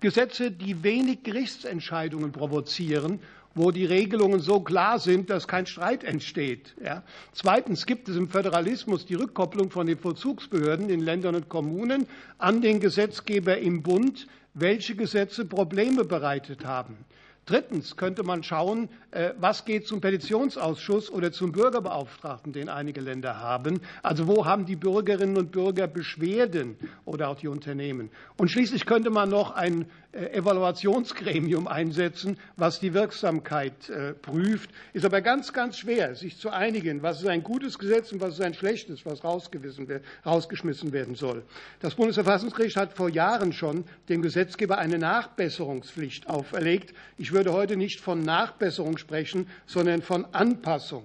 [0.00, 3.20] Gesetze, die wenig Gerichtsentscheidungen provozieren,
[3.54, 6.74] wo die Regelungen so klar sind, dass kein Streit entsteht.
[6.84, 7.02] Ja?
[7.32, 12.06] Zweitens gibt es im Föderalismus die Rückkopplung von den Vollzugsbehörden in Ländern und Kommunen
[12.38, 16.98] an den Gesetzgeber im Bund, welche Gesetze Probleme bereitet haben.
[17.44, 23.40] Drittens könnte man schauen, äh, was geht zum Petitionsausschuss oder zum Bürgerbeauftragten, den einige Länder
[23.40, 23.80] haben.
[24.02, 28.10] Also wo haben die Bürgerinnen und Bürger Beschwerden oder auch die Unternehmen.
[28.36, 34.70] Und schließlich könnte man noch ein äh, Evaluationsgremium einsetzen, was die Wirksamkeit äh, prüft.
[34.92, 38.34] Ist aber ganz, ganz schwer, sich zu einigen, was ist ein gutes Gesetz und was
[38.34, 41.42] ist ein schlechtes, was rausgeschmissen werden soll.
[41.80, 46.94] Das Bundesverfassungsgericht hat vor Jahren schon dem Gesetzgeber eine Nachbesserungspflicht auferlegt.
[47.18, 51.04] Ich würde heute nicht von Nachbesserung sprechen, sondern von Anpassung.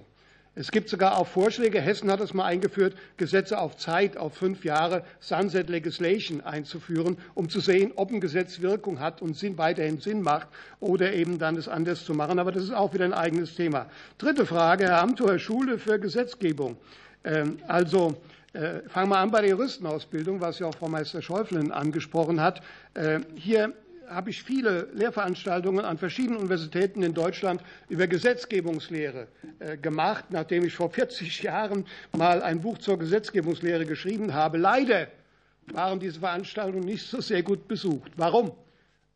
[0.58, 4.64] Es gibt sogar auch Vorschläge, Hessen hat es mal eingeführt, Gesetze auf Zeit, auf fünf
[4.64, 10.00] Jahre, Sunset Legislation einzuführen, um zu sehen, ob ein Gesetz Wirkung hat und Sinn, weiterhin
[10.00, 10.48] Sinn macht
[10.80, 12.40] oder eben dann es anders zu machen.
[12.40, 13.86] Aber das ist auch wieder ein eigenes Thema.
[14.18, 16.76] Dritte Frage, Herr Amthor, Schule für Gesetzgebung.
[17.22, 18.20] Ähm, also,
[18.52, 22.62] äh, fangen wir an bei der Juristenausbildung, was ja auch Frau Meister Schäuflen angesprochen hat.
[22.94, 23.74] Äh, hier
[24.08, 29.28] habe ich viele Lehrveranstaltungen an verschiedenen Universitäten in Deutschland über Gesetzgebungslehre
[29.58, 31.86] äh, gemacht, nachdem ich vor 40 Jahren
[32.16, 34.58] mal ein Buch zur Gesetzgebungslehre geschrieben habe.
[34.58, 35.08] Leider
[35.66, 38.12] waren diese Veranstaltungen nicht so sehr gut besucht.
[38.16, 38.52] Warum?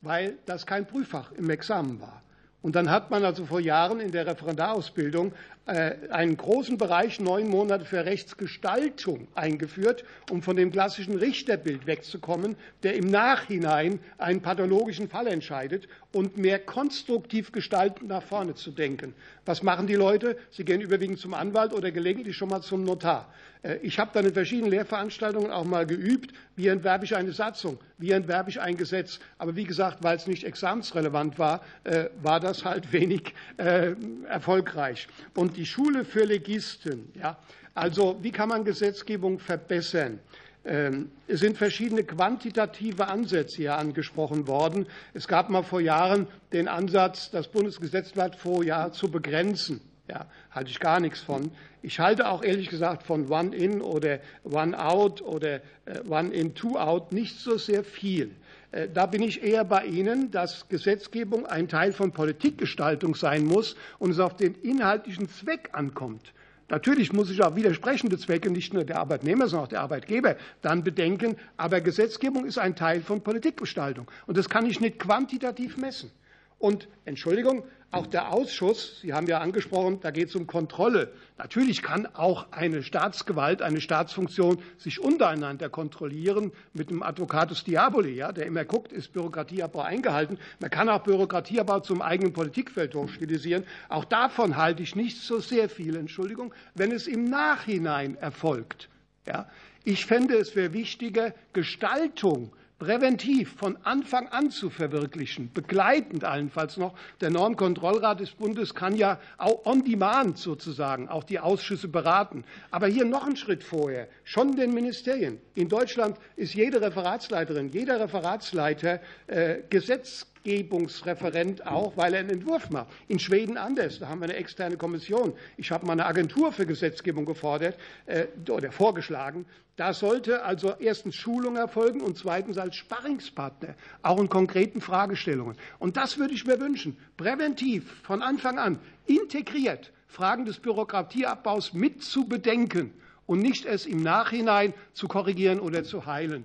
[0.00, 2.22] Weil das kein Prüffach im Examen war.
[2.60, 5.32] Und dann hat man also vor Jahren in der Referendarausbildung
[5.64, 12.94] einen großen Bereich, neun Monate für Rechtsgestaltung eingeführt, um von dem klassischen Richterbild wegzukommen, der
[12.94, 19.14] im Nachhinein einen pathologischen Fall entscheidet und mehr konstruktiv gestaltend nach vorne zu denken.
[19.44, 20.36] Was machen die Leute?
[20.50, 23.32] Sie gehen überwiegend zum Anwalt oder gelegentlich schon mal zum Notar.
[23.62, 27.78] Äh, ich habe dann in verschiedenen Lehrveranstaltungen auch mal geübt, wie entwerbe ich eine Satzung,
[27.98, 29.20] wie entwerbe ich ein Gesetz.
[29.38, 33.94] Aber wie gesagt, weil es nicht examensrelevant war, äh, war das halt wenig äh,
[34.28, 35.08] erfolgreich.
[35.34, 37.38] Und die Schule für Legisten, ja,
[37.74, 40.18] also wie kann man Gesetzgebung verbessern?
[40.64, 44.86] Ähm, es sind verschiedene quantitative Ansätze hier angesprochen worden.
[45.12, 49.80] Es gab mal vor Jahren den Ansatz, das Bundesgesetzblatt pro Jahr zu begrenzen.
[50.08, 51.52] Ja, halte ich gar nichts von.
[51.80, 56.54] Ich halte auch ehrlich gesagt von One in oder One out oder äh, One in,
[56.54, 58.32] Two out nicht so sehr viel.
[58.72, 63.76] Äh, da bin ich eher bei Ihnen, dass Gesetzgebung ein Teil von Politikgestaltung sein muss
[63.98, 66.32] und es auf den inhaltlichen Zweck ankommt.
[66.68, 70.82] Natürlich muss ich auch widersprechende Zwecke, nicht nur der Arbeitnehmer, sondern auch der Arbeitgeber, dann
[70.82, 71.36] bedenken.
[71.58, 74.10] Aber Gesetzgebung ist ein Teil von Politikgestaltung.
[74.26, 76.10] Und das kann ich nicht quantitativ messen.
[76.58, 81.12] Und Entschuldigung, auch der Ausschuss, Sie haben ja angesprochen, da geht es um Kontrolle.
[81.36, 88.32] Natürlich kann auch eine Staatsgewalt, eine Staatsfunktion sich untereinander kontrollieren mit einem Advocatus Diaboli, ja,
[88.32, 90.38] der immer guckt, ist Bürokratieabbau eingehalten.
[90.58, 93.64] Man kann auch Bürokratieabbau zum eigenen Politikfeld hochstilisieren.
[93.90, 98.88] Auch davon halte ich nicht so sehr viel, Entschuldigung, wenn es im Nachhinein erfolgt.
[99.26, 99.48] Ja.
[99.84, 102.52] Ich fände, es wäre wichtiger, Gestaltung
[102.82, 106.94] präventiv von Anfang an zu verwirklichen, begleitend allenfalls noch.
[107.20, 112.42] Der Normkontrollrat des Bundes kann ja auch on demand sozusagen auch die Ausschüsse beraten.
[112.72, 115.38] Aber hier noch einen Schritt vorher, schon den Ministerien.
[115.54, 122.70] In Deutschland ist jede Referatsleiterin, jeder Referatsleiter äh, Gesetz Gesetzgebungsreferent auch, weil er einen Entwurf
[122.70, 122.88] macht.
[123.08, 123.98] In Schweden anders.
[123.98, 125.32] Da haben wir eine externe Kommission.
[125.56, 129.46] Ich habe mal eine Agentur für Gesetzgebung gefordert äh, oder vorgeschlagen.
[129.76, 135.56] Da sollte also erstens Schulung erfolgen und zweitens als Sparringspartner auch in konkreten Fragestellungen.
[135.78, 136.96] Und das würde ich mir wünschen.
[137.16, 142.92] Präventiv von Anfang an integriert Fragen des Bürokratieabbaus mit zu bedenken
[143.26, 146.44] und nicht es im Nachhinein zu korrigieren oder zu heilen.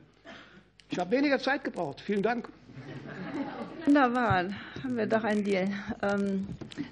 [0.89, 1.99] Ich habe weniger Zeit gebraucht.
[1.99, 2.47] Vielen Dank.
[3.87, 4.43] Wunderbar,
[4.83, 5.69] haben wir doch einen Deal.
[6.01, 6.45] Ähm,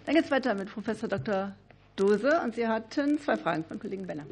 [0.06, 1.54] dann geht es weiter mit Professor Dr.
[1.98, 4.24] Dose und Sie hatten zwei Fragen von Kollegen Benner.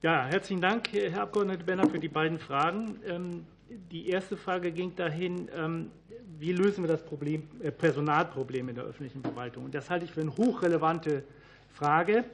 [0.00, 2.96] Ja, herzlichen Dank, Herr Abgeordneter Benner, für die beiden Fragen.
[3.06, 5.90] Ähm, die erste Frage ging dahin, ähm,
[6.38, 9.66] wie lösen wir das Problem, äh, Personalproblem in der öffentlichen Verwaltung?
[9.66, 11.24] Und das halte ich für eine hochrelevante
[11.74, 12.24] Frage,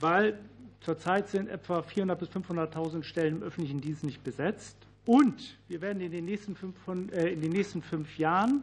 [0.00, 0.36] weil
[0.80, 4.76] zurzeit sind etwa 400.000 bis 500.000 Stellen im öffentlichen Dienst nicht besetzt.
[5.10, 8.62] Und wir werden in den nächsten fünf, von, äh, in den nächsten fünf Jahren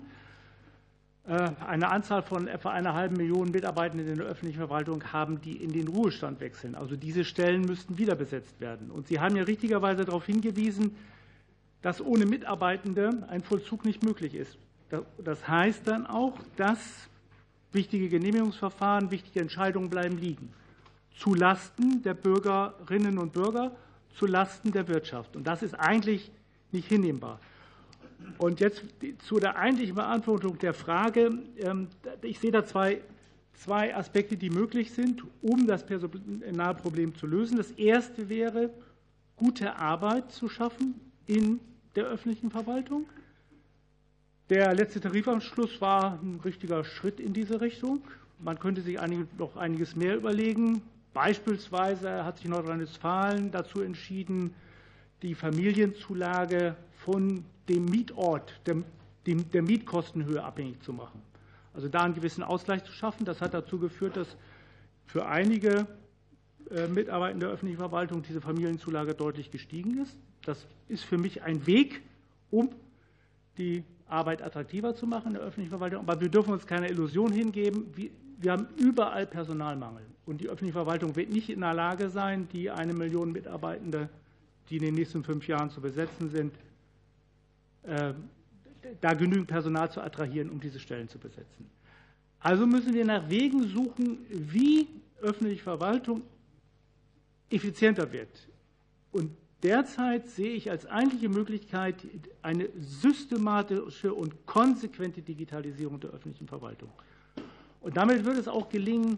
[1.27, 5.57] äh, eine Anzahl von etwa einer halben Million Mitarbeitenden in der öffentlichen Verwaltung haben, die
[5.57, 6.75] in den Ruhestand wechseln.
[6.75, 8.91] Also diese Stellen müssten wieder besetzt werden.
[8.91, 10.95] Und Sie haben ja richtigerweise darauf hingewiesen,
[11.81, 14.57] dass ohne Mitarbeitende ein Vollzug nicht möglich ist.
[15.21, 17.09] Das heißt dann auch, dass
[17.73, 20.53] wichtige Genehmigungsverfahren, wichtige Entscheidungen bleiben liegen.
[21.13, 23.75] Zu Lasten der Bürgerinnen und Bürger
[24.15, 25.35] zu Lasten der Wirtschaft.
[25.35, 26.31] Und das ist eigentlich
[26.71, 27.39] nicht hinnehmbar.
[28.37, 28.83] Und jetzt
[29.19, 31.31] zu der eigentlichen Beantwortung der Frage.
[31.57, 31.87] Ähm,
[32.21, 33.01] ich sehe da zwei,
[33.53, 37.57] zwei Aspekte, die möglich sind, um das Personalproblem zu lösen.
[37.57, 38.71] Das erste wäre,
[39.35, 40.95] gute Arbeit zu schaffen
[41.25, 41.59] in
[41.95, 43.05] der öffentlichen Verwaltung.
[44.49, 48.01] Der letzte Tarifanschluss war ein richtiger Schritt in diese Richtung.
[48.39, 48.97] Man könnte sich
[49.37, 50.81] noch einiges mehr überlegen.
[51.13, 54.53] Beispielsweise hat sich Nordrhein-Westfalen dazu entschieden,
[55.21, 56.75] die Familienzulage
[57.05, 61.21] von dem Mietort, der Mietkostenhöhe abhängig zu machen.
[61.73, 63.25] Also da einen gewissen Ausgleich zu schaffen.
[63.25, 64.35] Das hat dazu geführt, dass
[65.05, 65.87] für einige
[66.71, 70.17] äh, Mitarbeiter der öffentlichen Verwaltung diese Familienzulage deutlich gestiegen ist.
[70.43, 72.01] Das ist für mich ein Weg,
[72.49, 72.69] um
[73.57, 75.99] die Arbeit attraktiver zu machen in der öffentlichen Verwaltung.
[75.99, 77.85] Aber wir dürfen uns keine Illusion hingeben.
[78.39, 80.03] Wir haben überall Personalmangel.
[80.25, 84.09] Und die öffentliche Verwaltung wird nicht in der Lage sein, die eine Million Mitarbeitende,
[84.69, 86.53] die in den nächsten fünf Jahren zu besetzen sind,
[87.83, 88.13] äh,
[89.01, 91.69] da genügend Personal zu attrahieren, um diese Stellen zu besetzen.
[92.39, 94.87] Also müssen wir nach Wegen suchen, wie
[95.21, 96.21] öffentliche Verwaltung
[97.49, 98.29] effizienter wird.
[99.11, 99.31] Und
[99.63, 101.95] derzeit sehe ich als eigentliche Möglichkeit
[102.41, 106.89] eine systematische und konsequente Digitalisierung der öffentlichen Verwaltung.
[107.81, 109.17] Und damit wird es auch gelingen,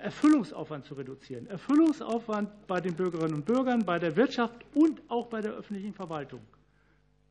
[0.00, 1.46] Erfüllungsaufwand zu reduzieren.
[1.46, 6.40] Erfüllungsaufwand bei den Bürgerinnen und Bürgern, bei der Wirtschaft und auch bei der öffentlichen Verwaltung.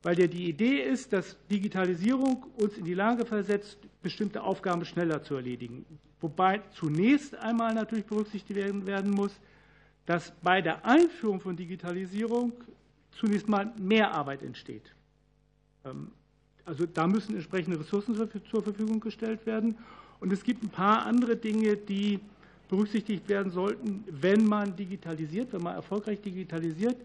[0.01, 5.23] weil ja die Idee ist, dass Digitalisierung uns in die Lage versetzt, bestimmte Aufgaben schneller
[5.23, 5.85] zu erledigen.
[6.21, 8.55] Wobei zunächst einmal natürlich berücksichtigt
[8.85, 9.37] werden muss,
[10.05, 12.53] dass bei der Einführung von Digitalisierung
[13.11, 14.95] zunächst mal mehr Arbeit entsteht.
[15.85, 16.11] Ähm,
[16.65, 18.15] also da müssen entsprechende Ressourcen
[18.49, 19.77] zur Verfügung gestellt werden.
[20.19, 22.19] Und es gibt ein paar andere Dinge, die
[22.69, 26.95] berücksichtigt werden sollten, wenn man digitalisiert, wenn man erfolgreich digitalisiert.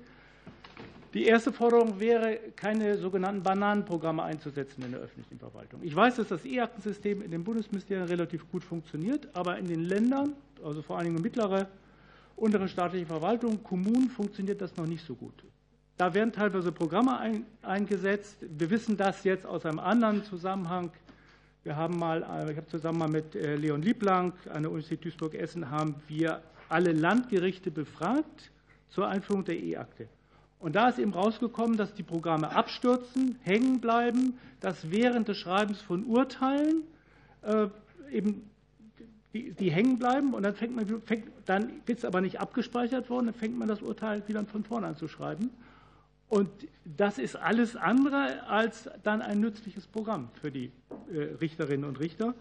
[1.15, 5.81] Die erste Forderung wäre, keine sogenannten Bananenprogramme einzusetzen in der öffentlichen Verwaltung.
[5.83, 10.35] Ich weiß, dass das E-Aktensystem in den Bundesministerien relativ gut funktioniert, aber in den Ländern,
[10.63, 11.69] also vor allen Dingen mittlere,
[12.37, 15.45] untere staatliche Verwaltung, Kommunen, funktioniert das noch nicht so gut.
[15.97, 18.39] Da werden teilweise Programme eingesetzt.
[18.41, 20.91] Wir wissen das jetzt aus einem anderen Zusammenhang.
[21.65, 22.21] Wir haben mal,
[22.51, 26.93] ich habe zusammen mal mit äh, Leon Lieblang an der Universität Duisburg-Essen haben wir alle
[26.93, 28.51] Landgerichte befragt
[28.91, 30.07] zur Einführung der E-Akte.
[30.61, 35.81] Und da ist eben rausgekommen, dass die Programme abstürzen, hängen bleiben, dass während des Schreibens
[35.81, 36.83] von Urteilen
[37.41, 37.69] äh,
[38.13, 38.51] eben
[39.33, 43.09] die, die, hängen bleiben und dann fängt man, fängt, dann wird es aber nicht abgespeichert
[43.09, 45.49] worden, dann fängt man das Urteil wieder von vorne an zu schreiben.
[46.35, 46.51] Und
[46.85, 50.73] das ist alles andere als dann ein nützliches Programm für die
[51.13, 52.35] äh, Richterinnen und Richter.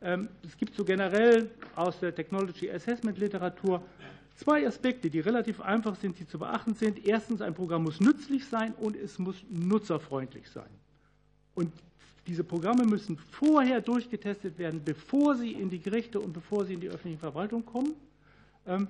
[0.00, 3.82] Ähm, es gibt so generell aus der Technology Assessment Literatur
[4.36, 7.04] zwei Aspekte, die relativ einfach sind, die zu beachten sind.
[7.04, 10.70] Erstens, ein Programm muss nützlich sein und es muss nutzerfreundlich sein.
[11.56, 11.72] Und
[12.28, 16.80] diese Programme müssen vorher durchgetestet werden, bevor sie in die Gerichte und bevor sie in
[16.82, 17.94] die öffentliche Verwaltung kommen.
[18.68, 18.86] Ähm,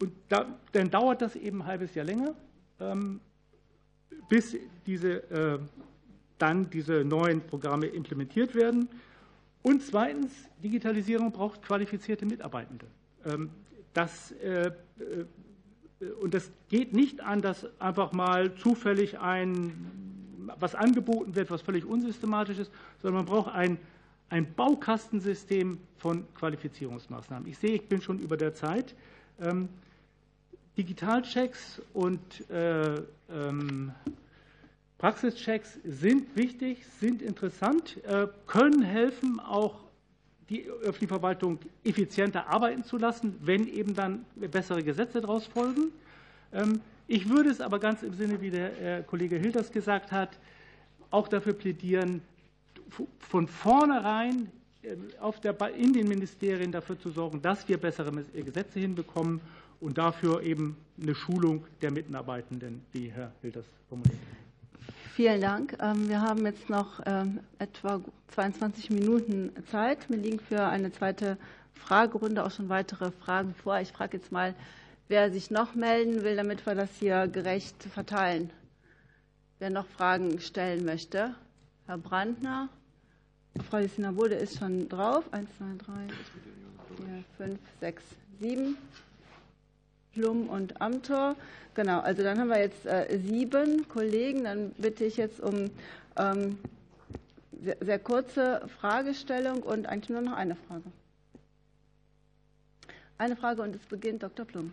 [0.00, 2.34] und dann dauert das eben ein halbes Jahr länger.
[4.20, 5.58] Ähm, bis diese, äh,
[6.38, 8.88] dann diese neuen Programme implementiert werden.
[9.62, 10.32] Und zweitens,
[10.62, 12.86] Digitalisierung braucht qualifizierte Mitarbeitende.
[13.24, 13.50] Ähm,
[13.92, 14.72] das, äh, äh,
[16.20, 19.72] und das geht nicht an, dass einfach mal zufällig ein,
[20.58, 23.78] was angeboten wird, was völlig unsystematisch ist, sondern man braucht ein,
[24.28, 27.48] ein Baukastensystem von Qualifizierungsmaßnahmen.
[27.48, 28.94] Ich sehe, ich bin schon über der Zeit.
[30.76, 32.94] Ähm, Digitalchecks und äh,
[33.30, 33.92] ähm,
[34.98, 39.80] Praxischecks sind wichtig, sind interessant, äh, können helfen, auch
[40.48, 45.92] die öffentliche Verwaltung effizienter arbeiten zu lassen, wenn eben dann bessere Gesetze daraus folgen.
[46.52, 50.38] Ähm, ich würde es aber ganz im Sinne, wie der Kollege Hilders gesagt hat,
[51.10, 52.22] auch dafür plädieren,
[53.18, 54.50] von vornherein
[54.82, 54.96] äh,
[55.76, 59.40] in den Ministerien dafür zu sorgen, dass wir bessere Gesetze hinbekommen
[59.84, 64.16] und dafür eben eine Schulung der Mitarbeitenden, wie Herr Hilders formuliert.
[65.14, 65.76] Vielen Dank.
[65.78, 70.08] Ähm, wir haben jetzt noch ähm, etwa 22 Minuten Zeit.
[70.08, 71.36] Mir liegen für eine zweite
[71.74, 73.78] Fragerunde auch schon weitere Fragen vor.
[73.78, 74.54] Ich frage jetzt mal,
[75.08, 78.50] wer sich noch melden will, damit wir das hier gerecht verteilen.
[79.58, 81.34] Wer noch Fragen stellen möchte?
[81.86, 82.70] Herr Brandner.
[83.68, 85.24] Frau Jessina Bode ist schon drauf.
[85.30, 86.06] Eins, zwei, drei,
[86.96, 88.02] vier, fünf, sechs,
[88.40, 88.78] sieben.
[90.14, 91.36] Plum und Amtor.
[91.74, 94.44] Genau, also dann haben wir jetzt äh, sieben Kollegen.
[94.44, 95.70] Dann bitte ich jetzt um
[96.16, 96.58] ähm,
[97.62, 100.84] sehr, sehr kurze Fragestellung und eigentlich nur noch eine Frage.
[103.18, 104.44] Eine Frage und es beginnt Dr.
[104.44, 104.72] Plum.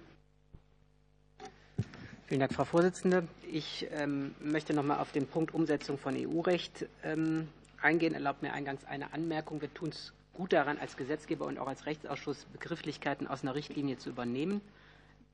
[2.27, 3.27] Vielen Dank, Frau Vorsitzende.
[3.51, 7.49] Ich ähm, möchte noch mal auf den Punkt Umsetzung von EU-Recht ähm,
[7.81, 8.13] eingehen.
[8.13, 9.59] Erlaubt mir eingangs eine Anmerkung.
[9.61, 13.97] Wir tun es gut daran, als Gesetzgeber und auch als Rechtsausschuss Begrifflichkeiten aus einer Richtlinie
[13.97, 14.61] zu übernehmen.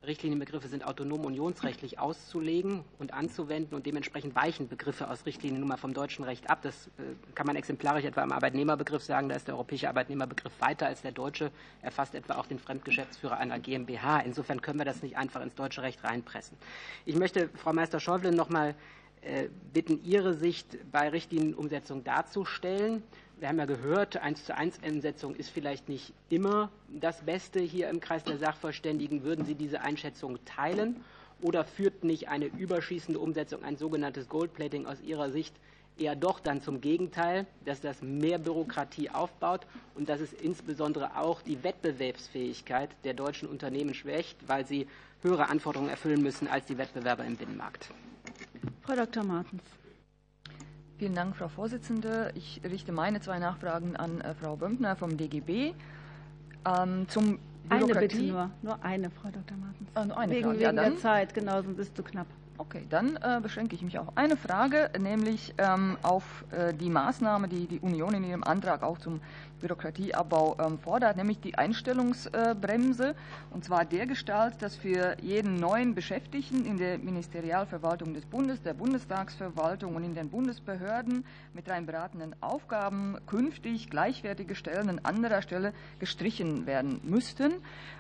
[0.08, 5.78] Richtlinienbegriffe sind autonom unionsrechtlich auszulegen und anzuwenden und dementsprechend weichen Begriffe aus Richtlinien nun mal
[5.78, 6.60] vom deutschen Recht ab.
[6.62, 7.02] Das äh,
[7.36, 9.30] kann man exemplarisch etwa im Arbeitnehmerbegriff sagen.
[9.30, 11.52] Da ist der europäische Arbeitnehmerbegriff weiter als der deutsche,
[11.82, 14.22] erfasst etwa auch den Fremdgeschäftsführer einer GmbH.
[14.22, 16.58] Insofern können wir das nicht einfach ins deutsche Recht reinpressen.
[17.06, 18.76] Ich möchte Frau Meister-Schäuble noch mal
[19.22, 23.04] äh, bitten, Ihre Sicht bei Richtlinienumsetzung darzustellen.
[23.40, 27.88] Wir haben ja gehört, 1 zu 1 Umsetzung ist vielleicht nicht immer das Beste hier
[27.90, 29.24] im Kreis der Sachverständigen.
[29.24, 31.04] Würden Sie diese Einschätzung teilen?
[31.44, 35.54] Oder führt nicht eine überschießende Umsetzung, ein sogenanntes Goldplating aus Ihrer Sicht
[36.00, 41.44] eher doch dann zum Gegenteil, dass das mehr Bürokratie aufbaut und dass es insbesondere auch
[41.44, 44.88] die Wettbewerbsfähigkeit der deutschen Unternehmen schwächt, weil sie
[45.22, 47.90] höhere Anforderungen erfüllen müssen als die Wettbewerber im Binnenmarkt?
[48.82, 49.24] Frau Dr.
[49.24, 49.77] Martens.
[50.98, 52.32] Vielen Dank, Frau Vorsitzende.
[52.34, 55.74] Ich richte meine zwei Nachfragen an äh, Frau Bömpner vom DGB.
[56.65, 57.38] Ähm, zum
[57.69, 59.57] eine bitte nur, nur eine, Frau Dr.
[59.57, 59.90] Martens.
[59.95, 60.60] Oh, eine wegen, Frage.
[60.60, 62.26] wegen ja, der Zeit, genau, sonst bist du knapp.
[62.57, 67.48] Okay, dann äh, beschränke ich mich auf eine Frage, nämlich ähm, auf äh, die Maßnahme,
[67.48, 69.22] die die Union in ihrem Antrag auch zum
[69.60, 73.16] Bürokratieabbau ähm, fordert, nämlich die Einstellungsbremse,
[73.52, 78.74] und zwar der Gestalt, dass für jeden neuen Beschäftigten in der Ministerialverwaltung des Bundes, der
[78.74, 85.74] Bundestagsverwaltung und in den Bundesbehörden mit rein beratenden Aufgaben künftig gleichwertige Stellen an anderer Stelle
[86.00, 87.54] gestrichen werden müssten.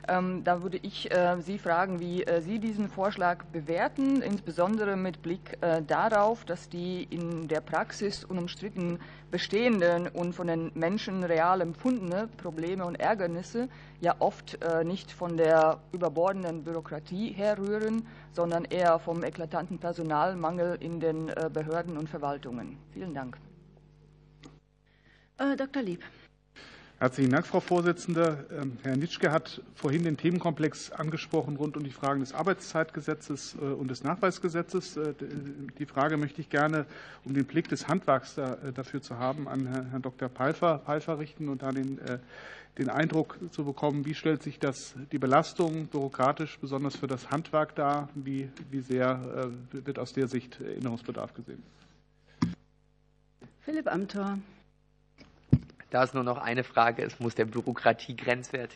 [0.07, 5.21] Ähm, da würde ich äh, Sie fragen, wie äh, Sie diesen Vorschlag bewerten, insbesondere mit
[5.21, 8.99] Blick äh, darauf, dass die in der Praxis unumstritten
[9.31, 15.79] bestehenden und von den Menschen real empfundene Probleme und Ärgernisse ja oft nicht von der
[15.91, 22.77] überbordenden Bürokratie herrühren, sondern eher vom eklatanten Personalmangel in den Behörden und Verwaltungen.
[22.93, 23.37] Vielen Dank.
[25.37, 25.81] Dr.
[25.81, 26.03] Lieb.
[26.99, 28.47] Herzlichen Dank, Frau Vorsitzende.
[28.51, 33.65] Ähm, Herr Nitschke hat vorhin den Themenkomplex angesprochen rund um die Fragen des Arbeitszeitgesetzes äh,
[33.65, 34.97] und des Nachweisgesetzes.
[34.97, 35.13] Äh,
[35.77, 36.87] die Frage möchte ich gerne,
[37.23, 40.27] um den Blick des Handwerks äh, dafür zu haben, an Herrn Dr.
[40.27, 41.99] Pfeiffer, Pfeiffer richten und da den,
[42.79, 47.75] den Eindruck zu bekommen, wie stellt sich das, die Belastung bürokratisch besonders für das Handwerk
[47.75, 48.09] dar?
[48.15, 51.61] Wie, wie sehr wird aus der Sicht Erinnerungsbedarf gesehen?
[53.61, 54.39] Philipp Amthor.
[55.89, 57.03] Da ist nur noch eine Frage.
[57.03, 58.71] Es muss der Bürokratiegrenzwert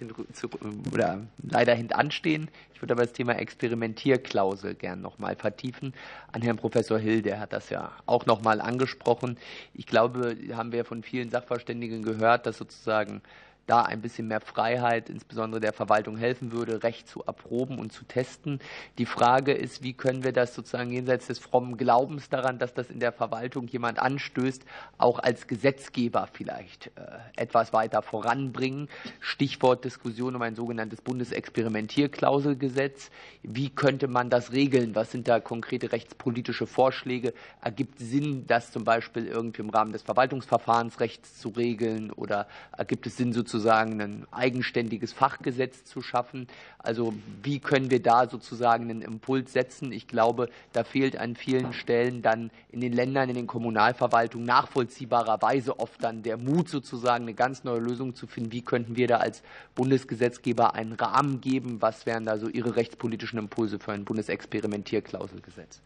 [0.94, 2.50] oder leider hintanstehen.
[2.74, 5.94] Ich würde aber das Thema Experimentierklausel gern noch mal vertiefen.
[6.32, 9.38] An Herrn Professor Hill, der hat das ja auch noch mal angesprochen.
[9.74, 13.22] Ich glaube, haben wir von vielen Sachverständigen gehört, dass sozusagen
[13.68, 18.04] da ein bisschen mehr Freiheit, insbesondere der Verwaltung, helfen würde, Recht zu erproben und zu
[18.04, 18.60] testen.
[18.98, 22.90] Die Frage ist, wie können wir das sozusagen jenseits des frommen Glaubens daran, dass das
[22.90, 24.64] in der Verwaltung jemand anstößt,
[24.98, 26.92] auch als Gesetzgeber vielleicht äh,
[27.36, 28.90] etwas weiter voranbringen.
[29.20, 33.12] Stichwort Diskussion um ein sogenanntes Bundesexperimentierklauselgesetz.
[33.44, 34.96] Wie könnte man das regeln?
[34.96, 37.34] Was sind da konkrete rechtspolitische Vorschläge?
[37.62, 43.18] Ergibt Sinn, das zum Beispiel irgendwie im Rahmen des Verwaltungsverfahrensrechts zu regeln oder ergibt es
[43.18, 46.48] Sinn, sozusagen sozusagen ein eigenständiges Fachgesetz zu schaffen.
[46.78, 47.14] Also
[47.44, 49.92] wie können wir da sozusagen einen Impuls setzen?
[49.92, 55.80] Ich glaube, da fehlt an vielen Stellen dann in den Ländern, in den Kommunalverwaltungen nachvollziehbarerweise
[55.80, 58.52] oft dann der Mut sozusagen eine ganz neue Lösung zu finden.
[58.54, 59.44] Wie könnten wir da als
[59.76, 61.82] Bundesgesetzgeber einen Rahmen geben?
[61.82, 65.82] Was wären da so Ihre rechtspolitischen Impulse für ein Bundesexperimentierklauselgesetz?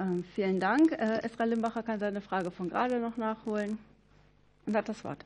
[0.00, 0.92] Ähm, vielen Dank.
[0.92, 3.78] Äh, Esra Limbacher kann seine Frage von gerade noch nachholen
[4.66, 5.24] und hat das Wort.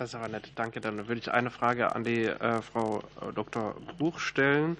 [0.00, 0.50] Das ist aber nett.
[0.54, 0.80] Danke.
[0.80, 3.74] Dann würde ich eine Frage an die äh, Frau äh, Dr.
[3.98, 4.78] Bruch stellen,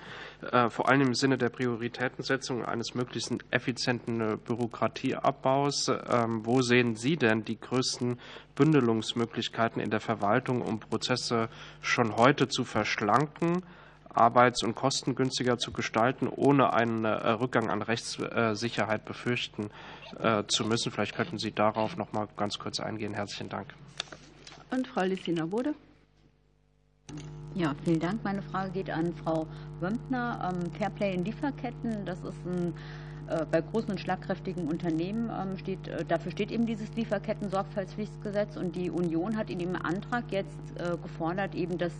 [0.51, 5.89] äh, vor allem im Sinne der Prioritätensetzung eines möglichst effizienten äh, Bürokratieabbaus.
[5.89, 8.19] Ähm, wo sehen Sie denn die größten
[8.55, 11.51] Bündelungsmöglichkeiten in der Verwaltung, um Prozesse
[11.83, 13.63] schon heute zu verschlanken?
[14.13, 19.71] arbeits- und kostengünstiger zu gestalten, ohne einen äh, Rückgang an Rechtssicherheit befürchten
[20.49, 20.91] zu müssen.
[20.91, 23.15] Vielleicht könnten Sie darauf noch mal ganz kurz eingehen.
[23.15, 23.73] Herzlichen Dank.
[24.71, 25.75] Und Frau Lissina Bode.
[27.55, 28.23] Ja, vielen Dank.
[28.23, 29.47] Meine Frage geht an Frau
[29.81, 30.53] Wömpner.
[30.53, 32.73] Ähm, Fairplay in Lieferketten, das ist ein
[33.31, 38.75] äh, bei großen und schlagkräftigen Unternehmen ähm, steht, äh, dafür steht eben dieses Lieferketten-Sorgfaltspflichtgesetz und
[38.75, 41.93] die Union hat in dem Antrag jetzt äh, gefordert, eben dass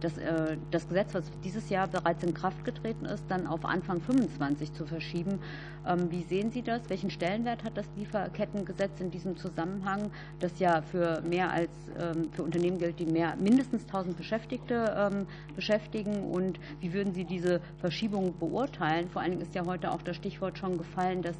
[0.00, 4.00] das, äh, das Gesetz, was dieses Jahr bereits in Kraft getreten ist, dann auf Anfang
[4.00, 5.38] 25 zu verschieben.
[5.86, 6.88] Ähm, wie sehen Sie das?
[6.88, 10.10] Welchen Stellenwert hat das Lieferkettengesetz in diesem Zusammenhang,
[10.40, 15.26] das ja für mehr als ähm, für Unternehmen gilt, die mehr mindestens 1000 Beschäftigte ähm,
[15.54, 16.30] beschäftigen?
[16.30, 19.08] Und wie würden Sie diese Verschiebung beurteilen?
[19.08, 21.36] Vor allen Dingen ist ja heute auch das Stichwort schon gefallen, dass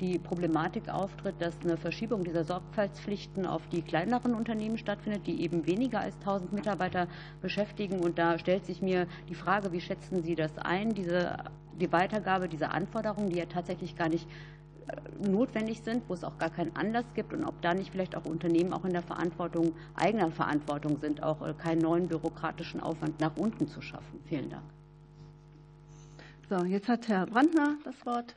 [0.00, 5.66] die Problematik auftritt, dass eine Verschiebung dieser Sorgfaltspflichten auf die kleineren Unternehmen stattfindet, die eben
[5.66, 7.08] weniger als 1000 Mitarbeiter
[7.40, 8.00] beschäftigen.
[8.00, 11.36] Und da stellt sich mir die Frage, wie schätzen Sie das ein, diese,
[11.80, 14.28] die Weitergabe dieser Anforderungen, die ja tatsächlich gar nicht
[14.88, 18.16] äh, notwendig sind, wo es auch gar keinen Anlass gibt und ob da nicht vielleicht
[18.16, 23.18] auch Unternehmen auch in der Verantwortung, eigener Verantwortung sind, auch äh, keinen neuen bürokratischen Aufwand
[23.20, 24.20] nach unten zu schaffen.
[24.26, 24.64] Vielen Dank.
[26.50, 28.36] So, jetzt hat Herr Brandner das Wort.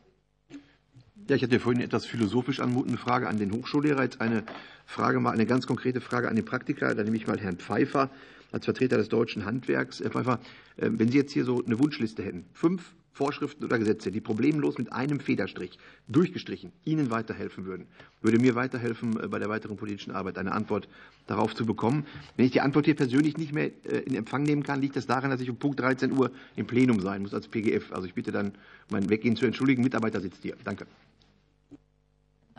[1.30, 4.02] Ja, ich hatte vorhin eine etwas philosophisch anmutende Frage an den Hochschullehrer.
[4.02, 4.42] Jetzt eine
[4.88, 6.96] Frage mal, eine ganz konkrete Frage an den Praktiker.
[6.96, 8.10] Da nehme ich mal Herrn Pfeiffer
[8.52, 10.00] als Vertreter des deutschen Handwerks.
[10.00, 10.40] Herr Pfeiffer,
[10.78, 14.80] äh, wenn Sie jetzt hier so eine Wunschliste hätten, fünf Vorschriften oder Gesetze, die problemlos
[14.80, 15.78] mit einem Federstrich
[16.08, 17.86] durchgestrichen Ihnen weiterhelfen würden,
[18.24, 20.90] würde mir weiterhelfen, äh, bei der weiteren politischen Arbeit eine Antwort
[21.28, 22.08] darauf zu bekommen.
[22.38, 25.06] Wenn ich die Antwort hier persönlich nicht mehr äh, in Empfang nehmen kann, liegt das
[25.06, 27.92] daran, dass ich um Punkt 13 Uhr im Plenum sein muss als PGF.
[27.92, 28.54] Also ich bitte dann,
[28.90, 29.84] mein Weggehen zu entschuldigen.
[29.84, 30.56] Mitarbeiter sitzt hier.
[30.64, 30.88] Danke.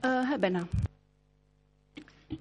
[0.02, 0.66] Äh, Herr Benner.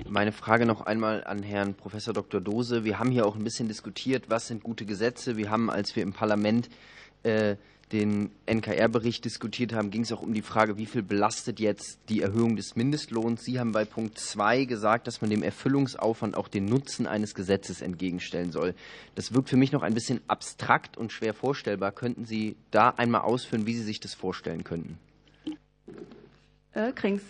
[0.07, 2.39] Meine Frage noch einmal an Herrn Professor Dr.
[2.39, 2.83] Dose.
[2.83, 5.35] Wir haben hier auch ein bisschen diskutiert, was sind gute Gesetze.
[5.35, 6.69] Wir haben, als wir im Parlament
[7.23, 7.55] äh,
[7.91, 12.21] den NKR-Bericht diskutiert haben, ging es auch um die Frage, wie viel belastet jetzt die
[12.21, 13.43] Erhöhung des Mindestlohns.
[13.43, 17.81] Sie haben bei Punkt 2 gesagt, dass man dem Erfüllungsaufwand auch den Nutzen eines Gesetzes
[17.81, 18.75] entgegenstellen soll.
[19.15, 21.91] Das wirkt für mich noch ein bisschen abstrakt und schwer vorstellbar.
[21.91, 24.99] Könnten Sie da einmal ausführen, wie Sie sich das vorstellen könnten?
[26.73, 27.23] Äh, Krings.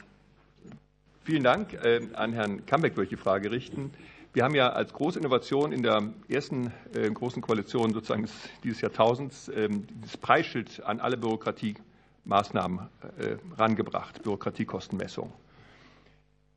[1.30, 1.74] Vielen Dank.
[1.74, 3.92] Äh, an Herrn Kambeck würde ich die Frage richten.
[4.34, 8.28] Wir haben ja als große Innovation in der ersten äh, großen Koalition sozusagen
[8.64, 12.80] dieses Jahrtausends ähm, das Preisschild an alle Bürokratiemaßnahmen
[13.20, 15.32] äh, rangebracht, Bürokratiekostenmessung.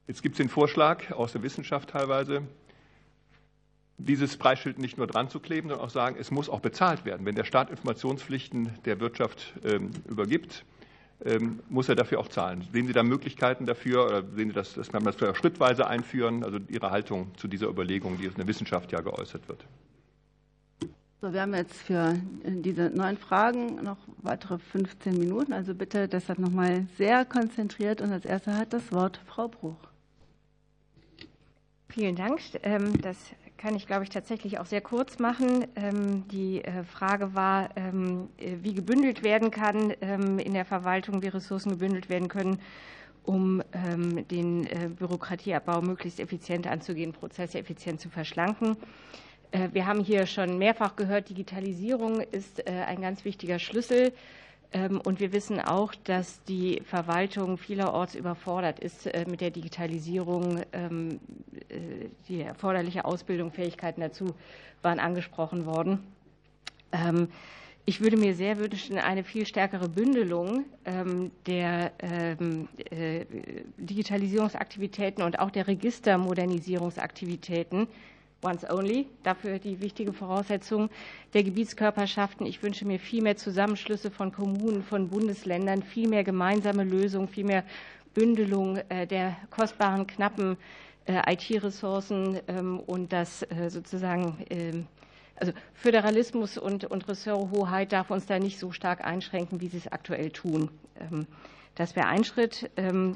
[0.06, 2.40] Jetzt gibt es den Vorschlag aus der Wissenschaft teilweise,
[3.98, 7.26] dieses Preisschild nicht nur dran zu kleben, sondern auch sagen, es muss auch bezahlt werden.
[7.26, 10.64] Wenn der Staat Informationspflichten der Wirtschaft ähm, übergibt,
[11.68, 12.66] muss er dafür auch zahlen.
[12.72, 16.42] Sehen Sie da Möglichkeiten dafür oder sehen Sie, dass, dass man das vielleicht schrittweise einführen?
[16.42, 19.64] Also Ihre Haltung zu dieser Überlegung, die in der Wissenschaft ja geäußert wird.
[21.20, 25.52] So, wir haben jetzt für diese neun Fragen noch weitere 15 Minuten.
[25.52, 28.00] Also bitte deshalb nochmal sehr konzentriert.
[28.00, 29.76] Und als Erste hat das Wort Frau Bruch.
[31.88, 32.40] Vielen Dank.
[32.64, 33.16] Ähm, das
[33.62, 35.68] kann ich, glaube ich, tatsächlich auch sehr kurz machen.
[35.76, 41.22] Ähm, die äh, Frage war, ähm, äh, wie gebündelt werden kann ähm, in der Verwaltung,
[41.22, 42.58] wie Ressourcen gebündelt werden können,
[43.24, 43.62] um
[44.32, 48.76] den äh, Bürokratieabbau möglichst effizient anzugehen, Prozesse effizient zu verschlanken.
[49.72, 54.12] Wir haben hier schon mehrfach gehört, Digitalisierung ist ein ganz wichtiger Schlüssel.
[54.72, 60.62] Ähm, und wir wissen auch, dass die Verwaltung vielerorts überfordert ist äh, mit der Digitalisierung.
[60.72, 61.20] Ähm,
[61.68, 64.34] äh, die erforderliche Ausbildung, Fähigkeiten dazu
[64.80, 65.98] waren angesprochen worden.
[66.92, 67.28] Ähm,
[67.84, 70.66] ich würde mir sehr wünschen, eine viel stärkere Bündelung
[71.46, 72.36] der äh,
[73.76, 77.88] Digitalisierungsaktivitäten und auch der Registermodernisierungsaktivitäten
[78.42, 80.90] once only, dafür die wichtige Voraussetzung
[81.32, 82.44] der Gebietskörperschaften.
[82.46, 87.44] Ich wünsche mir viel mehr Zusammenschlüsse von Kommunen, von Bundesländern, viel mehr gemeinsame Lösungen, viel
[87.44, 87.64] mehr
[88.14, 90.56] Bündelung äh, der kostbaren, knappen
[91.06, 94.86] äh, IT-Ressourcen ähm, und das äh, sozusagen, ähm,
[95.36, 99.88] also Föderalismus und, und Ressorthoheit darf uns da nicht so stark einschränken, wie sie es
[99.88, 100.70] aktuell tun.
[101.00, 101.26] Ähm,
[101.74, 102.70] das wäre ein Schritt.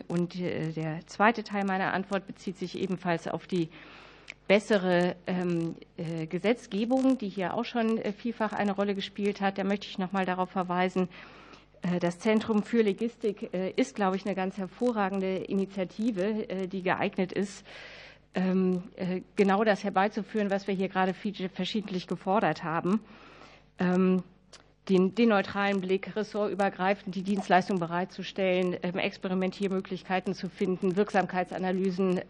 [0.08, 3.68] Und der zweite Teil meiner Antwort bezieht sich ebenfalls auf die
[4.46, 9.58] bessere ähm, äh, Gesetzgebung, die hier auch schon äh, vielfach eine Rolle gespielt hat.
[9.58, 11.08] Da möchte ich noch mal darauf verweisen,
[11.82, 17.64] äh, das Zentrum für Logistik ist, glaube ich, eine ganz hervorragende Initiative, die geeignet ist,
[18.34, 18.82] ähm,
[19.34, 23.00] genau das herbeizuführen, was wir hier gerade verschiedentlich gefordert haben.
[23.78, 24.22] Ähm,
[24.88, 32.20] den, den, neutralen Blick, ressortübergreifend die Dienstleistung bereitzustellen, Experimentiermöglichkeiten zu finden, Wirksamkeitsanalysen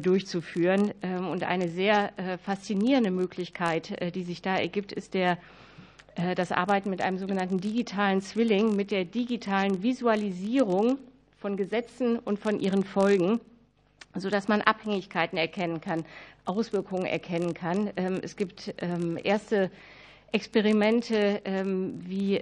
[0.00, 0.92] durchzuführen.
[1.02, 5.38] Ähm, und eine sehr äh, faszinierende Möglichkeit, äh, die sich da ergibt, ist der,
[6.36, 10.98] das Arbeiten mit einem sogenannten digitalen Zwilling, mit der digitalen Visualisierung
[11.38, 13.40] von Gesetzen und von ihren Folgen,
[14.14, 16.04] sodass man Abhängigkeiten erkennen kann,
[16.44, 17.92] Auswirkungen erkennen kann.
[17.96, 19.70] Ähm, es gibt ähm, erste
[20.32, 22.40] Experimente, wie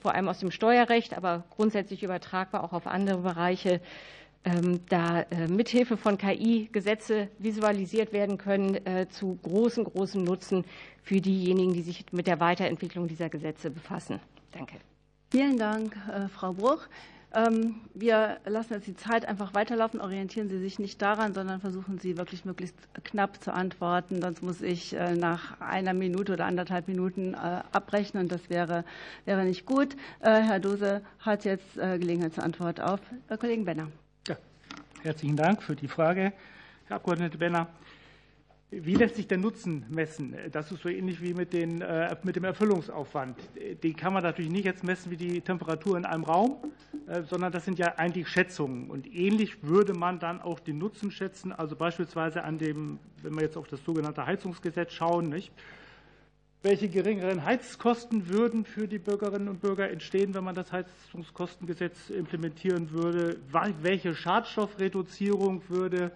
[0.00, 3.80] vor allem aus dem Steuerrecht, aber grundsätzlich übertragbar auch auf andere Bereiche,
[4.88, 10.64] da äh, mithilfe von KI Gesetze visualisiert werden können äh, zu großen, großen Nutzen
[11.02, 14.18] für diejenigen, die sich mit der Weiterentwicklung dieser Gesetze befassen.
[14.50, 14.76] Danke.
[15.30, 16.88] Vielen Dank, äh, Frau Bruch.
[17.34, 20.00] Ähm, wir lassen jetzt die Zeit einfach weiterlaufen.
[20.00, 24.20] Orientieren Sie sich nicht daran, sondern versuchen Sie wirklich möglichst knapp zu antworten.
[24.20, 28.84] Sonst muss ich nach einer Minute oder anderthalb Minuten abbrechen und das wäre,
[29.24, 29.96] wäre nicht gut.
[30.20, 33.00] Herr Dose hat jetzt Gelegenheit zur Antwort auf
[33.38, 33.88] Kollegen Benner.
[35.02, 36.32] Herzlichen Dank für die Frage,
[36.86, 37.66] Herr Abgeordneter Benner.
[38.70, 40.36] Wie lässt sich der Nutzen messen?
[40.52, 43.36] Das ist so ähnlich wie mit, den, äh, mit, dem Erfüllungsaufwand.
[43.82, 46.58] Den kann man natürlich nicht jetzt messen wie die Temperatur in einem Raum,
[47.08, 48.90] äh, sondern das sind ja eigentlich Schätzungen.
[48.90, 53.42] Und ähnlich würde man dann auch den Nutzen schätzen, also beispielsweise an dem, wenn wir
[53.42, 55.52] jetzt auf das sogenannte Heizungsgesetz schauen, nicht?
[56.62, 62.92] Welche geringeren Heizkosten würden für die Bürgerinnen und Bürger entstehen, wenn man das Heizungskostengesetz implementieren
[62.92, 63.36] würde,
[63.82, 66.12] welche Schadstoffreduzierung würde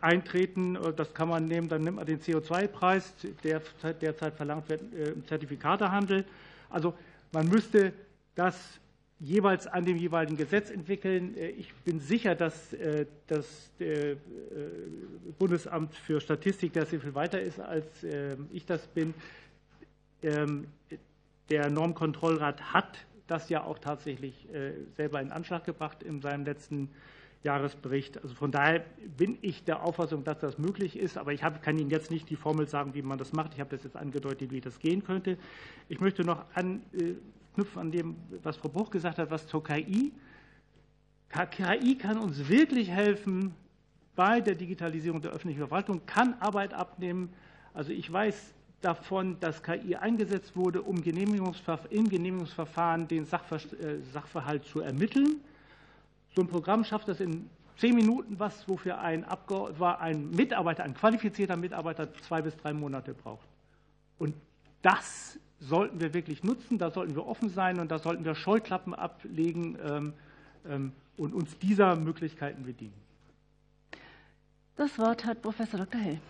[0.00, 0.78] eintreten.
[0.96, 3.12] Das kann man nehmen, dann nimmt man den CO2-Preis,
[3.44, 3.60] der
[4.00, 6.24] derzeit verlangt wird äh, im Zertifikatehandel.
[6.70, 6.94] Also
[7.32, 7.92] man müsste
[8.34, 8.56] das
[9.18, 11.36] jeweils an dem jeweiligen Gesetz entwickeln.
[11.36, 13.70] Äh, ich bin sicher, dass äh, das
[15.38, 17.86] Bundesamt für Statistik da sehr viel weiter ist, als
[18.52, 19.12] ich das bin.
[20.26, 20.66] Ähm,
[21.48, 26.90] der Normkontrollrat hat das ja auch tatsächlich äh, selber in Anschlag gebracht in seinem letzten
[27.42, 28.22] Jahresbericht.
[28.22, 28.84] Also von daher
[29.16, 32.36] bin ich der Auffassung, dass das möglich ist, aber ich kann Ihnen jetzt nicht die
[32.36, 33.54] Formel sagen, wie man das macht.
[33.54, 35.38] Ich habe das jetzt angedeutet, wie das gehen könnte.
[35.88, 37.14] Ich möchte noch an, äh,
[37.56, 40.12] anknüpfen an dem, was Frau Bruch gesagt hat, was zur KI.
[41.30, 43.54] KI kann uns wirklich helfen
[44.14, 47.30] bei der Digitalisierung der öffentlichen Verwaltung, kann Arbeit abnehmen.
[47.72, 54.80] Also ich weiß davon, dass KI eingesetzt wurde, um im Genehmigungsverfahren den äh, Sachverhalt zu
[54.80, 55.40] ermitteln.
[56.34, 57.48] So ein Programm schafft das in
[57.78, 63.46] zehn Minuten, was wofür ein, ein Mitarbeiter, ein qualifizierter Mitarbeiter zwei bis drei Monate braucht.
[64.18, 64.34] Und
[64.82, 68.94] das sollten wir wirklich nutzen, da sollten wir offen sein und da sollten wir Scheuklappen
[68.94, 70.12] ablegen ähm,
[70.68, 72.94] ähm, und uns dieser Möglichkeiten bedienen.
[74.76, 76.00] Das Wort hat Professor Dr.
[76.00, 76.20] Hell.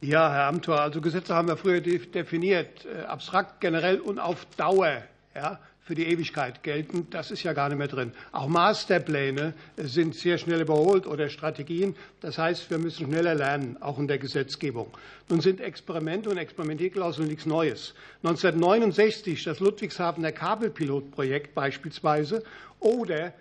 [0.00, 5.02] Ja, Herr Amthor, also Gesetze haben wir früher definiert, äh, abstrakt, generell und auf Dauer.
[5.34, 5.58] Ja,
[5.88, 7.06] für die Ewigkeit gelten.
[7.08, 8.12] Das ist ja gar nicht mehr drin.
[8.30, 11.96] Auch Masterpläne sind sehr schnell überholt oder Strategien.
[12.20, 14.88] Das heißt, wir müssen schneller lernen, auch in der Gesetzgebung.
[15.30, 17.94] Nun sind Experimente und Experimentierklauseln nichts Neues.
[18.22, 22.42] 1969 das Ludwigshafener Kabelpilotprojekt beispielsweise
[22.80, 23.32] oder äh,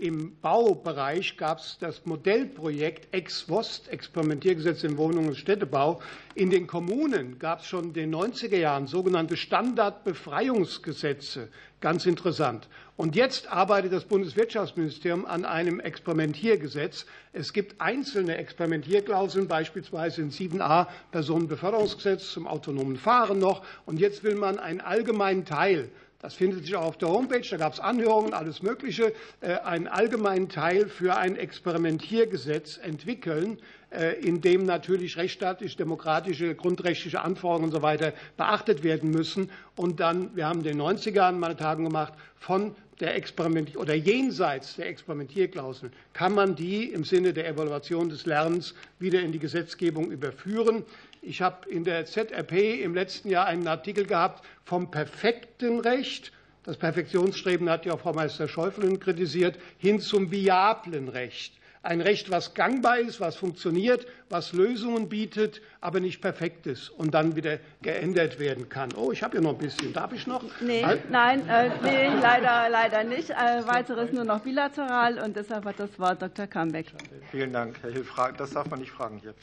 [0.00, 6.02] Im Baubereich gab es das Modellprojekt Ex Wost, Experimentiergesetz im Wohnungen- und Städtebau.
[6.34, 11.48] In den Kommunen gab es schon in den 90er Jahren sogenannte Standardbefreiungsgesetze.
[11.80, 12.68] Ganz interessant.
[12.98, 17.06] Und jetzt arbeitet das Bundeswirtschaftsministerium an einem Experimentiergesetz.
[17.32, 23.64] Es gibt einzelne Experimentierklauseln, beispielsweise in 7a Personenbeförderungsgesetz zum autonomen Fahren noch.
[23.86, 25.88] Und jetzt will man einen allgemeinen Teil
[26.26, 29.12] das findet sich auch auf der Homepage, da gab es Anhörungen, alles Mögliche,
[29.42, 37.20] äh, einen allgemeinen Teil für ein Experimentiergesetz entwickeln, äh, in dem natürlich rechtsstaatliche, demokratische, grundrechtliche
[37.20, 37.96] Anforderungen usw.
[37.98, 39.52] So beachtet werden müssen.
[39.76, 43.94] Und dann, wir haben in den 90er Jahren meine Tagen gemacht, von der Experiment oder
[43.94, 49.38] jenseits der Experimentierklauseln kann man die im Sinne der Evaluation des Lernens wieder in die
[49.38, 50.84] Gesetzgebung überführen.
[51.28, 56.30] Ich habe in der ZRP im letzten Jahr einen Artikel gehabt vom perfekten Recht.
[56.62, 61.55] Das Perfektionsstreben hat ja Frau Meister Schäufelin kritisiert, hin zum viablen Recht
[61.86, 67.14] ein Recht, was gangbar ist, was funktioniert, was Lösungen bietet, aber nicht perfekt ist und
[67.14, 68.90] dann wieder geändert werden kann.
[68.96, 69.92] Oh, ich habe ja noch ein bisschen.
[69.92, 70.42] Darf ich noch?
[70.60, 73.30] Nee, nein, äh, nee, leider, leider nicht.
[73.30, 76.46] Äh, weiteres nur noch bilateral und deshalb hat das Wort Dr.
[76.48, 76.86] Kambeck.
[77.30, 78.04] Vielen Dank, Herr Hill.
[78.36, 79.34] Das darf man nicht fragen hier.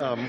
[0.00, 0.28] Ähm,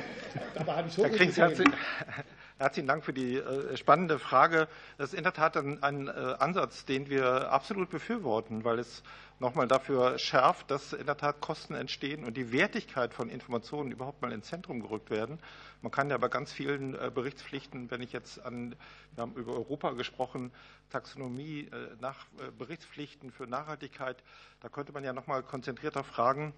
[0.96, 1.38] Herr Kriegs,
[2.58, 4.70] Herzlichen Dank für die äh, spannende Frage.
[4.98, 9.04] Das ist in der Tat ein, ein, äh, Ansatz, den wir absolut befürworten, weil es
[9.40, 14.22] nochmal dafür schärft, dass in der Tat Kosten entstehen und die Wertigkeit von Informationen überhaupt
[14.22, 15.40] mal ins Zentrum gerückt werden.
[15.82, 18.76] Man kann ja bei ganz vielen äh, Berichtspflichten, wenn ich jetzt an,
[19.14, 20.52] wir haben über Europa gesprochen,
[20.90, 22.28] Taxonomie nach
[22.60, 24.24] Berichtspflichten für Nachhaltigkeit,
[24.62, 26.54] da könnte man ja nochmal konzentrierter fragen,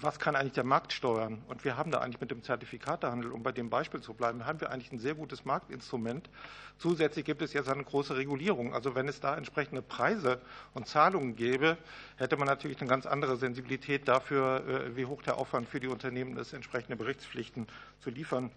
[0.00, 1.42] was kann eigentlich der Markt steuern?
[1.48, 4.60] Und wir haben da eigentlich mit dem Zertifikatehandel, um bei dem Beispiel zu bleiben, haben
[4.60, 6.30] wir eigentlich ein sehr gutes Marktinstrument.
[6.78, 8.74] Zusätzlich gibt es jetzt eine große Regulierung.
[8.74, 10.40] Also wenn es da entsprechende Preise
[10.74, 11.76] und Zahlungen gäbe,
[12.16, 15.88] hätte man natürlich eine ganz andere Sensibilität dafür, äh, wie hoch der Aufwand für die
[15.88, 17.66] Unternehmen ist, entsprechende Berichtspflichten
[18.00, 18.50] zu liefern.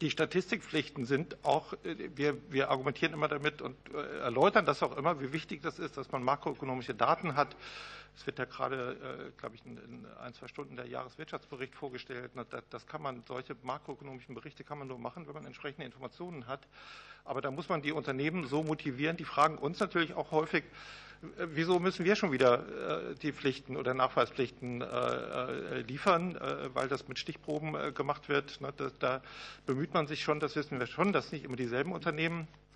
[0.00, 4.96] Die Statistikpflichten sind auch, äh, wir, wir argumentieren immer damit und äh, erläutern das auch
[4.96, 7.56] immer, wie wichtig das ist, dass man makroökonomische Daten hat
[8.16, 12.32] es wird ja gerade, äh, glaube ich, in ein, zwei Stunden der Jahreswirtschaftsbericht vorgestellt.
[12.70, 16.66] Das kann man, solche makroökonomischen Berichte kann man nur machen, wenn man entsprechende Informationen hat.
[17.24, 19.16] Aber da muss man die Unternehmen so motivieren.
[19.16, 20.64] Die fragen uns natürlich auch häufig,
[21.36, 24.84] wieso müssen wir schon wieder äh, die Pflichten oder Nachweispflichten
[25.86, 26.38] liefern,
[26.74, 28.58] weil das mit Stichproben gemacht wird.
[28.98, 29.22] Da
[29.66, 32.69] bemüht man sich schon, das wissen wir schon, dass nicht immer dieselben Unternehmen äh,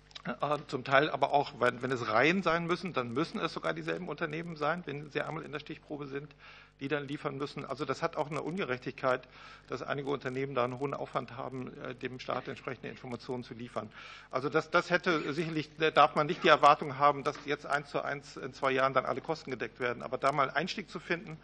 [0.67, 4.07] zum Teil aber auch, wenn, wenn es Reihen sein müssen, dann müssen es sogar dieselben
[4.07, 6.33] Unternehmen sein, wenn sie einmal in der Stichprobe sind,
[6.79, 7.63] die dann liefern müssen.
[7.63, 9.27] Also das hat auch eine Ungerechtigkeit,
[9.67, 13.89] dass einige Unternehmen da einen hohen Aufwand haben, äh, dem Staat entsprechende Informationen zu liefern.
[14.31, 18.01] Also das, das hätte sicherlich, darf man nicht die Erwartung haben, dass jetzt eins zu
[18.01, 20.01] eins in zwei Jahren dann alle Kosten gedeckt werden.
[20.01, 21.37] Aber da mal Einstieg zu finden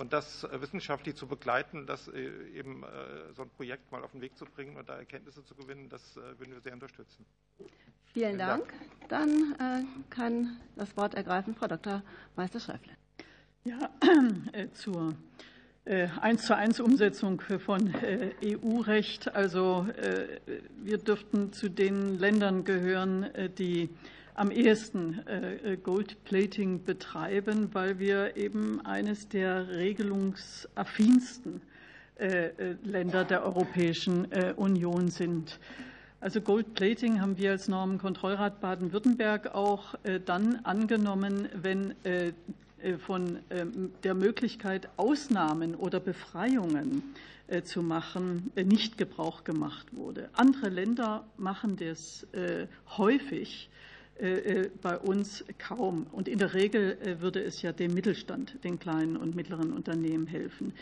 [0.00, 2.84] und das äh, wissenschaftlich zu begleiten, das eben
[3.34, 6.16] so ein Projekt mal auf den Weg zu bringen und da Erkenntnisse zu gewinnen, das
[6.16, 7.24] würden wir sehr unterstützen.
[8.12, 8.72] Vielen Dank.
[9.08, 12.02] Dann äh, kann das Wort ergreifen Frau Dr.
[12.34, 12.92] Meister-Schäufle.
[13.62, 13.90] Ja,
[14.52, 15.14] äh, zur
[15.84, 19.32] äh, eins zu eins Umsetzung von äh, EU-Recht.
[19.34, 20.40] Also äh,
[20.82, 23.90] wir dürften zu den Ländern gehören, äh, die
[24.34, 25.20] am ehesten
[25.82, 31.60] Goldplating betreiben, weil wir eben eines der regelungsaffinsten
[32.84, 34.26] Länder der Europäischen
[34.56, 35.58] Union sind.
[36.22, 42.34] Also Goldplating haben wir als Normenkontrollrat Baden-Württemberg auch äh, dann angenommen, wenn äh,
[42.82, 47.02] äh, von ähm, der Möglichkeit, Ausnahmen oder Befreiungen
[47.64, 50.30] zu machen, nicht Gebrauch gemacht wurde.
[50.34, 52.24] Andere Länder machen das
[52.96, 53.68] häufig
[54.82, 56.06] bei uns kaum.
[56.12, 60.72] Und in der Regel würde es ja dem Mittelstand, den kleinen und mittleren Unternehmen helfen.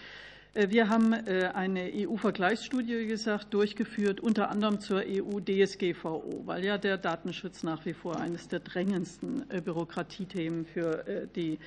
[0.55, 7.85] Wir haben eine EU-Vergleichsstudie gesagt, durchgeführt, unter anderem zur EU-DSGVO, weil ja der Datenschutz nach
[7.86, 11.59] wie vor eines der drängendsten Bürokratiethemen für die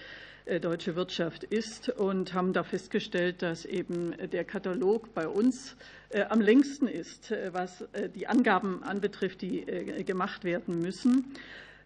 [0.60, 5.76] deutsche Wirtschaft ist und haben da festgestellt, dass eben der Katalog bei uns
[6.30, 9.66] am längsten ist, was die Angaben anbetrifft, die
[10.06, 11.34] gemacht werden müssen.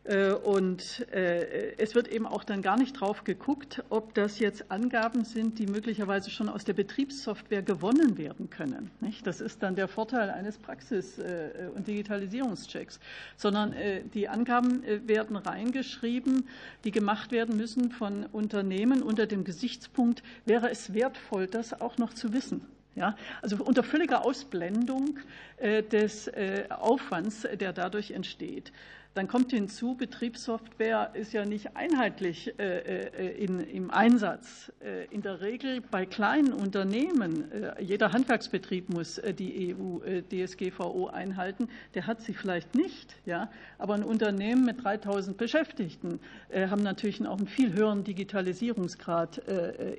[0.06, 4.72] Äh, und äh, es wird eben auch dann gar nicht drauf geguckt, ob das jetzt
[4.72, 8.91] Angaben sind, die möglicherweise schon aus der Betriebssoftware gewonnen werden können.
[9.23, 12.99] Das ist dann der Vorteil eines Praxis- äh, und Digitalisierungschecks,
[13.36, 13.73] sondern
[14.14, 16.48] die Angaben werden reingeschrieben,
[16.84, 22.14] die gemacht werden müssen von Unternehmen unter dem Gesichtspunkt, wäre es wertvoll, das auch noch
[22.14, 22.61] zu wissen.
[22.95, 25.19] Ja, also unter völliger Ausblendung
[25.60, 26.32] des
[26.69, 28.72] Aufwands, der dadurch entsteht.
[29.15, 34.73] Dann kommt hinzu, Betriebssoftware ist ja nicht einheitlich äh, äh, in, im Einsatz.
[34.81, 37.45] Äh, in der Regel bei kleinen Unternehmen,
[37.79, 43.15] jeder Handwerksbetrieb muss die EU-DSGVO einhalten, der hat sie vielleicht nicht.
[43.25, 43.49] Ja?
[43.77, 46.19] Aber ein Unternehmen mit 3000 Beschäftigten
[46.53, 49.37] haben natürlich auch einen viel höheren Digitalisierungsgrad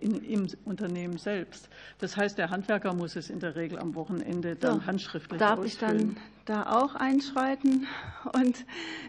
[0.00, 1.70] in, im Unternehmen selbst.
[1.98, 6.16] Das heißt, der Handwerker muss es in der Regel am Wochenende dann handschriftlich darf ausfüllen.
[6.46, 7.88] Da auch einschreiten
[8.32, 8.64] und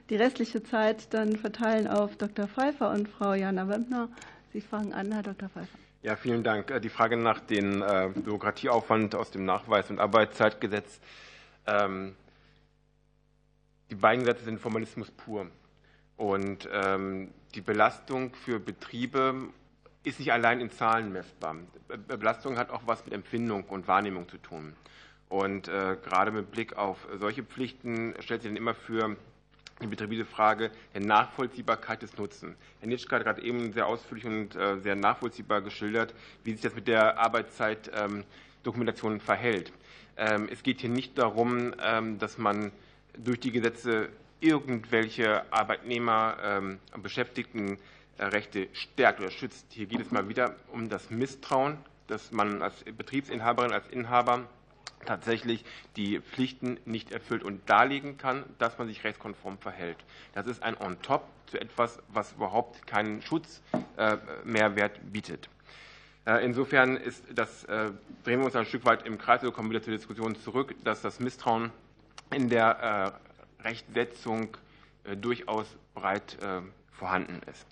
[0.09, 2.47] die restliche Zeit dann verteilen auf Dr.
[2.47, 4.09] Pfeiffer und Frau Jana Wempner.
[4.53, 5.47] Sie fangen an, Herr Dr.
[5.47, 5.77] Pfeiffer.
[6.01, 6.71] Ja, vielen Dank.
[6.71, 10.99] Äh, die Frage nach dem äh, Bürokratieaufwand aus dem Nachweis- und Arbeitszeitgesetz.
[11.67, 12.15] Ähm,
[13.91, 15.45] die beiden Gesetze sind Formalismus pur.
[16.15, 19.35] Und ähm, die Belastung für Betriebe
[20.03, 21.55] ist nicht allein in Zahlen messbar.
[22.07, 24.73] Belastung hat auch was mit Empfindung und Wahrnehmung zu tun.
[25.29, 29.17] Und äh, gerade mit Blick auf solche Pflichten stellt sich dann immer für
[29.81, 32.55] die Betriebe die Frage der Nachvollziehbarkeit des Nutzen.
[32.79, 36.13] Herr Nitschke hat gerade eben sehr ausführlich und äh, sehr nachvollziehbar geschildert,
[36.43, 39.71] wie sich das mit der Arbeitszeitdokumentation ähm, verhält.
[40.15, 42.71] Ähm, es geht hier nicht darum, ähm, dass man
[43.17, 44.09] durch die Gesetze
[44.39, 46.61] irgendwelche Arbeitnehmer
[46.93, 49.65] und Beschäftigtenrechte stärkt oder schützt.
[49.71, 54.47] Hier geht es mal wieder um das Misstrauen, dass man als Betriebsinhaberin, als Inhaber
[55.07, 55.65] tatsächlich
[55.95, 59.97] die Pflichten nicht erfüllt und darlegen kann, dass man sich rechtskonform verhält.
[60.33, 65.49] Das ist ein On-top zu etwas, was überhaupt keinen Schutzmehrwert bietet.
[66.25, 67.91] Äh, insofern ist das, äh,
[68.23, 71.01] drehen wir uns ein Stück weit im Kreis oder kommen wieder zur Diskussion zurück, dass
[71.01, 71.71] das Misstrauen
[72.31, 73.15] in der
[73.61, 74.55] äh, Rechtsetzung
[75.21, 76.37] durchaus breit
[76.97, 77.65] vorhanden ist.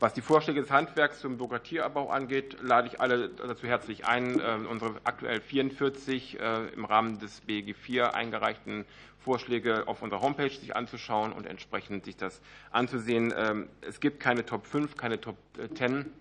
[0.00, 4.58] Was die Vorschläge des Handwerks zum Bürokratieabbau angeht, lade ich alle dazu herzlich ein, äh,
[4.68, 8.84] unsere aktuell 44 äh, im Rahmen des BEG IV eingereichten
[9.20, 12.40] Vorschläge auf unserer Homepage sich anzuschauen und entsprechend sich das
[12.72, 13.32] anzusehen.
[13.36, 15.36] Ähm, es gibt keine Top 5, keine Top
[15.74, 16.12] 10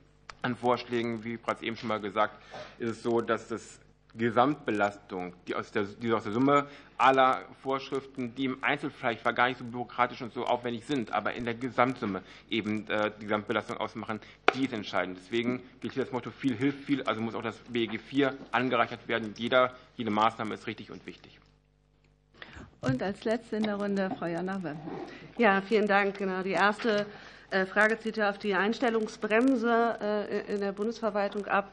[0.44, 1.24] an Vorschlägen.
[1.24, 2.42] Wie bereits eben schon mal gesagt,
[2.78, 3.80] ist es so, dass das
[4.16, 6.68] Gesamtbelastung, die aus, der, die aus der Summe
[6.98, 11.34] aller Vorschriften, die im Einzelfall vielleicht gar nicht so bürokratisch und so aufwendig sind, aber
[11.34, 14.20] in der Gesamtsumme eben äh, die Gesamtbelastung ausmachen,
[14.54, 15.18] die ist entscheidend.
[15.20, 19.08] Deswegen gilt hier das Motto, viel hilft viel, also muss auch das BEG IV angereichert
[19.08, 19.34] werden.
[19.38, 21.40] Jeder, jede Maßnahme ist richtig und wichtig.
[22.82, 24.80] Und als letzte in der Runde Frau Jana Wemmer.
[25.38, 26.18] Ja, vielen Dank.
[26.18, 27.06] Genau, die erste
[27.52, 31.72] äh, Frage zieht ja auf die Einstellungsbremse äh, in der Bundesverwaltung ab.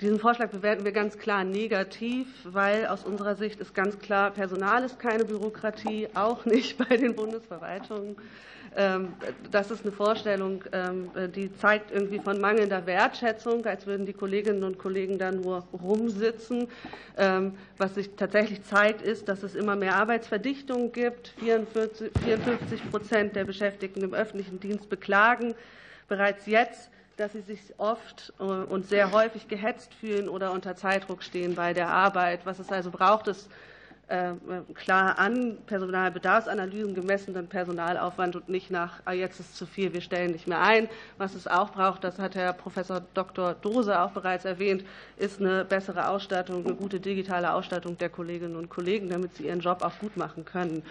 [0.00, 4.82] Diesen Vorschlag bewerten wir ganz klar negativ, weil aus unserer Sicht ist ganz klar, Personal
[4.82, 8.16] ist keine Bürokratie, auch nicht bei den Bundesverwaltungen.
[8.76, 9.12] Ähm,
[9.52, 14.64] das ist eine Vorstellung, ähm, die zeigt irgendwie von mangelnder Wertschätzung, als würden die Kolleginnen
[14.64, 16.66] und Kollegen da nur rumsitzen.
[17.16, 21.34] Ähm, was sich tatsächlich zeigt, ist, dass es immer mehr Arbeitsverdichtung gibt.
[21.38, 25.54] 44 Prozent der Beschäftigten im öffentlichen Dienst beklagen
[26.08, 31.22] bereits jetzt, dass sie sich oft äh, und sehr häufig gehetzt fühlen oder unter Zeitdruck
[31.22, 32.44] stehen bei der Arbeit.
[32.44, 33.48] Was es also braucht, ist
[34.08, 34.32] äh,
[34.74, 40.32] klar an Personalbedarfsanalysen gemessenen Personalaufwand und nicht nach, ah, jetzt ist zu viel, wir stellen
[40.32, 40.88] nicht mehr ein.
[41.16, 43.54] Was es auch braucht, das hat Herr Professor Dr.
[43.54, 44.84] Dose auch bereits erwähnt,
[45.16, 49.60] ist eine bessere Ausstattung, eine gute digitale Ausstattung der Kolleginnen und Kollegen, damit sie ihren
[49.60, 50.82] Job auch gut machen können.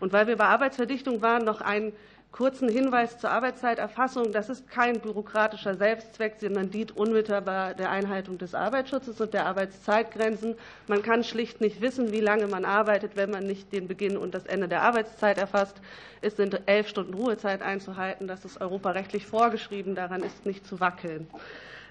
[0.00, 1.92] Und weil wir bei Arbeitsverdichtung waren, noch ein
[2.32, 4.32] kurzen Hinweis zur Arbeitszeiterfassung.
[4.32, 10.54] Das ist kein bürokratischer Selbstzweck, sondern dient unmittelbar der Einhaltung des Arbeitsschutzes und der Arbeitszeitgrenzen.
[10.86, 14.34] Man kann schlicht nicht wissen, wie lange man arbeitet, wenn man nicht den Beginn und
[14.34, 15.76] das Ende der Arbeitszeit erfasst.
[16.20, 18.28] Es sind elf Stunden Ruhezeit einzuhalten.
[18.28, 19.94] Das ist europarechtlich vorgeschrieben.
[19.94, 21.26] Daran ist nicht zu wackeln.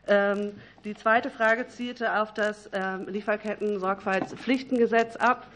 [0.07, 0.51] Ähm,
[0.83, 5.47] die zweite Frage zielte auf das ähm, Lieferketten-Sorgfaltspflichtengesetz ab.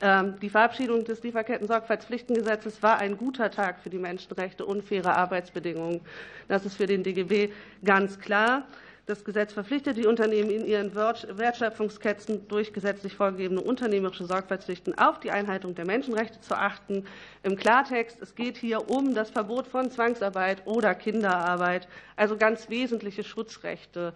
[0.00, 6.00] Ähm, die Verabschiedung des Lieferketten-Sorgfaltspflichtengesetzes war ein guter Tag für die Menschenrechte und faire Arbeitsbedingungen.
[6.48, 7.50] Das ist für den DGB
[7.84, 8.64] ganz klar.
[9.10, 15.32] Das Gesetz verpflichtet die Unternehmen in ihren Wertschöpfungsketten durch gesetzlich vorgegebene unternehmerische Sorgfaltspflichten auf die
[15.32, 17.04] Einhaltung der Menschenrechte zu achten.
[17.42, 23.24] Im Klartext, es geht hier um das Verbot von Zwangsarbeit oder Kinderarbeit, also ganz wesentliche
[23.24, 24.12] Schutzrechte,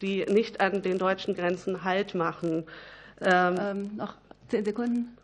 [0.00, 2.64] die nicht an den deutschen Grenzen Halt machen.
[3.20, 4.14] Ähm, ähm, noch
[4.48, 5.17] zehn Sekunden.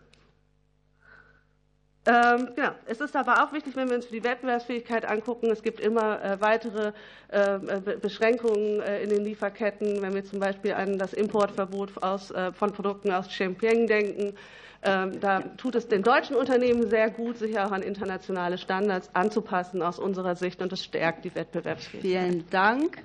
[2.06, 5.50] Ähm, ja, es ist aber auch wichtig, wenn wir uns die Wettbewerbsfähigkeit angucken.
[5.50, 6.92] Es gibt immer äh, weitere
[7.28, 7.58] äh,
[8.00, 13.28] Beschränkungen äh, in den Lieferketten, wenn wir zum Beispiel an das Importverbot von Produkten aus
[13.28, 14.34] Xinjiang denken.
[14.82, 19.80] Ähm, da tut es den deutschen Unternehmen sehr gut, sich auch an internationale Standards anzupassen
[19.80, 22.02] aus unserer Sicht, und das stärkt die Wettbewerbsfähigkeit.
[22.02, 22.98] Vielen Dank.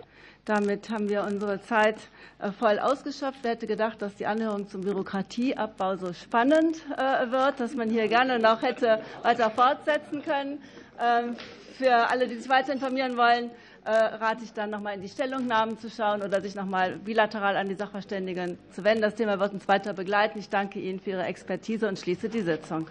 [0.46, 1.98] Damit haben wir unsere Zeit
[2.40, 3.40] äh, voll ausgeschöpft.
[3.44, 8.08] Wer hätte gedacht, dass die Anhörung zum Bürokratieabbau so spannend äh, wird, dass man hier
[8.08, 10.62] gerne noch hätte weiter fortsetzen können.
[11.00, 11.36] Ähm,
[11.78, 13.52] für alle, die sich weiter informieren wollen,
[13.86, 16.98] äh, rate ich dann noch mal in die Stellungnahmen zu schauen oder sich noch mal
[16.98, 19.02] bilateral an die Sachverständigen zu wenden.
[19.02, 20.40] Das Thema wird uns weiter begleiten.
[20.40, 22.88] Ich danke Ihnen für Ihre Expertise und schließe die Sitzung.